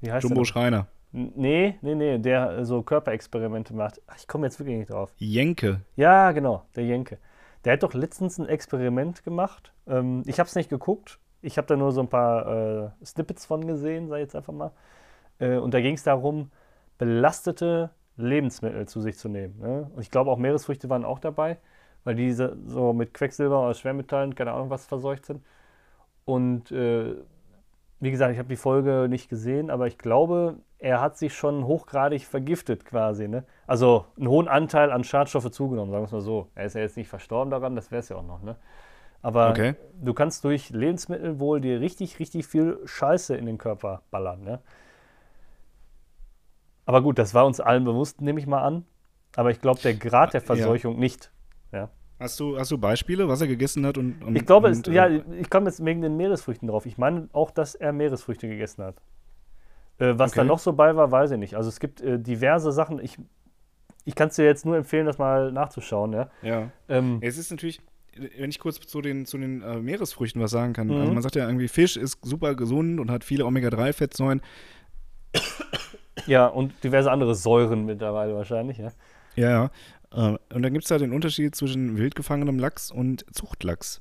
Wie 0.00 0.12
heißt 0.12 0.24
Jumbo? 0.24 0.44
Schreiner. 0.44 0.86
Nee, 1.12 1.76
nee, 1.82 1.94
nee, 1.94 2.18
der 2.18 2.58
äh, 2.58 2.64
so 2.64 2.82
Körperexperimente 2.82 3.74
macht. 3.74 4.00
Ach, 4.06 4.16
ich 4.16 4.28
komme 4.28 4.46
jetzt 4.46 4.58
wirklich 4.60 4.78
nicht 4.78 4.90
drauf. 4.90 5.12
Jenke. 5.16 5.80
Ja, 5.96 6.30
genau, 6.32 6.64
der 6.76 6.84
Jenke. 6.84 7.18
Der 7.64 7.74
hat 7.74 7.82
doch 7.82 7.94
letztens 7.94 8.38
ein 8.38 8.46
Experiment 8.46 9.24
gemacht. 9.24 9.72
Ähm, 9.86 10.22
ich 10.26 10.38
habe 10.38 10.48
es 10.48 10.54
nicht 10.54 10.70
geguckt. 10.70 11.18
Ich 11.42 11.58
habe 11.58 11.66
da 11.66 11.76
nur 11.76 11.92
so 11.92 12.00
ein 12.00 12.08
paar 12.08 12.94
äh, 13.00 13.04
Snippets 13.04 13.44
von 13.44 13.66
gesehen, 13.66 14.08
sei 14.08 14.20
jetzt 14.20 14.36
einfach 14.36 14.52
mal. 14.52 14.72
Äh, 15.38 15.56
und 15.56 15.74
da 15.74 15.80
ging 15.80 15.94
es 15.94 16.04
darum, 16.04 16.50
belastete 16.98 17.90
Lebensmittel 18.16 18.86
zu 18.86 19.00
sich 19.00 19.18
zu 19.18 19.28
nehmen. 19.28 19.58
Ne? 19.58 19.90
Und 19.94 20.02
ich 20.02 20.10
glaube 20.10 20.30
auch 20.30 20.38
Meeresfrüchte 20.38 20.88
waren 20.88 21.04
auch 21.04 21.18
dabei, 21.18 21.58
weil 22.04 22.14
diese 22.14 22.56
so 22.66 22.92
mit 22.92 23.14
Quecksilber 23.14 23.62
oder 23.62 23.74
Schwermetallen, 23.74 24.34
keine 24.34 24.52
Ahnung 24.52 24.70
was, 24.70 24.86
verseucht 24.86 25.26
sind. 25.26 25.42
Und 26.24 26.70
äh, 26.70 27.16
wie 28.00 28.10
gesagt, 28.10 28.32
ich 28.32 28.38
habe 28.38 28.48
die 28.48 28.56
Folge 28.56 29.06
nicht 29.08 29.28
gesehen, 29.28 29.70
aber 29.70 29.86
ich 29.86 29.98
glaube, 29.98 30.56
er 30.78 31.00
hat 31.00 31.18
sich 31.18 31.34
schon 31.34 31.66
hochgradig 31.66 32.24
vergiftet 32.24 32.84
quasi. 32.84 33.28
Ne? 33.28 33.44
Also 33.66 34.06
einen 34.16 34.28
hohen 34.28 34.48
Anteil 34.48 34.90
an 34.90 35.04
Schadstoffe 35.04 35.50
zugenommen, 35.50 35.90
sagen 35.90 36.02
wir 36.02 36.06
es 36.06 36.12
mal 36.12 36.20
so. 36.22 36.48
Er 36.54 36.64
ist 36.64 36.74
ja 36.74 36.80
jetzt 36.80 36.96
nicht 36.96 37.08
verstorben 37.08 37.50
daran, 37.50 37.76
das 37.76 37.90
wäre 37.90 38.00
es 38.00 38.08
ja 38.08 38.16
auch 38.16 38.26
noch. 38.26 38.42
Ne? 38.42 38.56
Aber 39.22 39.50
Okay. 39.50 39.74
du 40.00 40.14
kannst 40.14 40.44
durch 40.44 40.70
Lebensmittel 40.70 41.38
wohl 41.38 41.60
dir 41.60 41.80
richtig, 41.80 42.18
richtig 42.18 42.46
viel 42.46 42.78
Scheiße 42.86 43.36
in 43.36 43.44
den 43.44 43.58
Körper 43.58 44.02
ballern. 44.10 44.42
Ne? 44.42 44.60
Aber 46.86 47.02
gut, 47.02 47.18
das 47.18 47.34
war 47.34 47.46
uns 47.46 47.60
allen 47.60 47.84
bewusst, 47.84 48.20
nehme 48.20 48.40
ich 48.40 48.46
mal 48.46 48.62
an. 48.62 48.84
Aber 49.36 49.50
ich 49.50 49.60
glaube, 49.60 49.80
der 49.80 49.94
Grad 49.94 50.32
der 50.34 50.40
Ja. 50.40 50.46
Verseuchung 50.46 50.98
nicht. 50.98 51.30
Hast 52.20 52.38
du, 52.38 52.58
hast 52.58 52.70
du 52.70 52.76
Beispiele, 52.78 53.26
was 53.28 53.40
er 53.40 53.46
gegessen 53.46 53.86
hat? 53.86 53.96
Und, 53.96 54.22
und 54.22 54.36
Ich 54.36 54.44
glaube, 54.44 54.68
es, 54.68 54.78
und, 54.78 54.88
äh, 54.88 54.92
ja, 54.92 55.08
ich 55.08 55.48
komme 55.48 55.66
jetzt 55.66 55.82
wegen 55.84 56.02
den 56.02 56.16
Meeresfrüchten 56.18 56.68
drauf. 56.68 56.84
Ich 56.86 56.98
meine 56.98 57.28
auch, 57.32 57.50
dass 57.50 57.74
er 57.74 57.92
Meeresfrüchte 57.92 58.46
gegessen 58.46 58.84
hat. 58.84 58.96
Äh, 59.98 60.18
was 60.18 60.32
da 60.32 60.42
Okay. 60.42 60.48
noch 60.48 60.58
so 60.58 60.74
bei 60.74 60.94
war, 60.94 61.10
weiß 61.10 61.30
ich 61.32 61.38
nicht. 61.38 61.54
Also 61.56 61.68
es 61.70 61.80
gibt 61.80 62.00
äh, 62.02 62.18
diverse 62.18 62.72
Sachen. 62.72 62.98
Ich, 63.02 63.16
ich 64.04 64.14
kann 64.14 64.28
es 64.28 64.36
dir 64.36 64.44
jetzt 64.44 64.66
nur 64.66 64.76
empfehlen, 64.76 65.06
das 65.06 65.16
mal 65.18 65.50
nachzuschauen. 65.50 66.12
Ja? 66.12 66.28
Ja. 66.42 66.70
Ähm, 66.90 67.18
Es 67.22 67.38
ist 67.38 67.50
natürlich, 67.50 67.80
wenn 68.38 68.50
ich 68.50 68.58
kurz 68.58 68.78
zu 68.80 69.00
den, 69.00 69.24
zu 69.24 69.38
den 69.38 69.62
äh, 69.62 69.76
Meeresfrüchten 69.80 70.42
was 70.42 70.50
sagen 70.50 70.74
kann. 70.74 70.88
Mhm. 70.88 70.96
Also 70.96 71.12
man 71.12 71.22
sagt 71.22 71.36
ja 71.36 71.46
irgendwie, 71.46 71.68
Fisch 71.68 71.96
ist 71.96 72.18
super 72.22 72.54
gesund 72.54 73.00
und 73.00 73.10
hat 73.10 73.24
viele 73.24 73.46
Omega-3-Fettsäuren. 73.46 74.42
ja, 76.26 76.46
und 76.46 76.72
diverse 76.84 77.10
andere 77.10 77.34
Säuren 77.34 77.86
mittlerweile 77.86 78.34
wahrscheinlich. 78.34 78.78
Ja? 78.78 78.90
Ja, 79.36 79.70
und 80.12 80.62
dann 80.62 80.72
gibt 80.72 80.84
es 80.84 80.88
da 80.88 80.98
den 80.98 81.12
Unterschied 81.12 81.54
zwischen 81.54 81.96
wild 81.96 82.14
gefangenem 82.14 82.58
Lachs 82.58 82.90
und 82.90 83.24
Zuchtlachs. 83.32 84.00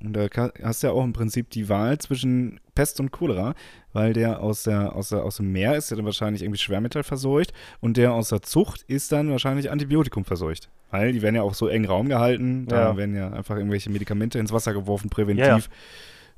Und 0.00 0.12
da 0.14 0.26
hast 0.62 0.82
du 0.82 0.88
ja 0.88 0.92
auch 0.92 1.04
im 1.04 1.12
Prinzip 1.14 1.48
die 1.50 1.68
Wahl 1.68 1.96
zwischen 1.98 2.60
Pest 2.74 3.00
und 3.00 3.10
Cholera, 3.10 3.54
weil 3.92 4.12
der 4.12 4.40
aus, 4.40 4.64
der, 4.64 4.94
aus, 4.94 5.10
der, 5.10 5.24
aus 5.24 5.36
dem 5.36 5.52
Meer 5.52 5.76
ist 5.76 5.90
ja 5.90 5.96
dann 5.96 6.04
wahrscheinlich 6.04 6.42
irgendwie 6.42 6.58
Schwermetall 6.58 7.04
verseucht 7.04 7.52
und 7.80 7.96
der 7.96 8.12
aus 8.12 8.28
der 8.28 8.42
Zucht 8.42 8.82
ist 8.82 9.12
dann 9.12 9.30
wahrscheinlich 9.30 9.70
Antibiotikum 9.70 10.24
verseucht. 10.24 10.68
Weil 10.90 11.12
die 11.12 11.22
werden 11.22 11.36
ja 11.36 11.42
auch 11.42 11.54
so 11.54 11.68
eng 11.68 11.86
Raum 11.86 12.08
gehalten, 12.08 12.66
da 12.66 12.90
Ja. 12.90 12.96
werden 12.96 13.14
ja 13.14 13.30
einfach 13.32 13.56
irgendwelche 13.56 13.88
Medikamente 13.90 14.38
ins 14.38 14.52
Wasser 14.52 14.74
geworfen, 14.74 15.08
präventiv, 15.10 15.46
Ja, 15.46 15.56
ja. 15.58 15.62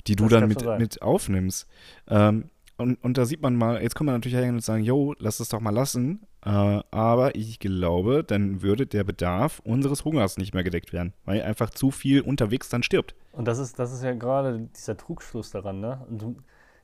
die 0.06 0.16
du 0.16 0.24
Das 0.28 0.40
dann 0.40 0.48
mit, 0.48 0.60
sein. 0.60 0.78
mit 0.80 1.02
aufnimmst. 1.02 1.66
Ähm, 2.08 2.50
und, 2.76 3.02
und 3.02 3.16
da 3.18 3.24
sieht 3.24 3.40
man 3.42 3.56
mal, 3.56 3.82
jetzt 3.82 3.94
kann 3.96 4.04
man 4.06 4.14
natürlich 4.16 4.34
hergehen 4.36 4.54
und 4.56 4.60
sagen, 4.64 4.84
jo, 4.84 5.14
lass 5.18 5.40
es 5.40 5.48
doch 5.48 5.60
mal 5.60 5.70
lassen. 5.70 6.20
Äh, 6.46 6.80
aber 6.92 7.34
ich 7.34 7.58
glaube, 7.58 8.22
dann 8.22 8.62
würde 8.62 8.86
der 8.86 9.02
Bedarf 9.02 9.60
unseres 9.64 10.04
Hungers 10.04 10.38
nicht 10.38 10.54
mehr 10.54 10.62
gedeckt 10.62 10.92
werden, 10.92 11.12
weil 11.24 11.42
einfach 11.42 11.70
zu 11.70 11.90
viel 11.90 12.20
unterwegs 12.20 12.68
dann 12.68 12.84
stirbt. 12.84 13.16
Und 13.32 13.48
das 13.48 13.58
ist, 13.58 13.80
das 13.80 13.92
ist 13.92 14.04
ja 14.04 14.14
gerade 14.14 14.68
dieser 14.76 14.96
Trugschluss 14.96 15.50
daran. 15.50 15.80
Ne? 15.80 16.06
Und 16.08 16.22
du, 16.22 16.36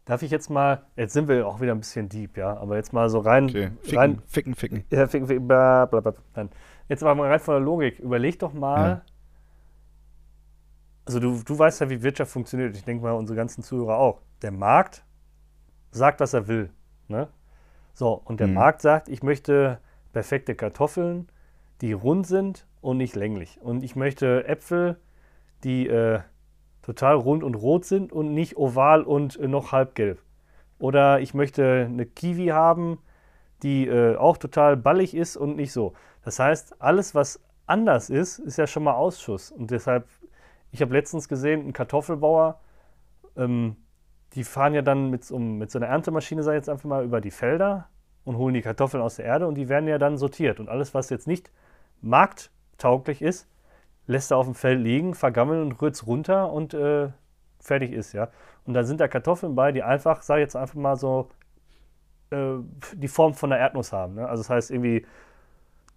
darf 0.04 0.22
ich 0.22 0.32
jetzt 0.32 0.50
mal, 0.50 0.82
jetzt 0.96 1.12
sind 1.12 1.28
wir 1.28 1.46
auch 1.46 1.60
wieder 1.60 1.72
ein 1.72 1.78
bisschen 1.78 2.08
deep, 2.08 2.36
ja, 2.36 2.56
aber 2.56 2.74
jetzt 2.74 2.92
mal 2.92 3.08
so 3.08 3.20
rein, 3.20 3.44
Okay. 3.44 3.70
Ficken, 3.82 3.98
rein 3.98 4.22
ficken, 4.26 4.54
ficken. 4.56 4.84
Ja, 4.90 5.06
fick, 5.06 5.28
fick, 5.28 5.46
bla, 5.46 5.86
bla, 5.86 6.00
bla. 6.00 6.14
Nein. 6.34 6.50
Jetzt 6.88 7.04
aber 7.04 7.14
mal 7.14 7.30
rein 7.30 7.38
von 7.38 7.54
der 7.54 7.62
Logik. 7.62 8.00
Überleg 8.00 8.40
doch 8.40 8.52
mal. 8.52 8.88
Ja. 8.88 9.02
Also 11.04 11.20
du, 11.20 11.40
du 11.40 11.56
weißt 11.56 11.82
ja, 11.82 11.88
wie 11.88 12.02
Wirtschaft 12.02 12.32
funktioniert. 12.32 12.76
Ich 12.76 12.84
denke 12.84 13.04
mal, 13.04 13.12
unsere 13.12 13.36
ganzen 13.36 13.62
Zuhörer 13.62 13.96
auch. 13.96 14.22
Der 14.42 14.50
Markt 14.50 15.04
sagt, 15.92 16.18
was 16.18 16.34
er 16.34 16.48
will. 16.48 16.70
Ne? 17.06 17.28
So, 17.94 18.20
und 18.24 18.40
der 18.40 18.48
Mhm. 18.48 18.54
Markt 18.54 18.82
sagt, 18.82 19.08
ich 19.08 19.22
möchte 19.22 19.78
perfekte 20.12 20.54
Kartoffeln, 20.54 21.28
die 21.80 21.92
rund 21.92 22.26
sind 22.26 22.66
und 22.80 22.96
nicht 22.96 23.14
länglich. 23.16 23.58
Und 23.60 23.82
ich 23.82 23.96
möchte 23.96 24.46
Äpfel, 24.46 24.96
die 25.64 25.86
äh, 25.88 26.20
total 26.82 27.16
rund 27.16 27.44
und 27.44 27.54
rot 27.54 27.84
sind 27.84 28.12
und 28.12 28.34
nicht 28.34 28.56
oval 28.56 29.02
und 29.02 29.38
äh, 29.38 29.48
noch 29.48 29.72
halbgelb. 29.72 30.22
Oder 30.78 31.20
ich 31.20 31.34
möchte 31.34 31.86
eine 31.88 32.06
Kiwi 32.06 32.48
haben, 32.48 32.98
die 33.62 33.86
äh, 33.86 34.16
auch 34.16 34.36
total 34.36 34.76
ballig 34.76 35.14
ist 35.14 35.36
und 35.36 35.56
nicht 35.56 35.72
so. 35.72 35.92
Das 36.24 36.38
heißt, 36.38 36.80
alles, 36.82 37.14
was 37.14 37.40
anders 37.66 38.10
ist, 38.10 38.38
ist 38.40 38.58
ja 38.58 38.66
schon 38.66 38.82
mal 38.84 38.94
Ausschuss. 38.94 39.52
Und 39.52 39.70
deshalb, 39.70 40.08
ich 40.72 40.82
habe 40.82 40.92
letztens 40.94 41.28
gesehen, 41.28 41.68
ein 41.68 41.72
Kartoffelbauer, 41.72 42.58
ähm, 43.36 43.76
die 44.34 44.44
fahren 44.44 44.74
ja 44.74 44.82
dann 44.82 45.10
mit, 45.10 45.24
so- 45.24 45.38
mit 45.38 45.70
so 45.70 45.78
einer 45.78 45.88
Erntemaschine, 45.88 46.42
sag 46.42 46.52
ich 46.52 46.56
jetzt 46.58 46.68
einfach 46.68 46.88
mal, 46.88 47.04
über 47.04 47.20
die 47.20 47.30
Felder 47.30 47.88
und 48.24 48.36
holen 48.36 48.54
die 48.54 48.62
Kartoffeln 48.62 49.02
aus 49.02 49.16
der 49.16 49.26
Erde 49.26 49.46
und 49.46 49.56
die 49.56 49.68
werden 49.68 49.88
ja 49.88 49.98
dann 49.98 50.16
sortiert. 50.16 50.60
Und 50.60 50.68
alles, 50.68 50.94
was 50.94 51.10
jetzt 51.10 51.26
nicht 51.26 51.50
markttauglich 52.00 53.22
ist, 53.22 53.48
lässt 54.06 54.30
er 54.32 54.38
auf 54.38 54.46
dem 54.46 54.54
Feld 54.54 54.80
liegen, 54.80 55.14
vergammeln 55.14 55.62
und 55.62 55.82
rührt 55.82 55.94
es 55.94 56.06
runter 56.06 56.52
und 56.52 56.74
äh, 56.74 57.08
fertig 57.60 57.92
ist, 57.92 58.12
ja. 58.12 58.28
Und 58.66 58.74
dann 58.74 58.84
sind 58.86 59.00
da 59.00 59.08
Kartoffeln 59.08 59.54
bei, 59.54 59.72
die 59.72 59.82
einfach, 59.82 60.22
sag 60.22 60.36
ich 60.38 60.42
jetzt 60.42 60.56
einfach 60.56 60.74
mal 60.76 60.96
so, 60.96 61.28
äh, 62.30 62.56
die 62.94 63.08
Form 63.08 63.34
von 63.34 63.52
einer 63.52 63.60
Erdnuss 63.60 63.92
haben. 63.92 64.14
Ne? 64.14 64.28
Also 64.28 64.42
das 64.42 64.50
heißt 64.50 64.70
irgendwie 64.70 65.06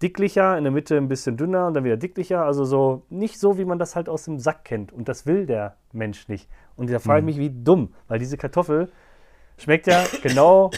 dicklicher, 0.01 0.57
in 0.57 0.63
der 0.63 0.71
Mitte 0.73 0.97
ein 0.97 1.07
bisschen 1.07 1.37
dünner 1.37 1.67
und 1.67 1.73
dann 1.73 1.83
wieder 1.83 1.97
dicklicher. 1.97 2.43
Also 2.43 2.65
so 2.65 3.03
nicht 3.09 3.39
so, 3.39 3.57
wie 3.57 3.65
man 3.65 3.79
das 3.79 3.95
halt 3.95 4.09
aus 4.09 4.25
dem 4.25 4.39
Sack 4.39 4.65
kennt. 4.65 4.91
Und 4.91 5.07
das 5.07 5.25
will 5.25 5.45
der 5.45 5.77
Mensch 5.91 6.27
nicht. 6.27 6.49
Und 6.75 6.89
da 6.89 6.99
frage 6.99 7.19
ich 7.19 7.25
mich, 7.25 7.37
wie 7.37 7.63
dumm, 7.63 7.93
weil 8.07 8.19
diese 8.19 8.37
Kartoffel 8.37 8.91
schmeckt 9.57 9.87
ja 9.87 10.03
genau 10.21 10.71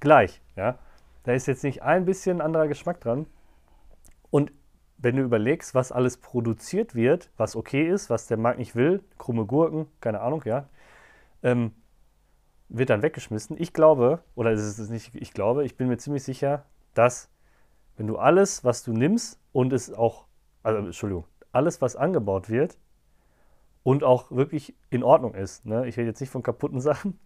gleich. 0.00 0.42
Ja? 0.56 0.78
Da 1.24 1.32
ist 1.32 1.46
jetzt 1.46 1.64
nicht 1.64 1.82
ein 1.82 2.04
bisschen 2.04 2.40
anderer 2.40 2.68
Geschmack 2.68 3.00
dran. 3.00 3.26
Und 4.30 4.52
wenn 4.98 5.16
du 5.16 5.22
überlegst, 5.22 5.74
was 5.74 5.92
alles 5.92 6.18
produziert 6.18 6.94
wird, 6.94 7.30
was 7.36 7.56
okay 7.56 7.88
ist, 7.88 8.10
was 8.10 8.26
der 8.26 8.36
Markt 8.36 8.58
nicht 8.58 8.76
will, 8.76 9.02
krumme 9.16 9.46
Gurken, 9.46 9.86
keine 10.00 10.20
Ahnung, 10.20 10.42
ja, 10.44 10.68
ähm, 11.42 11.72
wird 12.68 12.90
dann 12.90 13.02
weggeschmissen. 13.02 13.56
Ich 13.58 13.72
glaube, 13.72 14.22
oder 14.34 14.52
es 14.52 14.78
ist 14.78 14.90
nicht, 14.90 15.14
ich 15.14 15.32
glaube, 15.32 15.64
ich 15.64 15.76
bin 15.76 15.88
mir 15.88 15.96
ziemlich 15.96 16.22
sicher, 16.22 16.64
dass 16.94 17.30
wenn 18.00 18.06
du 18.06 18.16
alles, 18.16 18.64
was 18.64 18.82
du 18.82 18.94
nimmst 18.94 19.38
und 19.52 19.74
es 19.74 19.92
auch, 19.92 20.24
also 20.62 20.78
Entschuldigung, 20.78 21.24
alles, 21.52 21.82
was 21.82 21.96
angebaut 21.96 22.48
wird 22.48 22.78
und 23.82 24.04
auch 24.04 24.30
wirklich 24.30 24.74
in 24.88 25.02
Ordnung 25.02 25.34
ist, 25.34 25.66
ne? 25.66 25.86
ich 25.86 25.98
rede 25.98 26.08
jetzt 26.08 26.20
nicht 26.20 26.30
von 26.30 26.42
kaputten 26.42 26.80
Sachen, 26.80 27.18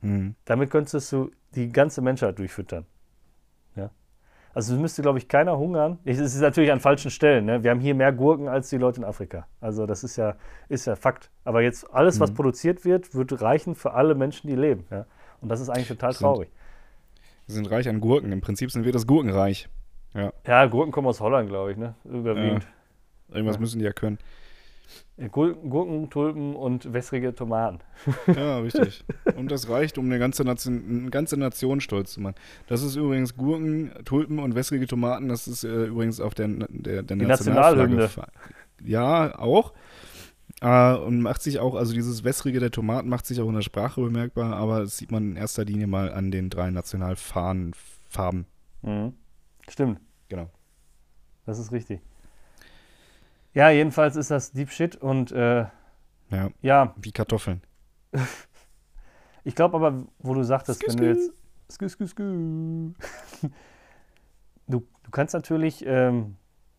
mhm. 0.00 0.34
damit 0.46 0.70
könntest 0.70 1.12
du 1.12 1.30
die 1.54 1.70
ganze 1.70 2.00
Menschheit 2.00 2.38
durchfüttern. 2.38 2.86
Ja? 3.76 3.90
Also 4.54 4.72
es 4.74 4.80
müsste, 4.80 5.02
glaube 5.02 5.18
ich, 5.18 5.28
keiner 5.28 5.58
hungern. 5.58 5.98
Es 6.06 6.18
ist 6.18 6.40
natürlich 6.40 6.72
an 6.72 6.80
falschen 6.80 7.10
Stellen. 7.10 7.44
Ne? 7.44 7.62
Wir 7.62 7.70
haben 7.70 7.80
hier 7.80 7.94
mehr 7.94 8.14
Gurken 8.14 8.48
als 8.48 8.70
die 8.70 8.78
Leute 8.78 9.02
in 9.02 9.04
Afrika. 9.04 9.46
Also 9.60 9.84
das 9.84 10.04
ist 10.04 10.16
ja, 10.16 10.36
ist 10.70 10.86
ja 10.86 10.96
Fakt. 10.96 11.30
Aber 11.44 11.60
jetzt 11.60 11.92
alles, 11.92 12.18
was 12.18 12.30
mhm. 12.30 12.36
produziert 12.36 12.86
wird, 12.86 13.14
wird 13.14 13.42
reichen 13.42 13.74
für 13.74 13.92
alle 13.92 14.14
Menschen, 14.14 14.48
die 14.48 14.56
leben. 14.56 14.86
Ja? 14.90 15.04
Und 15.42 15.50
das 15.50 15.60
ist 15.60 15.68
eigentlich 15.68 15.88
total 15.88 16.14
traurig. 16.14 16.50
Wir 17.44 17.56
sind 17.56 17.70
reich 17.70 17.90
an 17.90 18.00
Gurken. 18.00 18.32
Im 18.32 18.40
Prinzip 18.40 18.70
sind 18.70 18.86
wir 18.86 18.92
das 18.92 19.06
Gurkenreich. 19.06 19.68
Ja, 20.14 20.32
ja 20.46 20.66
Gurken 20.66 20.92
kommen 20.92 21.08
aus 21.08 21.20
Holland, 21.20 21.48
glaube 21.48 21.72
ich, 21.72 21.78
ne? 21.78 21.94
Überwiegend. 22.04 22.64
Ja. 22.64 23.36
Irgendwas 23.36 23.56
ja. 23.56 23.60
müssen 23.60 23.78
die 23.78 23.84
ja 23.84 23.92
können. 23.92 24.18
Gurken, 25.30 26.10
Tulpen 26.10 26.56
und 26.56 26.92
wässrige 26.92 27.34
Tomaten. 27.34 27.80
Ja, 28.26 28.58
richtig. 28.58 29.04
Und 29.36 29.50
das 29.50 29.68
reicht, 29.68 29.98
um 29.98 30.06
eine 30.06 30.18
ganze, 30.18 30.44
Nation, 30.44 30.82
eine 30.88 31.10
ganze 31.10 31.36
Nation 31.36 31.80
stolz 31.80 32.12
zu 32.14 32.20
machen. 32.20 32.34
Das 32.66 32.82
ist 32.82 32.96
übrigens 32.96 33.36
Gurken, 33.36 33.92
Tulpen 34.04 34.38
und 34.38 34.54
wässrige 34.54 34.86
Tomaten. 34.86 35.28
Das 35.28 35.46
ist 35.46 35.64
äh, 35.64 35.84
übrigens 35.86 36.20
auf 36.20 36.34
der, 36.34 36.48
der, 36.48 37.02
der 37.02 37.16
Die 37.16 37.26
Nationalhymne. 37.26 38.08
Ja, 38.84 39.38
auch. 39.38 39.72
Äh, 40.60 40.94
und 40.94 41.20
macht 41.20 41.42
sich 41.42 41.58
auch, 41.60 41.74
also 41.74 41.92
dieses 41.92 42.24
wässrige 42.24 42.58
der 42.58 42.70
Tomaten 42.70 43.08
macht 43.08 43.26
sich 43.26 43.40
auch 43.40 43.48
in 43.48 43.54
der 43.54 43.62
Sprache 43.62 44.00
bemerkbar, 44.00 44.54
aber 44.56 44.80
das 44.80 44.96
sieht 44.96 45.12
man 45.12 45.30
in 45.30 45.36
erster 45.36 45.64
Linie 45.64 45.86
mal 45.86 46.12
an 46.12 46.30
den 46.30 46.50
drei 46.50 46.70
Nationalfarben. 46.70 47.74
Mhm. 48.82 49.14
Stimmt. 49.68 50.00
Genau. 50.28 50.48
Das 51.46 51.58
ist 51.58 51.72
richtig. 51.72 52.00
Ja, 53.54 53.70
jedenfalls 53.70 54.16
ist 54.16 54.30
das 54.30 54.52
Deep 54.52 54.70
Shit 54.70 54.96
und 54.96 55.32
äh, 55.32 55.66
ja, 56.30 56.50
ja. 56.62 56.94
Wie 56.96 57.12
Kartoffeln. 57.12 57.60
ich 59.44 59.54
glaube 59.54 59.76
aber, 59.76 60.06
wo 60.18 60.34
du 60.34 60.42
sagtest, 60.42 60.80
skü, 60.80 60.88
wenn 60.88 60.96
du 60.96 61.08
jetzt. 61.08 61.32
Skü, 61.70 61.88
skü, 61.88 62.06
skü. 62.06 62.94
Du, 64.68 64.86
du 65.02 65.10
kannst 65.10 65.34
natürlich, 65.34 65.84
ähm, 65.86 66.36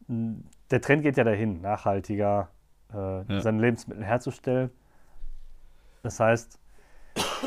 der 0.07 0.81
Trend 0.81 1.03
geht 1.03 1.17
ja 1.17 1.23
dahin, 1.23 1.61
nachhaltiger 1.61 2.49
äh, 2.91 3.23
ja. 3.23 3.41
seine 3.41 3.61
Lebensmittel 3.61 4.03
herzustellen. 4.03 4.71
Das 6.01 6.19
heißt, 6.19 6.59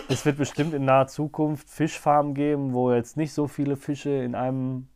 es 0.08 0.24
wird 0.24 0.38
bestimmt 0.38 0.74
in 0.74 0.84
naher 0.84 1.08
Zukunft 1.08 1.68
Fischfarmen 1.68 2.34
geben, 2.34 2.72
wo 2.72 2.92
jetzt 2.92 3.16
nicht 3.16 3.32
so 3.32 3.48
viele 3.48 3.76
Fische 3.76 4.10
in 4.10 4.34
einem 4.34 4.88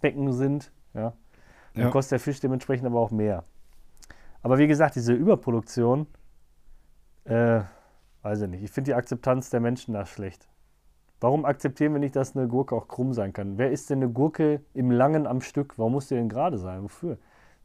Becken 0.00 0.32
sind. 0.32 0.72
Ja. 0.94 1.12
Dann 1.74 1.84
ja. 1.84 1.90
kostet 1.90 2.12
der 2.12 2.20
Fisch 2.20 2.40
dementsprechend 2.40 2.86
aber 2.86 3.00
auch 3.00 3.10
mehr. 3.10 3.44
Aber 4.42 4.58
wie 4.58 4.66
gesagt, 4.66 4.96
diese 4.96 5.12
Überproduktion, 5.12 6.06
äh, 7.24 7.60
weiß 8.22 8.42
ich 8.42 8.48
nicht. 8.48 8.62
Ich 8.62 8.70
finde 8.70 8.90
die 8.90 8.94
Akzeptanz 8.94 9.50
der 9.50 9.60
Menschen 9.60 9.94
da 9.94 10.04
schlecht. 10.04 10.48
Warum 11.20 11.44
akzeptieren 11.44 11.92
wir 11.92 12.00
nicht, 12.00 12.16
dass 12.16 12.36
eine 12.36 12.48
Gurke 12.48 12.74
auch 12.74 12.88
krumm 12.88 13.12
sein 13.12 13.32
kann? 13.32 13.56
Wer 13.56 13.70
isst 13.70 13.90
denn 13.90 14.02
eine 14.02 14.10
Gurke 14.10 14.60
im 14.74 14.90
Langen 14.90 15.26
am 15.28 15.40
Stück? 15.40 15.78
Warum 15.78 15.92
muss 15.92 16.08
die 16.08 16.16
denn 16.16 16.28
gerade 16.28 16.58
sein? 16.58 16.82
Wofür? 16.82 17.16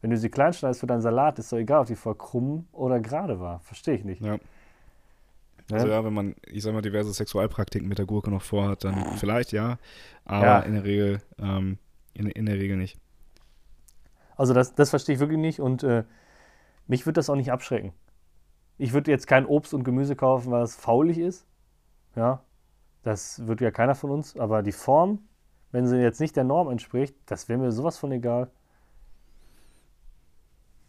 Wenn 0.01 0.11
du 0.11 0.17
sie 0.17 0.29
klein 0.29 0.53
schneidest 0.53 0.79
für 0.79 0.87
deinen 0.87 1.01
Salat, 1.01 1.39
ist 1.39 1.51
doch 1.51 1.57
egal, 1.57 1.81
ob 1.81 1.87
die 1.87 1.95
voll 1.95 2.13
krumm 2.13 2.67
oder 2.71 2.99
gerade 2.99 3.39
war. 3.39 3.59
Verstehe 3.61 3.95
ich 3.95 4.05
nicht. 4.05 4.21
Ja. 4.21 4.37
Also 5.71 5.87
ja, 5.87 6.05
wenn 6.05 6.13
man, 6.13 6.35
ich 6.45 6.63
sag 6.63 6.73
mal, 6.73 6.81
diverse 6.81 7.11
Sexualpraktiken 7.11 7.87
mit 7.89 7.97
der 7.97 8.05
Gurke 8.05 8.29
noch 8.29 8.43
vorhat, 8.43 8.83
dann 8.83 9.17
vielleicht 9.17 9.51
ja, 9.51 9.79
aber 10.23 10.45
ja. 10.45 10.59
in 10.59 10.73
der 10.73 10.83
Regel, 10.83 11.21
ähm, 11.39 11.77
in, 12.17 12.27
in 12.27 12.45
der 12.45 12.55
Regel 12.55 12.77
nicht. 12.77 12.99
Also 14.35 14.53
das, 14.53 14.75
das 14.75 14.89
verstehe 14.89 15.15
ich 15.15 15.19
wirklich 15.19 15.39
nicht 15.39 15.59
und 15.59 15.83
äh, 15.83 16.03
mich 16.87 17.05
würde 17.05 17.15
das 17.15 17.29
auch 17.29 17.35
nicht 17.35 17.51
abschrecken. 17.51 17.93
Ich 18.77 18.93
würde 18.93 19.11
jetzt 19.11 19.27
kein 19.27 19.45
Obst 19.45 19.73
und 19.73 19.83
Gemüse 19.83 20.15
kaufen, 20.15 20.51
was 20.51 20.75
faulig 20.75 21.17
ist. 21.17 21.45
Ja, 22.15 22.43
das 23.03 23.47
wird 23.47 23.61
ja 23.61 23.71
keiner 23.71 23.95
von 23.95 24.11
uns. 24.11 24.37
Aber 24.37 24.61
die 24.61 24.71
Form, 24.71 25.19
wenn 25.71 25.87
sie 25.87 25.97
jetzt 25.97 26.19
nicht 26.19 26.35
der 26.35 26.43
Norm 26.43 26.69
entspricht, 26.69 27.15
das 27.25 27.49
wäre 27.49 27.59
mir 27.59 27.71
sowas 27.71 27.97
von 27.97 28.11
egal. 28.11 28.51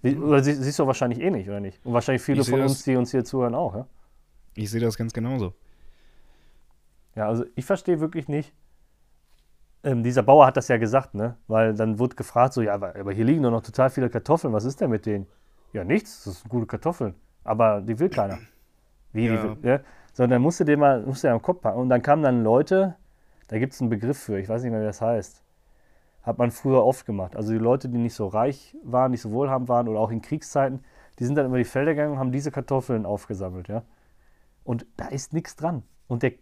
Wie, 0.02 0.16
oder 0.16 0.42
sie, 0.42 0.54
siehst 0.54 0.78
du 0.78 0.86
wahrscheinlich 0.86 1.20
eh 1.20 1.30
nicht, 1.30 1.48
oder 1.48 1.60
nicht? 1.60 1.84
Und 1.84 1.92
wahrscheinlich 1.92 2.22
viele 2.22 2.44
von 2.44 2.60
uns, 2.60 2.84
die 2.84 2.96
uns 2.96 3.10
hier 3.10 3.24
zuhören, 3.24 3.54
auch, 3.54 3.74
ja? 3.74 3.86
Ich 4.54 4.70
sehe 4.70 4.80
das 4.80 4.96
ganz 4.96 5.12
genauso. 5.12 5.54
Ja, 7.14 7.26
also 7.26 7.44
ich 7.56 7.64
verstehe 7.64 8.00
wirklich 8.00 8.28
nicht. 8.28 8.52
Ähm, 9.84 10.02
dieser 10.02 10.22
Bauer 10.22 10.46
hat 10.46 10.56
das 10.56 10.68
ja 10.68 10.76
gesagt, 10.76 11.14
ne? 11.14 11.36
Weil 11.46 11.74
dann 11.74 11.98
wird 11.98 12.16
gefragt, 12.16 12.52
so, 12.52 12.62
ja, 12.62 12.74
aber, 12.74 12.96
aber 12.96 13.12
hier 13.12 13.24
liegen 13.24 13.42
doch 13.42 13.50
noch 13.50 13.62
total 13.62 13.90
viele 13.90 14.10
Kartoffeln, 14.10 14.52
was 14.52 14.64
ist 14.64 14.80
denn 14.80 14.90
mit 14.90 15.06
denen? 15.06 15.26
Ja, 15.72 15.84
nichts, 15.84 16.24
das 16.24 16.40
sind 16.40 16.48
gute 16.48 16.66
Kartoffeln. 16.66 17.14
Aber 17.44 17.80
die 17.80 17.98
will 17.98 18.08
keiner. 18.08 18.38
Wie, 19.12 19.26
ja. 19.26 19.36
die 19.36 19.42
will, 19.42 19.56
ja? 19.62 19.80
Sondern 20.12 20.30
dann 20.30 20.42
musst 20.42 20.58
du 20.60 20.64
dir 20.64 20.76
mal, 20.76 21.02
musst 21.02 21.22
du 21.22 21.28
dir 21.28 21.32
am 21.34 21.42
Kopf 21.42 21.60
packen. 21.60 21.78
Und 21.78 21.88
dann 21.88 22.02
kamen 22.02 22.22
dann 22.22 22.42
Leute, 22.42 22.96
da 23.48 23.58
gibt 23.58 23.72
es 23.72 23.80
einen 23.80 23.90
Begriff 23.90 24.18
für, 24.18 24.38
ich 24.38 24.48
weiß 24.48 24.62
nicht 24.62 24.72
mehr, 24.72 24.80
wie 24.80 24.86
das 24.86 25.00
heißt. 25.00 25.42
Hat 26.22 26.38
man 26.38 26.50
früher 26.50 26.84
oft 26.84 27.06
gemacht. 27.06 27.36
Also 27.36 27.52
die 27.52 27.58
Leute, 27.58 27.88
die 27.88 27.98
nicht 27.98 28.14
so 28.14 28.26
reich 28.26 28.76
waren, 28.82 29.12
nicht 29.12 29.22
so 29.22 29.30
wohlhabend 29.30 29.68
waren 29.68 29.88
oder 29.88 30.00
auch 30.00 30.10
in 30.10 30.20
Kriegszeiten, 30.20 30.84
die 31.18 31.24
sind 31.24 31.36
dann 31.36 31.46
über 31.46 31.58
die 31.58 31.64
Felder 31.64 31.94
gegangen 31.94 32.14
und 32.14 32.18
haben 32.18 32.32
diese 32.32 32.50
Kartoffeln 32.50 33.06
aufgesammelt, 33.06 33.68
ja. 33.68 33.82
Und 34.64 34.86
da 34.96 35.06
ist 35.08 35.32
nichts 35.32 35.56
dran. 35.56 35.82
Und 36.06 36.22
der, 36.22 36.32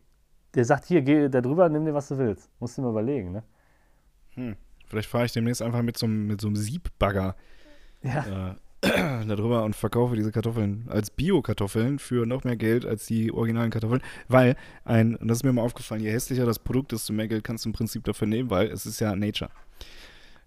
der 0.57 0.65
sagt, 0.65 0.87
hier, 0.87 1.03
geh 1.03 1.29
da 1.29 1.41
drüber, 1.41 1.69
nimm 1.69 1.85
dir, 1.85 1.95
was 1.95 2.09
du 2.09 2.19
willst. 2.19 2.51
Musst 2.59 2.79
du 2.79 2.83
mal 2.83 2.91
überlegen, 2.91 3.31
ne? 3.31 3.43
Hm. 4.35 4.57
Vielleicht 4.87 5.09
fahre 5.09 5.27
ich 5.27 5.33
demnächst 5.33 5.63
einfach 5.63 5.83
mit 5.83 5.99
so, 5.99 6.07
mit 6.07 6.41
so 6.41 6.49
einem 6.49 6.57
Siebbagger 6.57 7.37
ja. 8.03 8.57
äh, 8.83 9.27
darüber 9.27 9.65
und 9.65 9.77
verkaufe 9.77 10.17
diese 10.17 10.33
Kartoffeln 10.33 10.87
als 10.89 11.11
Bio-Kartoffeln 11.11 11.99
für 11.99 12.25
noch 12.27 12.45
mehr 12.45 12.57
Geld 12.57 12.87
als 12.87 13.07
die 13.07 13.33
originalen 13.33 13.71
Kartoffeln, 13.71 14.01
weil 14.29 14.57
ein, 14.85 15.17
und 15.17 15.29
das 15.29 15.39
ist 15.39 15.45
mir 15.45 15.53
mal 15.53 15.63
aufgefallen, 15.63 16.03
je 16.03 16.11
hässlicher 16.11 16.47
das 16.47 16.59
Produkt, 16.59 16.93
desto 16.93 17.13
mehr 17.13 17.29
Geld 17.29 17.45
kannst 17.45 17.65
du 17.65 17.69
im 17.69 17.73
Prinzip 17.73 18.05
dafür 18.05 18.27
nehmen, 18.27 18.49
weil 18.49 18.69
es 18.69 18.87
ist 18.87 19.01
ja 19.01 19.15
Nature. 19.15 19.51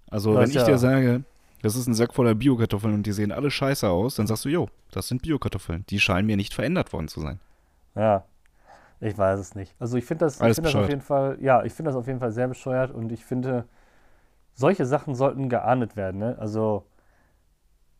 Also 0.10 0.34
das 0.34 0.50
wenn 0.50 0.58
ich 0.58 0.66
dir 0.66 0.78
sage, 0.78 1.24
das 1.62 1.76
ist 1.76 1.88
ein 1.88 1.94
Sack 1.94 2.16
voller 2.16 2.34
Bio-Kartoffeln 2.34 2.94
und 2.94 3.06
die 3.06 3.12
sehen 3.12 3.32
alle 3.32 3.52
scheiße 3.52 3.88
aus, 3.88 4.16
dann 4.16 4.26
sagst 4.26 4.46
du, 4.46 4.50
jo, 4.50 4.70
das 4.92 5.08
sind 5.08 5.22
Bio-Kartoffeln. 5.22 5.86
Die 5.90 6.00
scheinen 6.00 6.26
mir 6.26 6.38
nicht 6.38 6.54
verändert 6.54 6.94
worden 6.94 7.10
zu 7.10 7.20
sein. 7.20 7.40
Ja, 7.96 8.26
ich 9.02 9.18
weiß 9.18 9.40
es 9.40 9.56
nicht. 9.56 9.76
Also 9.80 9.98
ich 9.98 10.06
finde 10.06 10.26
das, 10.26 10.38
find 10.38 10.58
das 10.58 10.76
auf 10.76 10.90
jeden 10.90 11.02
Fall, 11.02 11.38
ja, 11.42 11.64
ich 11.64 11.74
finde 11.74 11.90
das 11.90 11.96
auf 11.96 12.08
jeden 12.08 12.20
Fall 12.20 12.32
sehr 12.32 12.48
bescheuert 12.48 12.92
und 12.92 13.12
ich 13.12 13.26
finde, 13.26 13.66
solche 14.54 14.86
Sachen 14.86 15.16
sollten 15.16 15.48
geahndet 15.50 15.96
werden. 15.96 16.20
Ne? 16.20 16.36
Also 16.38 16.86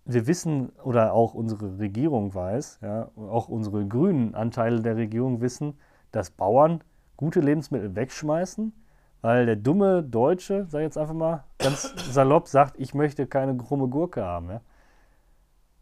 wir 0.06 0.28
wissen 0.28 0.70
oder 0.84 1.14
auch 1.14 1.34
unsere 1.34 1.80
Regierung 1.80 2.34
weiß, 2.34 2.80
ja, 2.82 3.10
auch 3.16 3.48
unsere 3.48 3.86
grünen 3.86 4.36
Anteile 4.36 4.82
der 4.82 4.98
Regierung 4.98 5.40
wissen, 5.40 5.78
dass 6.12 6.32
Bauern 6.32 6.84
gute 7.16 7.40
Lebensmittel 7.40 7.96
wegschmeißen, 7.96 8.74
weil 9.22 9.46
der 9.46 9.56
dumme 9.56 10.04
Deutsche, 10.04 10.66
sag 10.68 10.80
ich 10.80 10.86
jetzt 10.86 10.98
einfach 10.98 11.14
mal 11.14 11.44
ganz 11.60 11.94
salopp, 12.12 12.48
sagt, 12.48 12.76
ich 12.80 12.94
möchte 12.94 13.28
keine 13.28 13.56
krumme 13.56 13.88
Gurke 13.88 14.24
haben. 14.24 14.50
Ja. 14.50 14.62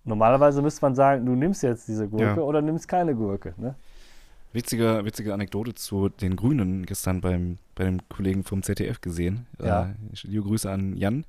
Normalerweise 0.04 0.62
müsste 0.62 0.84
man 0.84 0.96
sagen, 0.96 1.26
du 1.26 1.34
nimmst 1.34 1.64
jetzt 1.64 1.88
diese 1.88 2.08
Gurke 2.08 2.24
ja. 2.24 2.42
oder 2.42 2.62
nimmst 2.62 2.88
keine 2.88 3.16
Gurke. 3.16 3.54
Ne? 3.58 3.76
Witzige, 4.58 5.06
witzige 5.06 5.34
Anekdote 5.34 5.76
zu 5.76 6.10
den 6.10 6.36
Grünen 6.36 6.86
gestern 6.86 7.22
beim, 7.22 7.58
bei 7.76 7.84
dem 7.86 8.08
Kollegen 8.10 8.44
vom 8.44 8.64
ZDF 8.64 9.02
gesehen. 9.02 9.48
Ja. 9.64 9.92
Äh, 9.92 9.94
liebe 10.24 10.44
Grüße 10.44 10.70
an 10.70 10.98
Jan 10.98 11.26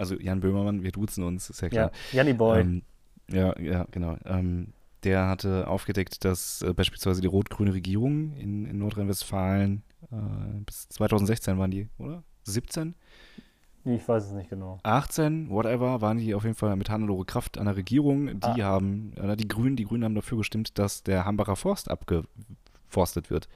also 0.00 0.14
Jan 0.18 0.40
Böhmermann, 0.40 0.82
wir 0.82 0.92
duzen 0.92 1.22
uns, 1.22 1.50
ist 1.50 1.60
ja 1.60 1.68
klar. 1.68 1.90
Ja, 2.12 2.18
Janni 2.18 2.32
Boy. 2.32 2.60
Ähm, 2.60 2.82
ja, 3.30 3.56
ja, 3.60 3.86
genau. 3.90 4.16
Ähm, 4.24 4.72
der 5.04 5.28
hatte 5.28 5.68
aufgedeckt, 5.68 6.24
dass 6.24 6.62
äh, 6.62 6.72
beispielsweise 6.72 7.20
die 7.20 7.26
rot-grüne 7.26 7.74
Regierung 7.74 8.34
in, 8.36 8.64
in 8.64 8.78
Nordrhein-Westfalen 8.78 9.82
äh, 10.10 10.60
bis 10.64 10.88
2016 10.88 11.58
waren 11.58 11.70
die, 11.70 11.88
oder? 11.98 12.24
17? 12.44 12.94
Ich 13.84 14.06
weiß 14.08 14.26
es 14.26 14.32
nicht 14.32 14.50
genau. 14.50 14.78
18, 14.82 15.50
whatever, 15.50 16.00
waren 16.00 16.18
die 16.18 16.34
auf 16.34 16.44
jeden 16.44 16.56
Fall 16.56 16.74
mit 16.76 16.90
Hannelore 16.90 17.24
Kraft 17.24 17.58
an 17.58 17.66
der 17.66 17.76
Regierung. 17.76 18.40
Die 18.40 18.62
ah. 18.62 18.64
haben, 18.64 19.12
äh, 19.16 19.36
die 19.36 19.48
Grünen, 19.48 19.76
die 19.76 19.84
Grünen 19.84 20.04
haben 20.04 20.14
dafür 20.14 20.38
gestimmt, 20.38 20.78
dass 20.78 21.02
der 21.02 21.26
Hambacher 21.26 21.56
Forst 21.56 21.90
abgeforstet 22.90 23.30
wird. 23.30 23.48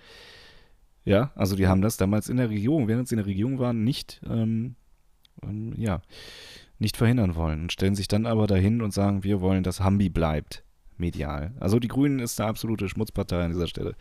Ja, 1.04 1.32
also 1.34 1.56
die 1.56 1.66
haben 1.66 1.82
das 1.82 1.96
damals 1.96 2.28
in 2.28 2.38
der 2.38 2.48
Regierung, 2.48 2.88
während 2.88 3.08
sie 3.08 3.14
in 3.14 3.18
der 3.18 3.26
Regierung 3.26 3.58
waren, 3.58 3.84
nicht 3.84 4.22
ähm, 4.26 4.76
ähm, 5.42 5.74
ja, 5.76 6.00
nicht 6.78 6.96
verhindern 6.96 7.34
wollen 7.34 7.62
und 7.62 7.72
stellen 7.72 7.94
sich 7.94 8.08
dann 8.08 8.26
aber 8.26 8.46
dahin 8.46 8.80
und 8.80 8.92
sagen, 8.92 9.22
wir 9.22 9.40
wollen, 9.40 9.62
dass 9.62 9.80
Hambi 9.80 10.08
bleibt, 10.08 10.64
medial. 10.96 11.52
Also 11.60 11.78
die 11.78 11.88
Grünen 11.88 12.20
ist 12.20 12.40
eine 12.40 12.48
absolute 12.48 12.88
Schmutzpartei 12.88 13.44
an 13.44 13.52
dieser 13.52 13.66
Stelle. 13.66 13.94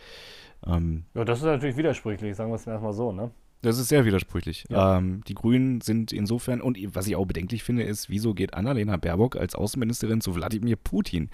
Ähm, 0.66 1.04
ja, 1.14 1.26
das 1.26 1.40
ist 1.40 1.46
natürlich 1.46 1.76
widersprüchlich, 1.76 2.36
sagen 2.36 2.52
wir 2.52 2.56
es 2.56 2.66
erstmal 2.66 2.94
so, 2.94 3.12
ne? 3.12 3.32
Das 3.64 3.78
ist 3.78 3.88
sehr 3.88 4.04
widersprüchlich. 4.04 4.66
Ja. 4.68 4.98
Ähm, 4.98 5.22
die 5.26 5.36
Grünen 5.36 5.80
sind 5.80 6.12
insofern, 6.12 6.60
und 6.60 6.78
was 6.96 7.08
ich 7.08 7.16
auch 7.16 7.26
bedenklich 7.26 7.64
finde, 7.64 7.84
ist, 7.84 8.10
wieso 8.10 8.34
geht 8.34 8.54
Annalena 8.54 8.98
Baerbock 8.98 9.38
als 9.38 9.56
Außenministerin 9.56 10.20
zu 10.20 10.36
Wladimir 10.36 10.76
Putin? 10.76 11.30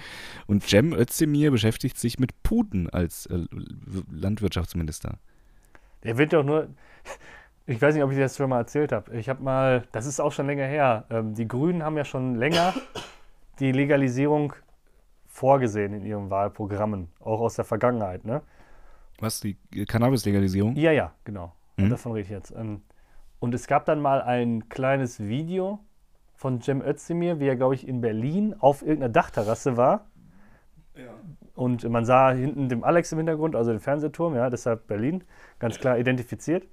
Und 0.46 0.62
Cem 0.64 0.94
Özdemir 0.94 1.50
beschäftigt 1.50 1.98
sich 1.98 2.20
mit 2.20 2.44
Putin 2.44 2.88
als 2.88 3.26
äh, 3.26 3.46
Landwirtschaftsminister. 4.12 5.18
Der 6.04 6.20
wird 6.20 6.32
doch 6.34 6.44
nur, 6.44 6.68
ich 7.66 7.82
weiß 7.82 7.96
nicht, 7.96 8.04
ob 8.04 8.12
ich 8.12 8.20
das 8.20 8.38
schon 8.38 8.52
mal 8.52 8.60
erzählt 8.60 8.92
habe. 8.92 9.18
Ich 9.18 9.28
habe 9.28 9.42
mal, 9.42 9.88
das 9.92 10.06
ist 10.06 10.20
auch 10.20 10.32
schon 10.32 10.46
länger 10.46 10.68
her, 10.68 11.06
ähm, 11.10 11.34
die 11.34 11.48
Grünen 11.48 11.82
haben 11.82 11.98
ja 11.98 12.06
schon 12.06 12.36
länger 12.36 12.76
die 13.60 13.72
Legalisierung 13.72 14.54
vorgesehen 15.26 15.94
in 15.94 16.06
ihren 16.06 16.30
Wahlprogrammen, 16.30 17.08
auch 17.22 17.40
aus 17.40 17.56
der 17.56 17.66
Vergangenheit, 17.66 18.24
ne? 18.24 18.44
Was, 19.20 19.40
die 19.40 19.58
Cannabis-Legalisierung? 19.88 20.76
Ja, 20.76 20.92
ja, 20.92 21.12
genau. 21.26 21.54
Mhm. 21.86 21.90
Davon 21.90 22.12
rede 22.14 22.24
ich 22.24 22.30
jetzt. 22.30 22.52
Ähm, 22.52 22.82
und 23.40 23.54
es 23.54 23.68
gab 23.68 23.86
dann 23.86 24.02
mal 24.02 24.22
ein 24.22 24.70
kleines 24.70 25.20
Video 25.20 25.80
von 26.36 26.62
Cem 26.62 26.82
Özdemir, 26.82 27.40
wie 27.40 27.48
er, 27.48 27.56
glaube 27.56 27.76
ich, 27.76 27.88
in 27.88 28.02
Berlin 28.02 28.56
auf 28.60 28.82
irgendeiner 28.82 29.12
Dachterrasse 29.12 29.78
war. 29.78 30.08
Ja. 30.96 31.12
Und 31.54 31.88
man 31.90 32.06
sah 32.06 32.32
hinten 32.32 32.70
dem 32.70 32.84
Alex 32.84 33.12
im 33.12 33.18
Hintergrund, 33.18 33.56
also 33.56 33.72
den 33.72 33.80
Fernsehturm, 33.80 34.36
ja, 34.36 34.50
deshalb 34.50 34.88
Berlin, 34.88 35.24
ganz 35.60 35.78
klar 35.78 35.98
identifiziert. 35.98 36.68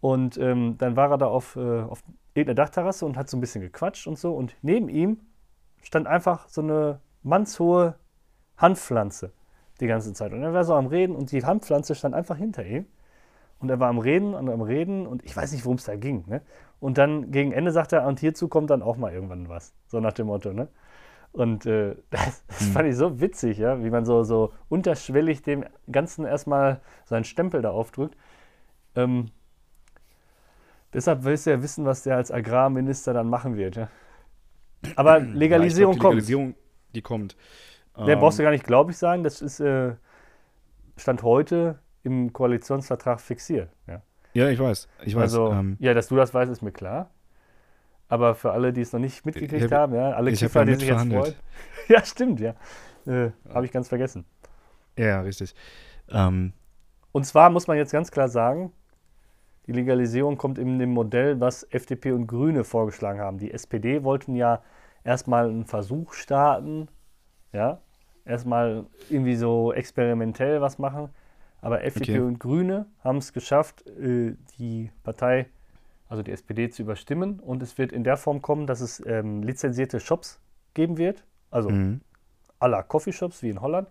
Und 0.00 0.36
ähm, 0.36 0.76
dann 0.78 0.96
war 0.96 1.10
er 1.10 1.18
da 1.18 1.26
auf, 1.26 1.56
äh, 1.56 1.80
auf 1.80 2.02
irgendeiner 2.34 2.56
Dachterrasse 2.56 3.06
und 3.06 3.16
hat 3.16 3.28
so 3.28 3.36
ein 3.36 3.40
bisschen 3.40 3.62
gequatscht 3.62 4.06
und 4.06 4.18
so. 4.18 4.34
Und 4.34 4.56
neben 4.60 4.88
ihm 4.88 5.20
stand 5.82 6.06
einfach 6.06 6.48
so 6.48 6.60
eine 6.60 7.00
mannshohe 7.22 7.94
Handpflanze 8.56 9.32
die 9.80 9.86
ganze 9.86 10.12
Zeit. 10.12 10.32
Und 10.32 10.42
er 10.42 10.52
war 10.52 10.64
so 10.64 10.74
am 10.74 10.86
Reden 10.86 11.16
und 11.16 11.32
die 11.32 11.44
Handpflanze 11.44 11.94
stand 11.94 12.14
einfach 12.14 12.36
hinter 12.36 12.64
ihm. 12.64 12.86
Und 13.62 13.70
er 13.70 13.78
war 13.78 13.88
am 13.88 13.98
Reden 13.98 14.34
und 14.34 14.50
am 14.50 14.60
Reden 14.60 15.06
und 15.06 15.24
ich 15.24 15.36
weiß 15.36 15.52
nicht, 15.52 15.64
worum 15.64 15.76
es 15.76 15.84
da 15.84 15.94
ging. 15.94 16.24
Ne? 16.26 16.42
Und 16.80 16.98
dann 16.98 17.30
gegen 17.30 17.52
Ende 17.52 17.70
sagt 17.70 17.92
er, 17.92 18.04
und 18.08 18.18
hierzu 18.18 18.48
kommt 18.48 18.70
dann 18.70 18.82
auch 18.82 18.96
mal 18.96 19.12
irgendwann 19.12 19.48
was. 19.48 19.72
So 19.86 20.00
nach 20.00 20.12
dem 20.12 20.26
Motto. 20.26 20.52
Ne? 20.52 20.66
Und 21.30 21.64
äh, 21.64 21.94
das, 22.10 22.44
das 22.48 22.60
mhm. 22.60 22.72
fand 22.72 22.88
ich 22.88 22.96
so 22.96 23.20
witzig, 23.20 23.58
ja, 23.58 23.82
wie 23.84 23.90
man 23.90 24.04
so, 24.04 24.24
so 24.24 24.52
unterschwellig 24.68 25.42
dem 25.42 25.64
Ganzen 25.90 26.24
erstmal 26.24 26.80
seinen 27.04 27.22
Stempel 27.22 27.62
da 27.62 27.70
aufdrückt. 27.70 28.16
Ähm, 28.96 29.30
deshalb 30.92 31.22
willst 31.22 31.46
du 31.46 31.50
ja 31.50 31.62
wissen, 31.62 31.84
was 31.84 32.02
der 32.02 32.16
als 32.16 32.32
Agrarminister 32.32 33.14
dann 33.14 33.30
machen 33.30 33.56
wird. 33.56 33.76
Ja? 33.76 33.88
Aber 34.96 35.20
Legalisierung 35.20 35.94
ja, 35.94 36.00
glaub, 36.00 36.10
die 36.10 36.16
Legalisierung, 36.16 36.44
kommt. 36.46 36.96
Die 36.96 37.02
kommt. 37.02 37.36
Der 37.96 38.14
ähm, 38.14 38.18
brauchst 38.18 38.40
du 38.40 38.42
gar 38.42 38.50
nicht, 38.50 38.66
glaube 38.66 38.90
ich, 38.90 38.98
sagen. 38.98 39.22
Das 39.22 39.40
ist 39.40 39.60
äh, 39.60 39.94
Stand 40.96 41.22
heute 41.22 41.78
im 42.04 42.32
Koalitionsvertrag 42.32 43.20
fixiert. 43.20 43.70
Ja, 43.86 44.02
ja 44.32 44.48
ich 44.48 44.58
weiß. 44.58 44.88
Ich 45.04 45.14
weiß. 45.14 45.22
Also, 45.22 45.52
ähm, 45.52 45.76
ja, 45.80 45.94
dass 45.94 46.08
du 46.08 46.16
das 46.16 46.32
weißt, 46.32 46.50
ist 46.50 46.62
mir 46.62 46.72
klar. 46.72 47.10
Aber 48.08 48.34
für 48.34 48.52
alle, 48.52 48.72
die 48.72 48.82
es 48.82 48.92
noch 48.92 49.00
nicht 49.00 49.24
mitgekriegt 49.24 49.72
hab, 49.72 49.80
haben, 49.80 49.94
ja, 49.94 50.10
alle 50.10 50.32
Kiffer, 50.32 50.60
hab 50.60 50.68
ja 50.68 50.74
die 50.74 50.80
sich 50.80 50.88
jetzt 50.88 51.08
freuen. 51.08 51.34
ja, 51.88 52.04
stimmt, 52.04 52.40
ja. 52.40 52.54
Äh, 53.06 53.30
Habe 53.48 53.64
ich 53.64 53.72
ganz 53.72 53.88
vergessen. 53.88 54.24
Ja, 54.98 55.22
richtig. 55.22 55.54
Ähm, 56.10 56.52
und 57.12 57.24
zwar 57.24 57.50
muss 57.50 57.66
man 57.66 57.76
jetzt 57.76 57.92
ganz 57.92 58.10
klar 58.10 58.28
sagen, 58.28 58.72
die 59.66 59.72
Legalisierung 59.72 60.36
kommt 60.36 60.58
in 60.58 60.78
dem 60.78 60.90
Modell, 60.90 61.40
was 61.40 61.66
FDP 61.70 62.12
und 62.12 62.26
Grüne 62.26 62.64
vorgeschlagen 62.64 63.20
haben. 63.20 63.38
Die 63.38 63.52
SPD 63.52 64.02
wollten 64.02 64.34
ja 64.34 64.62
erstmal 65.04 65.48
einen 65.48 65.64
Versuch 65.64 66.12
starten, 66.14 66.88
ja, 67.52 67.80
erstmal 68.24 68.86
irgendwie 69.08 69.36
so 69.36 69.72
experimentell 69.72 70.60
was 70.60 70.78
machen. 70.78 71.10
Aber 71.62 71.84
FDP 71.84 72.18
okay. 72.18 72.20
und 72.20 72.40
Grüne 72.40 72.86
haben 73.02 73.18
es 73.18 73.32
geschafft, 73.32 73.86
äh, 73.86 74.34
die 74.58 74.90
Partei, 75.04 75.46
also 76.08 76.22
die 76.22 76.32
SPD, 76.32 76.68
zu 76.68 76.82
überstimmen. 76.82 77.40
Und 77.40 77.62
es 77.62 77.78
wird 77.78 77.92
in 77.92 78.04
der 78.04 78.16
Form 78.16 78.42
kommen, 78.42 78.66
dass 78.66 78.80
es 78.80 79.02
ähm, 79.06 79.42
lizenzierte 79.42 80.00
Shops 80.00 80.40
geben 80.74 80.98
wird. 80.98 81.24
Also 81.50 81.70
mhm. 81.70 82.00
aller 82.58 82.82
Coffeeshops 82.82 83.42
wie 83.42 83.50
in 83.50 83.62
Holland. 83.62 83.88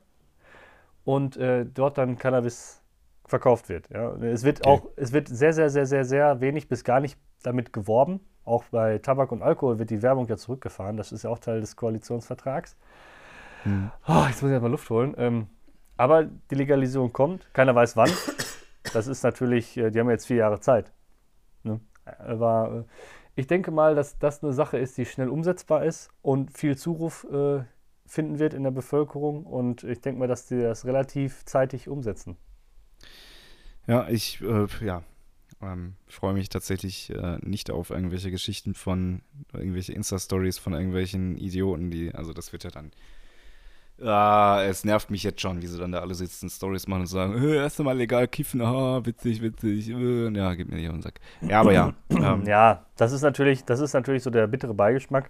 Und 1.05 1.37
äh, 1.37 1.65
dort 1.65 1.97
dann 1.97 2.17
Cannabis 2.17 2.81
verkauft 3.25 3.69
wird. 3.69 3.89
Ja. 3.89 4.15
Es 4.17 4.43
wird 4.43 4.59
okay. 4.59 4.69
auch, 4.69 4.89
es 4.97 5.13
wird 5.13 5.29
sehr, 5.29 5.53
sehr, 5.53 5.69
sehr, 5.69 5.85
sehr, 5.85 6.03
sehr 6.03 6.41
wenig 6.41 6.67
bis 6.67 6.83
gar 6.83 6.99
nicht 6.99 7.17
damit 7.41 7.71
geworben. 7.71 8.19
Auch 8.43 8.65
bei 8.65 8.97
Tabak 8.97 9.31
und 9.31 9.41
Alkohol 9.41 9.79
wird 9.79 9.89
die 9.89 10.01
Werbung 10.01 10.27
ja 10.27 10.35
zurückgefahren. 10.35 10.97
Das 10.97 11.13
ist 11.13 11.23
ja 11.23 11.29
auch 11.29 11.39
Teil 11.39 11.61
des 11.61 11.77
Koalitionsvertrags. 11.77 12.75
Mhm. 13.63 13.91
Oh, 14.07 14.25
jetzt 14.27 14.41
muss 14.41 14.49
ich 14.49 14.53
erstmal 14.53 14.71
Luft 14.71 14.89
holen. 14.89 15.15
Ähm, 15.17 15.47
aber 16.01 16.23
die 16.23 16.55
Legalisierung 16.55 17.13
kommt, 17.13 17.47
keiner 17.53 17.75
weiß 17.75 17.95
wann. 17.95 18.09
Das 18.91 19.05
ist 19.05 19.23
natürlich, 19.23 19.77
äh, 19.77 19.91
die 19.91 19.99
haben 19.99 20.09
jetzt 20.09 20.25
vier 20.25 20.37
Jahre 20.37 20.59
Zeit. 20.59 20.91
Ne? 21.61 21.79
Aber 22.17 22.87
äh, 22.87 23.39
ich 23.39 23.45
denke 23.45 23.69
mal, 23.69 23.93
dass 23.93 24.17
das 24.17 24.43
eine 24.43 24.51
Sache 24.51 24.79
ist, 24.79 24.97
die 24.97 25.05
schnell 25.05 25.29
umsetzbar 25.29 25.85
ist 25.85 26.09
und 26.23 26.57
viel 26.57 26.75
Zuruf 26.75 27.27
äh, 27.31 27.63
finden 28.07 28.39
wird 28.39 28.55
in 28.55 28.63
der 28.63 28.71
Bevölkerung. 28.71 29.45
Und 29.45 29.83
ich 29.83 30.01
denke 30.01 30.19
mal, 30.19 30.27
dass 30.27 30.47
die 30.47 30.59
das 30.59 30.85
relativ 30.85 31.45
zeitig 31.45 31.87
umsetzen. 31.87 32.35
Ja, 33.85 34.09
ich, 34.09 34.41
äh, 34.41 34.65
ja, 34.83 35.03
ähm, 35.61 35.93
freue 36.07 36.33
mich 36.33 36.49
tatsächlich 36.49 37.11
äh, 37.11 37.37
nicht 37.43 37.69
auf 37.69 37.91
irgendwelche 37.91 38.31
Geschichten 38.31 38.73
von, 38.73 39.21
irgendwelche 39.53 39.93
Insta-Stories 39.93 40.57
von 40.57 40.73
irgendwelchen 40.73 41.37
Idioten, 41.37 41.91
die, 41.91 42.11
also 42.15 42.33
das 42.33 42.51
wird 42.53 42.63
ja 42.63 42.71
dann 42.71 42.91
Ah, 44.03 44.63
es 44.63 44.83
nervt 44.83 45.11
mich 45.11 45.23
jetzt 45.23 45.41
schon, 45.41 45.61
wie 45.61 45.67
sie 45.67 45.77
dann 45.77 45.91
da 45.91 45.99
alle 45.99 46.15
sitzen, 46.15 46.49
Stories 46.49 46.87
machen 46.87 47.01
und 47.01 47.07
sagen, 47.07 47.41
äh, 47.41 47.55
erst 47.57 47.79
einmal 47.79 47.97
legal 47.97 48.27
kiffen, 48.27 48.61
ah, 48.61 49.05
witzig, 49.05 49.41
witzig. 49.41 49.89
Äh, 49.89 50.29
ja, 50.31 50.53
gib 50.53 50.69
mir 50.69 50.77
nicht 50.77 50.89
auf 50.89 50.95
den 50.95 51.01
Sack. 51.01 51.19
Ja, 51.41 51.61
aber 51.61 51.73
ja. 51.73 51.93
Ähm. 52.09 52.43
Ja, 52.45 52.85
das 52.97 53.11
ist 53.11 53.21
natürlich, 53.21 53.63
das 53.65 53.79
ist 53.79 53.93
natürlich 53.93 54.23
so 54.23 54.29
der 54.29 54.47
bittere 54.47 54.73
Beigeschmack. 54.73 55.29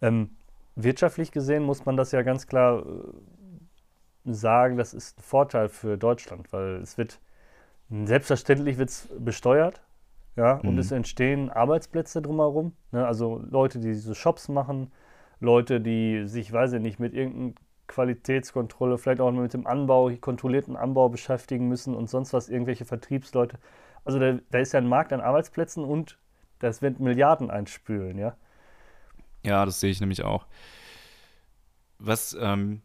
Ähm, 0.00 0.30
wirtschaftlich 0.74 1.32
gesehen 1.32 1.62
muss 1.62 1.84
man 1.84 1.96
das 1.96 2.12
ja 2.12 2.22
ganz 2.22 2.46
klar 2.46 2.84
äh, 2.84 4.32
sagen, 4.32 4.76
das 4.76 4.94
ist 4.94 5.18
ein 5.18 5.22
Vorteil 5.22 5.68
für 5.68 5.96
Deutschland, 5.96 6.52
weil 6.52 6.76
es 6.76 6.98
wird 6.98 7.20
selbstverständlich 8.04 8.78
wird's 8.78 9.08
besteuert, 9.18 9.82
ja, 10.36 10.60
mhm. 10.62 10.70
und 10.70 10.78
es 10.78 10.90
entstehen 10.92 11.50
Arbeitsplätze 11.50 12.22
drumherum. 12.22 12.72
Ne? 12.90 13.06
Also 13.06 13.42
Leute, 13.50 13.78
die 13.80 13.88
diese 13.88 14.14
Shops 14.14 14.48
machen, 14.48 14.90
Leute, 15.40 15.80
die 15.80 16.26
sich, 16.26 16.52
weiß 16.52 16.74
ich 16.74 16.80
nicht, 16.80 17.00
mit 17.00 17.14
irgendeinem 17.14 17.54
Qualitätskontrolle, 17.92 18.96
vielleicht 18.96 19.20
auch 19.20 19.30
mit 19.30 19.52
dem 19.52 19.66
Anbau, 19.66 20.10
kontrollierten 20.20 20.76
Anbau 20.76 21.10
beschäftigen 21.10 21.68
müssen 21.68 21.94
und 21.94 22.08
sonst 22.08 22.32
was, 22.32 22.48
irgendwelche 22.48 22.86
Vertriebsleute. 22.86 23.58
Also 24.04 24.18
da, 24.18 24.38
da 24.50 24.58
ist 24.58 24.72
ja 24.72 24.80
ein 24.80 24.88
Markt 24.88 25.12
an 25.12 25.20
Arbeitsplätzen 25.20 25.84
und 25.84 26.18
das 26.58 26.80
wird 26.80 27.00
Milliarden 27.00 27.50
einspülen, 27.50 28.18
ja. 28.18 28.36
Ja, 29.44 29.66
das 29.66 29.80
sehe 29.80 29.90
ich 29.90 30.00
nämlich 30.00 30.22
auch. 30.22 30.46
Was, 31.98 32.36
ähm, 32.40 32.80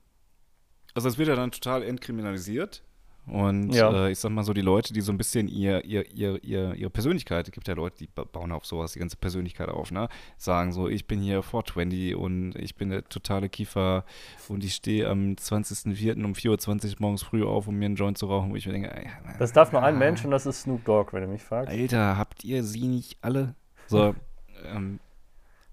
also 0.93 1.07
es 1.07 1.17
wird 1.17 1.29
ja 1.29 1.35
dann 1.35 1.51
total 1.51 1.83
entkriminalisiert. 1.83 2.83
Und 3.28 3.73
ja. 3.73 4.07
äh, 4.07 4.11
ich 4.11 4.19
sag 4.19 4.32
mal 4.32 4.43
so, 4.43 4.53
die 4.53 4.61
Leute, 4.61 4.93
die 4.93 5.01
so 5.01 5.11
ein 5.11 5.17
bisschen 5.17 5.49
ihr, 5.49 5.84
ihr, 5.84 6.09
ihr, 6.13 6.41
ihr, 6.43 6.73
ihre 6.75 6.89
Persönlichkeit, 6.89 7.47
es 7.47 7.51
gibt 7.51 7.67
ja 7.67 7.73
Leute, 7.73 7.97
die 7.97 8.07
bauen 8.07 8.53
auf 8.53 8.65
sowas 8.65 8.93
die 8.93 8.99
ganze 8.99 9.17
Persönlichkeit 9.17 9.67
auf, 9.67 9.91
ne? 9.91 10.07
Sagen 10.38 10.71
so, 10.71 10.88
ich 10.88 11.07
bin 11.07 11.19
hier 11.19 11.43
420 11.43 12.15
und 12.15 12.55
ich 12.55 12.75
bin 12.75 12.89
der 12.89 13.03
totale 13.09 13.49
Kiefer 13.49 14.05
und 14.47 14.63
ich 14.63 14.75
stehe 14.75 15.09
am 15.09 15.34
20.04. 15.34 16.23
um 16.23 16.34
4.20 16.34 16.91
Uhr 16.91 16.95
morgens 16.99 17.23
früh 17.23 17.43
auf, 17.43 17.67
um 17.67 17.75
mir 17.75 17.86
einen 17.86 17.95
Joint 17.95 18.17
zu 18.17 18.28
rauchen, 18.28 18.51
wo 18.51 18.55
ich 18.55 18.65
mir 18.65 18.71
denke, 18.71 18.95
ey, 18.95 19.07
Das 19.39 19.51
darf 19.51 19.73
nur 19.73 19.84
ein 19.84 19.97
Mensch 19.97 20.23
und 20.23 20.32
das 20.32 20.45
ist 20.45 20.61
Snoop 20.61 20.86
Dogg, 20.86 21.11
wenn 21.11 21.23
du 21.23 21.28
mich 21.28 21.43
fragst. 21.43 21.69
Alter, 21.69 22.17
habt 22.17 22.45
ihr 22.45 22.63
sie 22.63 22.88
nicht 22.88 23.17
alle? 23.21 23.55
So, 23.88 24.15
ähm, 24.65 24.99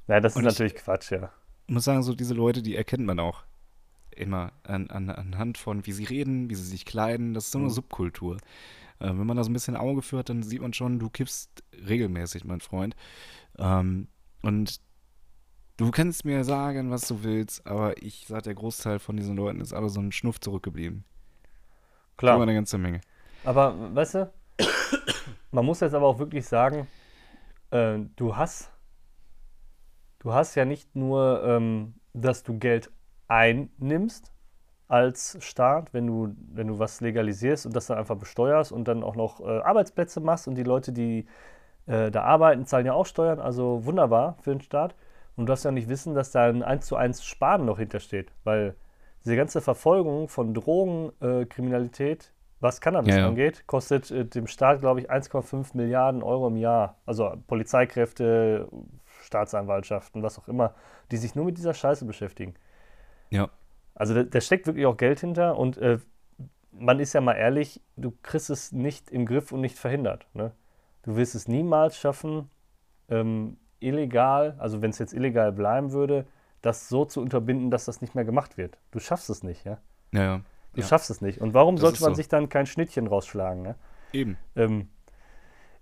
Nein, 0.08 0.22
das 0.22 0.34
ist 0.34 0.42
natürlich 0.42 0.74
Quatsch, 0.74 1.12
ja. 1.12 1.30
Ich 1.66 1.72
muss 1.72 1.84
sagen, 1.84 2.02
so 2.02 2.14
diese 2.14 2.34
Leute, 2.34 2.62
die 2.62 2.76
erkennt 2.76 3.06
man 3.06 3.20
auch 3.20 3.44
immer 4.16 4.52
an, 4.62 4.90
an, 4.90 5.10
anhand 5.10 5.58
von, 5.58 5.86
wie 5.86 5.92
sie 5.92 6.04
reden, 6.04 6.50
wie 6.50 6.54
sie 6.54 6.64
sich 6.64 6.84
kleiden. 6.84 7.34
Das 7.34 7.46
ist 7.46 7.52
so 7.52 7.58
eine 7.58 7.68
mhm. 7.68 7.72
Subkultur. 7.72 8.36
Äh, 9.00 9.08
wenn 9.08 9.26
man 9.26 9.36
da 9.36 9.44
so 9.44 9.50
ein 9.50 9.54
bisschen 9.54 9.76
Auge 9.76 10.02
führt, 10.02 10.28
dann 10.28 10.42
sieht 10.42 10.62
man 10.62 10.72
schon, 10.72 10.98
du 10.98 11.10
kippst 11.10 11.62
regelmäßig, 11.88 12.44
mein 12.44 12.60
Freund. 12.60 12.96
Ähm, 13.58 14.08
und 14.42 14.80
du 15.76 15.90
kannst 15.90 16.24
mir 16.24 16.44
sagen, 16.44 16.90
was 16.90 17.08
du 17.08 17.22
willst, 17.22 17.66
aber 17.66 18.02
ich 18.02 18.26
sage, 18.26 18.42
der 18.42 18.54
Großteil 18.54 18.98
von 18.98 19.16
diesen 19.16 19.36
Leuten 19.36 19.60
ist 19.60 19.72
alle 19.72 19.88
so 19.88 20.00
ein 20.00 20.12
Schnuff 20.12 20.40
zurückgeblieben. 20.40 21.04
Klar. 22.16 22.34
Aber 22.34 22.44
eine 22.44 22.54
ganze 22.54 22.78
Menge. 22.78 23.00
Aber, 23.44 23.94
weißt 23.94 24.14
du, 24.14 24.32
man 25.50 25.64
muss 25.64 25.80
jetzt 25.80 25.94
aber 25.94 26.06
auch 26.06 26.18
wirklich 26.18 26.46
sagen, 26.46 26.86
äh, 27.70 27.98
du 28.16 28.36
hast, 28.36 28.70
du 30.20 30.32
hast 30.32 30.54
ja 30.54 30.64
nicht 30.64 30.94
nur, 30.94 31.42
ähm, 31.44 31.94
dass 32.12 32.42
du 32.42 32.58
Geld 32.58 32.90
einnimmst 33.28 34.32
als 34.88 35.38
Staat, 35.40 35.92
wenn 35.94 36.06
du, 36.06 36.34
wenn 36.52 36.68
du 36.68 36.78
was 36.78 37.00
legalisierst 37.00 37.66
und 37.66 37.74
das 37.74 37.86
dann 37.86 37.98
einfach 37.98 38.16
besteuerst 38.16 38.70
und 38.70 38.86
dann 38.86 39.02
auch 39.02 39.16
noch 39.16 39.40
äh, 39.40 39.60
Arbeitsplätze 39.60 40.20
machst 40.20 40.46
und 40.46 40.56
die 40.56 40.62
Leute, 40.62 40.92
die 40.92 41.26
äh, 41.86 42.10
da 42.10 42.22
arbeiten, 42.22 42.66
zahlen 42.66 42.86
ja 42.86 42.92
auch 42.92 43.06
Steuern, 43.06 43.40
also 43.40 43.84
wunderbar 43.84 44.36
für 44.42 44.50
den 44.50 44.60
Staat. 44.60 44.94
Und 45.36 45.46
du 45.46 45.50
darfst 45.50 45.64
ja 45.64 45.70
nicht 45.70 45.88
wissen, 45.88 46.14
dass 46.14 46.30
da 46.30 46.44
ein 46.44 46.62
1 46.62 46.86
zu 46.86 46.96
1 46.96 47.24
Sparen 47.24 47.64
noch 47.64 47.78
hintersteht, 47.78 48.32
weil 48.44 48.76
diese 49.24 49.36
ganze 49.36 49.60
Verfolgung 49.60 50.28
von 50.28 50.54
Drogenkriminalität, 50.54 52.24
äh, 52.24 52.28
was 52.60 52.80
Cannabis 52.80 53.14
Ja, 53.14 53.20
ja. 53.20 53.28
angeht, 53.28 53.66
kostet 53.66 54.10
äh, 54.10 54.24
dem 54.24 54.46
Staat, 54.46 54.80
glaube 54.80 55.00
ich, 55.00 55.10
1,5 55.10 55.76
Milliarden 55.76 56.22
Euro 56.22 56.48
im 56.48 56.56
Jahr. 56.56 56.98
Also 57.06 57.34
Polizeikräfte, 57.46 58.68
Staatsanwaltschaften, 59.22 60.22
was 60.22 60.38
auch 60.38 60.48
immer, 60.48 60.74
die 61.10 61.16
sich 61.16 61.34
nur 61.34 61.46
mit 61.46 61.58
dieser 61.58 61.74
Scheiße 61.74 62.04
beschäftigen. 62.04 62.54
Ja. 63.34 63.50
Also 63.94 64.14
da, 64.14 64.22
da 64.22 64.40
steckt 64.40 64.66
wirklich 64.66 64.86
auch 64.86 64.96
Geld 64.96 65.20
hinter 65.20 65.56
und 65.58 65.76
äh, 65.78 65.98
man 66.72 66.98
ist 66.98 67.12
ja 67.12 67.20
mal 67.20 67.34
ehrlich, 67.34 67.80
du 67.96 68.12
kriegst 68.22 68.50
es 68.50 68.72
nicht 68.72 69.10
im 69.10 69.26
Griff 69.26 69.52
und 69.52 69.60
nicht 69.60 69.78
verhindert. 69.78 70.26
Ne? 70.34 70.52
Du 71.02 71.16
wirst 71.16 71.34
es 71.34 71.46
niemals 71.48 71.96
schaffen, 71.98 72.50
ähm, 73.08 73.56
illegal, 73.80 74.56
also 74.58 74.82
wenn 74.82 74.90
es 74.90 74.98
jetzt 74.98 75.12
illegal 75.12 75.52
bleiben 75.52 75.92
würde, 75.92 76.26
das 76.62 76.88
so 76.88 77.04
zu 77.04 77.20
unterbinden, 77.20 77.70
dass 77.70 77.84
das 77.84 78.00
nicht 78.00 78.14
mehr 78.14 78.24
gemacht 78.24 78.56
wird. 78.56 78.78
Du 78.90 78.98
schaffst 78.98 79.28
es 79.30 79.42
nicht, 79.42 79.64
ja. 79.64 79.78
Ja, 80.12 80.22
ja. 80.22 80.40
Du 80.72 80.80
Ja. 80.80 80.86
schaffst 80.86 81.10
es 81.10 81.20
nicht. 81.20 81.40
Und 81.40 81.54
warum 81.54 81.76
Das 81.76 81.82
sollte 81.82 82.02
man 82.02 82.12
so. 82.12 82.16
sich 82.16 82.28
dann 82.28 82.48
kein 82.48 82.66
Schnittchen 82.66 83.06
rausschlagen? 83.06 83.62
Ne? 83.62 83.74
Eben. 84.12 84.36
Ähm, 84.56 84.88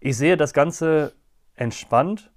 ich 0.01 0.17
sehe 0.17 0.37
das 0.37 0.53
Ganze 0.53 1.15
entspannt, 1.55 2.31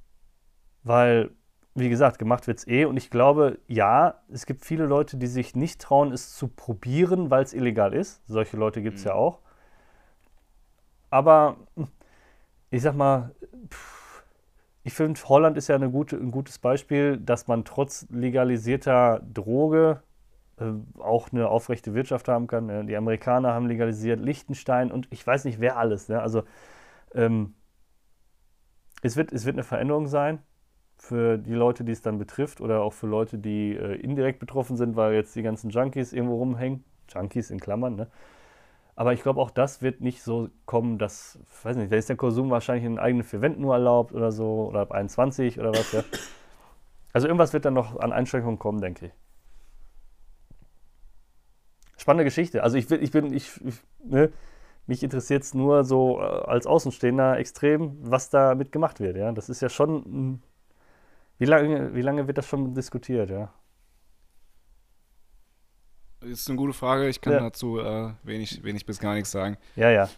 weil, 0.84 1.32
wie 1.76 1.90
gesagt, 1.90 2.20
gemacht 2.20 2.48
wird 2.48 2.60
es 2.60 2.68
eh. 2.68 2.86
Und 2.86 2.96
ich 2.98 3.10
glaube, 3.10 3.60
ja, 3.68 4.22
es 4.30 4.46
gibt 4.46 4.64
viele 4.66 4.86
Leute, 4.86 5.18
die 5.18 5.28
sich 5.28 5.56
nicht 5.56 5.82
trauen, 5.82 6.14
es 6.14 6.34
zu 6.34 6.48
probieren, 6.48 7.30
weil 7.30 7.44
es 7.44 7.54
illegal 7.54 7.94
ist. 7.94 8.26
Solche 8.28 8.56
Leute 8.58 8.82
gibt 8.82 8.98
es 8.98 9.04
Mhm. 9.04 9.10
ja 9.10 9.16
auch. 9.16 9.40
Aber 11.10 11.58
hm, 11.76 11.88
ich 12.72 12.82
sag 12.82 12.96
mal, 12.96 13.36
ich 14.84 14.94
finde, 14.94 15.20
Holland 15.28 15.58
ist 15.58 15.68
ja 15.68 15.78
gute, 15.78 16.16
ein 16.16 16.32
gutes 16.32 16.60
Beispiel, 16.60 17.18
dass 17.18 17.48
man 17.48 17.66
trotz 17.66 18.08
legalisierter 18.10 19.22
Droge 19.34 20.02
äh, 20.58 20.72
auch 21.00 21.32
eine 21.34 21.50
aufrechte 21.50 21.94
Wirtschaft 21.94 22.28
haben 22.30 22.48
kann. 22.48 22.88
Die 22.88 22.96
Amerikaner 22.96 23.54
haben 23.54 23.68
legalisiert, 23.68 24.20
Liechtenstein 24.22 24.92
und 24.92 25.08
ich 25.12 25.26
weiß 25.26 25.44
nicht, 25.46 25.60
wer 25.60 25.78
alles. 25.78 26.08
Ne? 26.08 26.22
Also 26.22 26.44
ähm, 27.14 27.56
es, 29.02 29.18
wird, 29.18 29.34
es 29.34 29.46
wird 29.46 29.56
eine 29.56 29.64
Veränderung 29.64 30.08
sein 30.08 30.40
für 31.06 31.38
die 31.38 31.54
Leute, 31.54 31.84
die 31.84 31.92
es 31.92 32.02
dann 32.02 32.18
betrifft 32.18 32.62
oder 32.62 32.82
auch 32.82 32.94
für 32.94 33.08
Leute, 33.08 33.38
die 33.38 33.76
äh, 33.76 33.96
indirekt 33.96 34.40
betroffen 34.40 34.78
sind, 34.78 34.96
weil 34.96 35.14
jetzt 35.14 35.36
die 35.36 35.44
ganzen 35.44 35.70
Junkies 35.70 36.14
irgendwo 36.14 36.36
rumhängen. 36.38 36.84
Junkies 37.14 37.52
in 37.52 37.60
Klammern, 37.60 37.96
ne? 37.96 38.08
Aber 38.96 39.14
ich 39.14 39.24
glaube, 39.24 39.42
auch 39.42 39.52
das 39.52 39.82
wird 39.82 40.02
nicht 40.02 40.24
so 40.24 40.50
kommen, 40.66 40.98
dass, 41.00 41.40
weiß 41.64 41.78
nicht, 41.78 41.92
da 41.92 41.98
ist 41.98 42.10
der 42.10 42.16
Konsum 42.18 42.50
wahrscheinlich 42.52 42.86
in 42.86 43.00
eigenen 43.00 43.24
vier 43.26 43.42
Wänden 43.42 43.62
nur 43.62 43.74
erlaubt 43.76 44.14
oder 44.14 44.32
so, 44.32 44.68
oder 44.70 44.82
ab 44.82 44.92
21 44.94 45.60
oder 45.60 45.72
was, 45.72 45.92
ja. 45.94 46.04
Also 47.14 47.28
irgendwas 47.28 47.52
wird 47.54 47.66
dann 47.66 47.74
noch 47.74 47.98
an 48.00 48.14
Einschränkungen 48.14 48.60
kommen, 48.60 48.80
denke 48.80 49.08
ich. 49.08 49.12
Spannende 51.98 52.26
Geschichte. 52.26 52.64
Also 52.64 52.78
ich, 52.78 52.90
ich 52.92 53.12
bin, 53.12 53.34
ich, 53.34 53.52
ich 53.66 53.76
ne, 54.04 54.32
mich 54.88 55.02
interessiert 55.04 55.44
es 55.44 55.54
nur 55.54 55.84
so 55.84 56.20
äh, 56.20 56.24
als 56.24 56.68
Außenstehender 56.68 57.38
extrem, 57.40 57.98
was 58.02 58.30
damit 58.30 58.72
gemacht 58.72 59.00
wird, 59.00 59.18
ja. 59.18 59.32
Das 59.32 59.50
ist 59.50 59.62
ja 59.62 59.70
schon, 59.70 60.04
ein- 60.06 60.44
wie 61.38 61.46
lange, 61.46 61.94
wie 61.96 62.02
lange 62.02 62.28
wird 62.28 62.38
das 62.38 62.48
schon 62.48 62.74
diskutiert, 62.74 63.30
ja? 63.30 63.54
Ist 66.22 66.50
eine 66.50 66.58
gute 66.58 66.74
Frage. 66.74 67.08
Ich 67.08 67.22
kann 67.22 67.34
Ja. 67.34 67.40
dazu 67.40 67.80
äh, 67.80 68.12
wenig, 68.24 68.64
wenig 68.64 68.86
bis 68.86 69.00
gar 69.00 69.14
nichts 69.14 69.32
sagen. 69.32 69.58
Ja, 69.76 69.90
ja. 69.92 70.10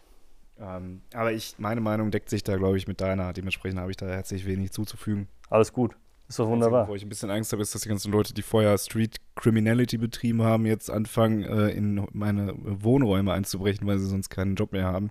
Ähm, 0.60 1.02
aber 1.14 1.34
ich, 1.34 1.56
meine 1.60 1.82
Meinung 1.82 2.12
deckt 2.12 2.30
sich 2.30 2.44
da, 2.44 2.56
glaube 2.58 2.78
ich, 2.78 2.88
mit 2.88 3.02
deiner. 3.02 3.34
Dementsprechend 3.34 3.80
habe 3.80 3.92
ich 3.92 3.98
da 3.98 4.08
herzlich 4.08 4.46
wenig 4.46 4.72
zuzufügen. 4.72 5.28
Alles 5.50 5.74
gut. 5.74 5.96
Ist 6.30 6.40
doch 6.40 6.48
wunderbar. 6.48 6.88
Wo 6.88 6.96
ich 6.96 7.04
ein 7.04 7.10
bisschen 7.10 7.30
Angst 7.32 7.52
habe, 7.54 7.62
ist, 7.62 7.74
dass 7.74 7.82
die 7.84 7.90
ganzen 7.90 8.12
Leute, 8.12 8.34
die 8.34 8.42
vorher 8.42 8.78
Street 8.78 9.18
Criminality 9.36 9.98
betrieben 9.98 10.44
haben, 10.44 10.66
jetzt 10.66 10.90
anfangen, 10.90 11.44
äh, 11.44 11.70
in 11.70 12.06
meine 12.12 12.54
Wohnräume 12.58 13.32
einzubrechen, 13.32 13.88
weil 13.88 13.98
sie 14.00 14.08
sonst 14.08 14.30
keinen 14.30 14.56
Job 14.56 14.74
mehr 14.74 14.86
haben. 14.86 15.10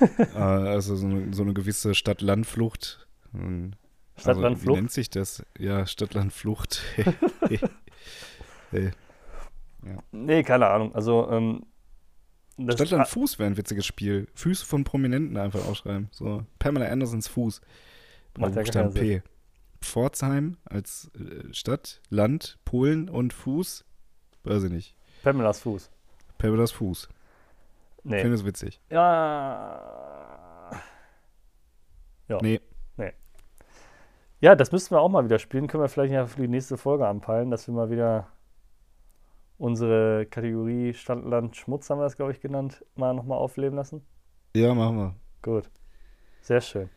äh, 0.34 0.38
also 0.38 0.96
so 0.96 1.06
eine, 1.06 1.32
so 1.32 1.42
eine 1.42 1.54
gewisse 1.54 1.94
Stadt-Land-Flucht. 1.94 3.06
Ähm, 4.16 4.20
Also, 4.26 4.28
wie 4.28 4.42
Stadt-Land-Flucht? 4.42 4.76
nennt 4.76 4.90
sich 4.92 5.10
das? 5.10 5.44
Ja, 5.58 5.86
Stadt-Land-Flucht. 5.86 6.82
hey. 8.70 8.90
Nee, 10.12 10.42
keine 10.42 10.68
Ahnung. 10.68 10.94
Also, 10.94 11.28
ähm, 11.30 11.66
das 12.56 12.76
Stadtland 12.76 13.08
Fuß 13.08 13.38
wäre 13.38 13.50
ein 13.50 13.56
witziges 13.56 13.84
Spiel. 13.84 14.28
Füße 14.34 14.64
von 14.64 14.84
Prominenten 14.84 15.36
einfach 15.36 15.66
ausschreiben. 15.66 16.08
So 16.12 16.44
Pamela 16.58 16.86
Andersons 16.86 17.26
Fuß. 17.28 17.60
Macht 18.38 18.54
ja 18.54 18.62
keinen 18.62 18.94
P. 18.94 19.22
Pforzheim 19.80 20.56
als 20.64 21.10
äh, 21.14 21.52
Stadt, 21.52 22.00
Land, 22.10 22.58
Polen 22.64 23.08
und 23.08 23.32
Fuß. 23.32 23.84
Weiß 24.44 24.62
ich 24.64 24.70
nicht. 24.70 24.94
Pamelas 25.22 25.60
Fuß. 25.60 25.90
Pamelas 26.38 26.72
Fuß. 26.72 27.08
Nee. 28.04 28.20
Finde 28.20 28.36
es 28.36 28.44
witzig. 28.44 28.80
Ja. 28.90 30.70
Ja. 32.28 32.38
Nee. 32.40 32.60
Ja, 34.44 34.54
das 34.54 34.72
müssten 34.72 34.94
wir 34.94 35.00
auch 35.00 35.08
mal 35.08 35.24
wieder 35.24 35.38
spielen. 35.38 35.68
Können 35.68 35.84
wir 35.84 35.88
vielleicht 35.88 36.12
ja 36.12 36.26
für 36.26 36.42
die 36.42 36.48
nächste 36.48 36.76
Folge 36.76 37.08
anpeilen, 37.08 37.50
dass 37.50 37.66
wir 37.66 37.72
mal 37.72 37.88
wieder 37.88 38.28
unsere 39.56 40.26
Kategorie 40.26 40.92
Stadt, 40.92 41.24
Land, 41.24 41.56
Schmutz, 41.56 41.88
haben 41.88 41.98
wir 41.98 42.04
das, 42.04 42.18
glaube 42.18 42.32
ich, 42.32 42.42
genannt, 42.42 42.84
mal 42.94 43.14
nochmal 43.14 43.38
aufleben 43.38 43.74
lassen. 43.74 44.02
Ja, 44.54 44.74
machen 44.74 44.98
wir. 44.98 45.14
Gut. 45.40 45.70
Sehr 46.42 46.60
schön. 46.60 46.90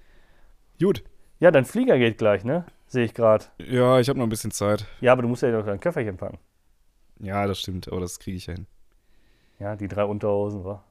Gut. 0.77 1.05
Ja, 1.39 1.49
dein 1.49 1.63
Flieger 1.63 1.97
geht 1.97 2.17
gleich, 2.17 2.43
ne? 2.43 2.65
Sehe 2.85 3.05
ich 3.05 3.13
gerade. 3.13 3.45
Ja, 3.59 3.97
ich 4.01 4.09
habe 4.09 4.19
noch 4.19 4.25
ein 4.25 4.29
bisschen 4.29 4.51
Zeit. 4.51 4.85
Ja, 4.99 5.13
aber 5.13 5.21
du 5.21 5.29
musst 5.29 5.41
ja 5.41 5.49
noch 5.49 5.65
dein 5.65 5.79
Köfferchen 5.79 6.17
packen. 6.17 6.39
Ja, 7.19 7.47
das 7.47 7.61
stimmt, 7.61 7.87
aber 7.87 8.01
das 8.01 8.19
kriege 8.19 8.35
ich 8.35 8.47
ja 8.47 8.55
hin. 8.55 8.67
Ja, 9.57 9.77
die 9.77 9.87
drei 9.87 10.03
Unterhosen, 10.03 10.65
wa? 10.65 10.83